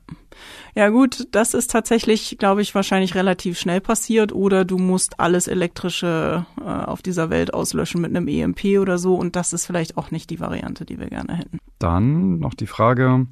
Ja 0.75 0.89
gut, 0.89 1.27
das 1.31 1.53
ist 1.53 1.71
tatsächlich, 1.71 2.37
glaube 2.37 2.61
ich, 2.61 2.75
wahrscheinlich 2.75 3.15
relativ 3.15 3.57
schnell 3.57 3.81
passiert. 3.81 4.33
Oder 4.33 4.65
du 4.65 4.77
musst 4.77 5.19
alles 5.19 5.47
Elektrische 5.47 6.45
äh, 6.59 6.63
auf 6.63 7.01
dieser 7.01 7.29
Welt 7.29 7.53
auslöschen 7.53 8.01
mit 8.01 8.15
einem 8.15 8.27
EMP 8.27 8.79
oder 8.79 8.97
so. 8.97 9.15
Und 9.15 9.35
das 9.35 9.53
ist 9.53 9.65
vielleicht 9.65 9.97
auch 9.97 10.11
nicht 10.11 10.29
die 10.29 10.39
Variante, 10.39 10.85
die 10.85 10.99
wir 10.99 11.07
gerne 11.07 11.35
hätten. 11.35 11.59
Dann 11.79 12.39
noch 12.39 12.53
die 12.53 12.67
Frage, 12.67 13.25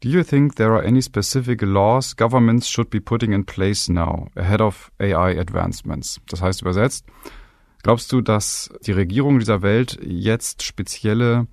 Do 0.00 0.08
you 0.08 0.22
think 0.22 0.54
there 0.54 0.74
are 0.74 0.84
any 0.84 1.02
specific 1.02 1.60
laws 1.60 2.14
governments 2.14 2.68
should 2.68 2.88
be 2.88 3.00
putting 3.00 3.32
in 3.32 3.44
place 3.44 3.88
now, 3.88 4.28
ahead 4.36 4.60
of 4.60 4.92
AI 5.00 5.36
advancements? 5.40 6.20
Das 6.28 6.40
heißt 6.40 6.62
übersetzt, 6.62 7.04
glaubst 7.82 8.12
du, 8.12 8.20
dass 8.20 8.70
die 8.86 8.92
Regierungen 8.92 9.40
dieser 9.40 9.62
Welt 9.62 9.98
jetzt 10.00 10.62
spezielle 10.62 11.48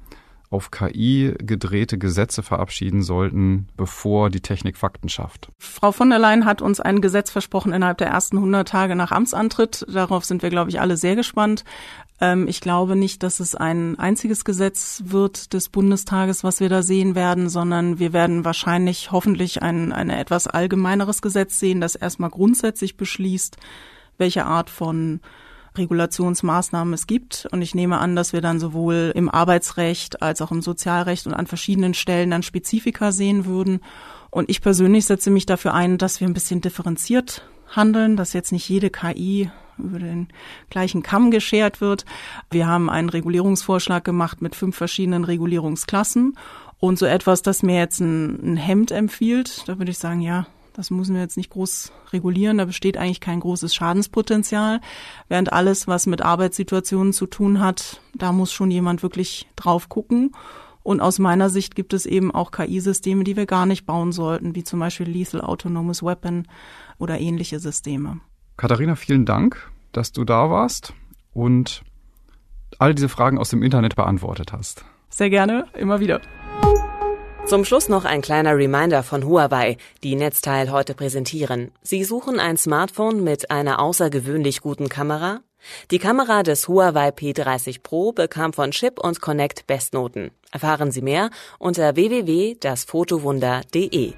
auf 0.55 0.71
KI 0.71 1.35
gedrehte 1.37 1.97
Gesetze 1.97 2.41
verabschieden 2.41 3.03
sollten, 3.03 3.67
bevor 3.75 4.29
die 4.29 4.39
Technik 4.39 4.77
Fakten 4.77 5.09
schafft. 5.09 5.49
Frau 5.59 5.91
von 5.91 6.09
der 6.09 6.17
Leyen 6.17 6.45
hat 6.45 6.61
uns 6.61 6.79
ein 6.79 7.01
Gesetz 7.01 7.29
versprochen 7.29 7.73
innerhalb 7.73 7.97
der 7.97 8.07
ersten 8.07 8.37
100 8.37 8.65
Tage 8.65 8.95
nach 8.95 9.11
Amtsantritt. 9.11 9.85
Darauf 9.91 10.23
sind 10.23 10.43
wir, 10.43 10.49
glaube 10.49 10.69
ich, 10.69 10.79
alle 10.79 10.95
sehr 10.95 11.17
gespannt. 11.17 11.65
Ähm, 12.21 12.47
ich 12.47 12.61
glaube 12.61 12.95
nicht, 12.95 13.21
dass 13.21 13.41
es 13.41 13.53
ein 13.53 13.99
einziges 13.99 14.45
Gesetz 14.45 15.03
wird 15.05 15.51
des 15.51 15.67
Bundestages, 15.67 16.45
was 16.45 16.61
wir 16.61 16.69
da 16.69 16.81
sehen 16.81 17.15
werden, 17.15 17.49
sondern 17.49 17.99
wir 17.99 18.13
werden 18.13 18.45
wahrscheinlich 18.45 19.11
hoffentlich 19.11 19.61
ein, 19.61 19.91
ein 19.91 20.09
etwas 20.09 20.47
allgemeineres 20.47 21.21
Gesetz 21.21 21.59
sehen, 21.59 21.81
das 21.81 21.95
erstmal 21.95 22.29
grundsätzlich 22.29 22.95
beschließt, 22.95 23.57
welche 24.17 24.45
Art 24.45 24.69
von 24.69 25.19
Regulationsmaßnahmen 25.77 26.93
es 26.93 27.07
gibt. 27.07 27.47
Und 27.51 27.61
ich 27.61 27.75
nehme 27.75 27.97
an, 27.99 28.15
dass 28.15 28.33
wir 28.33 28.41
dann 28.41 28.59
sowohl 28.59 29.11
im 29.15 29.29
Arbeitsrecht 29.29 30.21
als 30.21 30.41
auch 30.41 30.51
im 30.51 30.61
Sozialrecht 30.61 31.27
und 31.27 31.33
an 31.33 31.47
verschiedenen 31.47 31.93
Stellen 31.93 32.31
dann 32.31 32.43
Spezifika 32.43 33.11
sehen 33.11 33.45
würden. 33.45 33.81
Und 34.29 34.49
ich 34.49 34.61
persönlich 34.61 35.05
setze 35.05 35.29
mich 35.29 35.45
dafür 35.45 35.73
ein, 35.73 35.97
dass 35.97 36.19
wir 36.19 36.27
ein 36.27 36.33
bisschen 36.33 36.61
differenziert 36.61 37.47
handeln, 37.67 38.15
dass 38.15 38.33
jetzt 38.33 38.51
nicht 38.51 38.67
jede 38.69 38.89
KI 38.89 39.49
über 39.77 39.99
den 39.99 40.27
gleichen 40.69 41.03
Kamm 41.03 41.31
geschert 41.31 41.81
wird. 41.81 42.05
Wir 42.49 42.67
haben 42.67 42.89
einen 42.89 43.09
Regulierungsvorschlag 43.09 44.03
gemacht 44.03 44.41
mit 44.41 44.55
fünf 44.55 44.75
verschiedenen 44.75 45.23
Regulierungsklassen 45.23 46.37
und 46.79 46.99
so 46.99 47.05
etwas, 47.05 47.41
das 47.41 47.63
mir 47.63 47.79
jetzt 47.79 47.99
ein, 47.99 48.53
ein 48.53 48.57
Hemd 48.57 48.91
empfiehlt, 48.91 49.63
da 49.67 49.77
würde 49.77 49.91
ich 49.91 49.97
sagen, 49.97 50.21
ja, 50.21 50.47
Das 50.75 50.91
müssen 50.91 51.15
wir 51.15 51.21
jetzt 51.21 51.37
nicht 51.37 51.51
groß 51.51 51.93
regulieren. 52.11 52.57
Da 52.57 52.65
besteht 52.65 52.97
eigentlich 52.97 53.21
kein 53.21 53.39
großes 53.39 53.73
Schadenspotenzial. 53.73 54.81
Während 55.29 55.53
alles, 55.53 55.87
was 55.87 56.05
mit 56.05 56.21
Arbeitssituationen 56.21 57.13
zu 57.13 57.27
tun 57.27 57.61
hat, 57.61 58.01
da 58.13 58.33
muss 58.33 58.51
schon 58.51 58.71
jemand 58.71 59.01
wirklich 59.01 59.47
drauf 59.55 59.87
gucken. 59.87 60.33
Und 60.83 60.99
aus 60.99 61.17
meiner 61.17 61.49
Sicht 61.49 61.75
gibt 61.75 61.93
es 61.93 62.05
eben 62.05 62.31
auch 62.31 62.51
KI-Systeme, 62.51 63.23
die 63.23 63.37
wir 63.37 63.45
gar 63.45 63.65
nicht 63.65 63.85
bauen 63.85 64.11
sollten, 64.11 64.53
wie 64.53 64.63
zum 64.63 64.79
Beispiel 64.79 65.07
Lethal 65.07 65.41
Autonomous 65.41 66.03
Weapon 66.03 66.47
oder 66.99 67.19
ähnliche 67.19 67.59
Systeme. 67.59 68.19
Katharina, 68.57 68.95
vielen 68.95 69.25
Dank, 69.25 69.71
dass 69.93 70.11
du 70.11 70.25
da 70.25 70.49
warst 70.49 70.93
und 71.33 71.83
all 72.77 72.93
diese 72.93 73.09
Fragen 73.09 73.39
aus 73.39 73.49
dem 73.49 73.63
Internet 73.63 73.95
beantwortet 73.95 74.53
hast. 74.53 74.85
Sehr 75.09 75.29
gerne, 75.29 75.65
immer 75.73 75.99
wieder. 76.01 76.21
Zum 77.47 77.63
Schluss 77.63 77.89
noch 77.89 78.05
ein 78.05 78.23
kleiner 78.23 78.57
Reminder 78.57 79.03
von 79.03 79.23
Huawei, 79.23 79.77
die 80.01 80.15
Netzteil 80.15 80.71
heute 80.71 80.95
präsentieren. 80.95 81.71
Sie 81.83 82.03
suchen 82.03 82.39
ein 82.39 82.57
Smartphone 82.57 83.23
mit 83.23 83.51
einer 83.51 83.79
außergewöhnlich 83.79 84.61
guten 84.61 84.89
Kamera? 84.89 85.41
Die 85.91 85.99
Kamera 85.99 86.41
des 86.41 86.67
Huawei 86.67 87.09
P30 87.09 87.83
Pro 87.83 88.13
bekam 88.13 88.51
von 88.51 88.71
Chip 88.71 88.99
und 88.99 89.21
Connect 89.21 89.67
Bestnoten. 89.67 90.31
Erfahren 90.51 90.91
Sie 90.91 91.03
mehr 91.03 91.29
unter 91.59 91.95
www.dasfotowunder.de. 91.95 94.13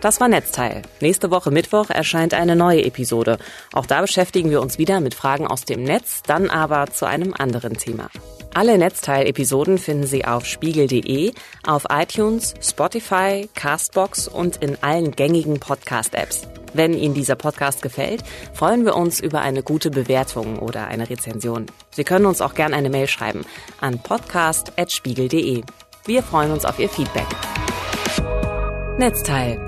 Das 0.00 0.22
war 0.22 0.28
Netzteil. 0.28 0.80
Nächste 1.02 1.30
Woche 1.30 1.50
Mittwoch 1.50 1.90
erscheint 1.90 2.32
eine 2.32 2.56
neue 2.56 2.82
Episode. 2.82 3.36
Auch 3.74 3.84
da 3.84 4.00
beschäftigen 4.00 4.50
wir 4.50 4.62
uns 4.62 4.78
wieder 4.78 5.00
mit 5.00 5.12
Fragen 5.12 5.46
aus 5.46 5.66
dem 5.66 5.82
Netz, 5.82 6.22
dann 6.22 6.48
aber 6.48 6.90
zu 6.90 7.04
einem 7.04 7.34
anderen 7.34 7.74
Thema. 7.74 8.08
Alle 8.54 8.78
Netzteil-Episoden 8.78 9.78
finden 9.78 10.06
Sie 10.06 10.24
auf 10.24 10.44
spiegel.de, 10.44 11.32
auf 11.66 11.86
iTunes, 11.90 12.54
Spotify, 12.60 13.48
Castbox 13.54 14.28
und 14.28 14.56
in 14.56 14.76
allen 14.82 15.12
gängigen 15.12 15.60
Podcast-Apps. 15.60 16.48
Wenn 16.74 16.94
Ihnen 16.94 17.14
dieser 17.14 17.36
Podcast 17.36 17.82
gefällt, 17.82 18.22
freuen 18.52 18.84
wir 18.84 18.96
uns 18.96 19.20
über 19.20 19.40
eine 19.40 19.62
gute 19.62 19.90
Bewertung 19.90 20.58
oder 20.58 20.88
eine 20.88 21.08
Rezension. 21.08 21.66
Sie 21.90 22.04
können 22.04 22.26
uns 22.26 22.40
auch 22.40 22.54
gerne 22.54 22.76
eine 22.76 22.90
Mail 22.90 23.08
schreiben 23.08 23.44
an 23.80 23.98
podcast.spiegel.de. 24.02 25.62
Wir 26.06 26.22
freuen 26.22 26.52
uns 26.52 26.64
auf 26.64 26.78
Ihr 26.78 26.88
Feedback. 26.88 27.26
Netzteil, 28.98 29.58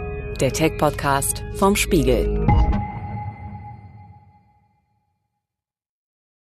der 0.40 0.52
Tech-Podcast 0.52 1.44
vom 1.56 1.76
Spiegel. 1.76 2.46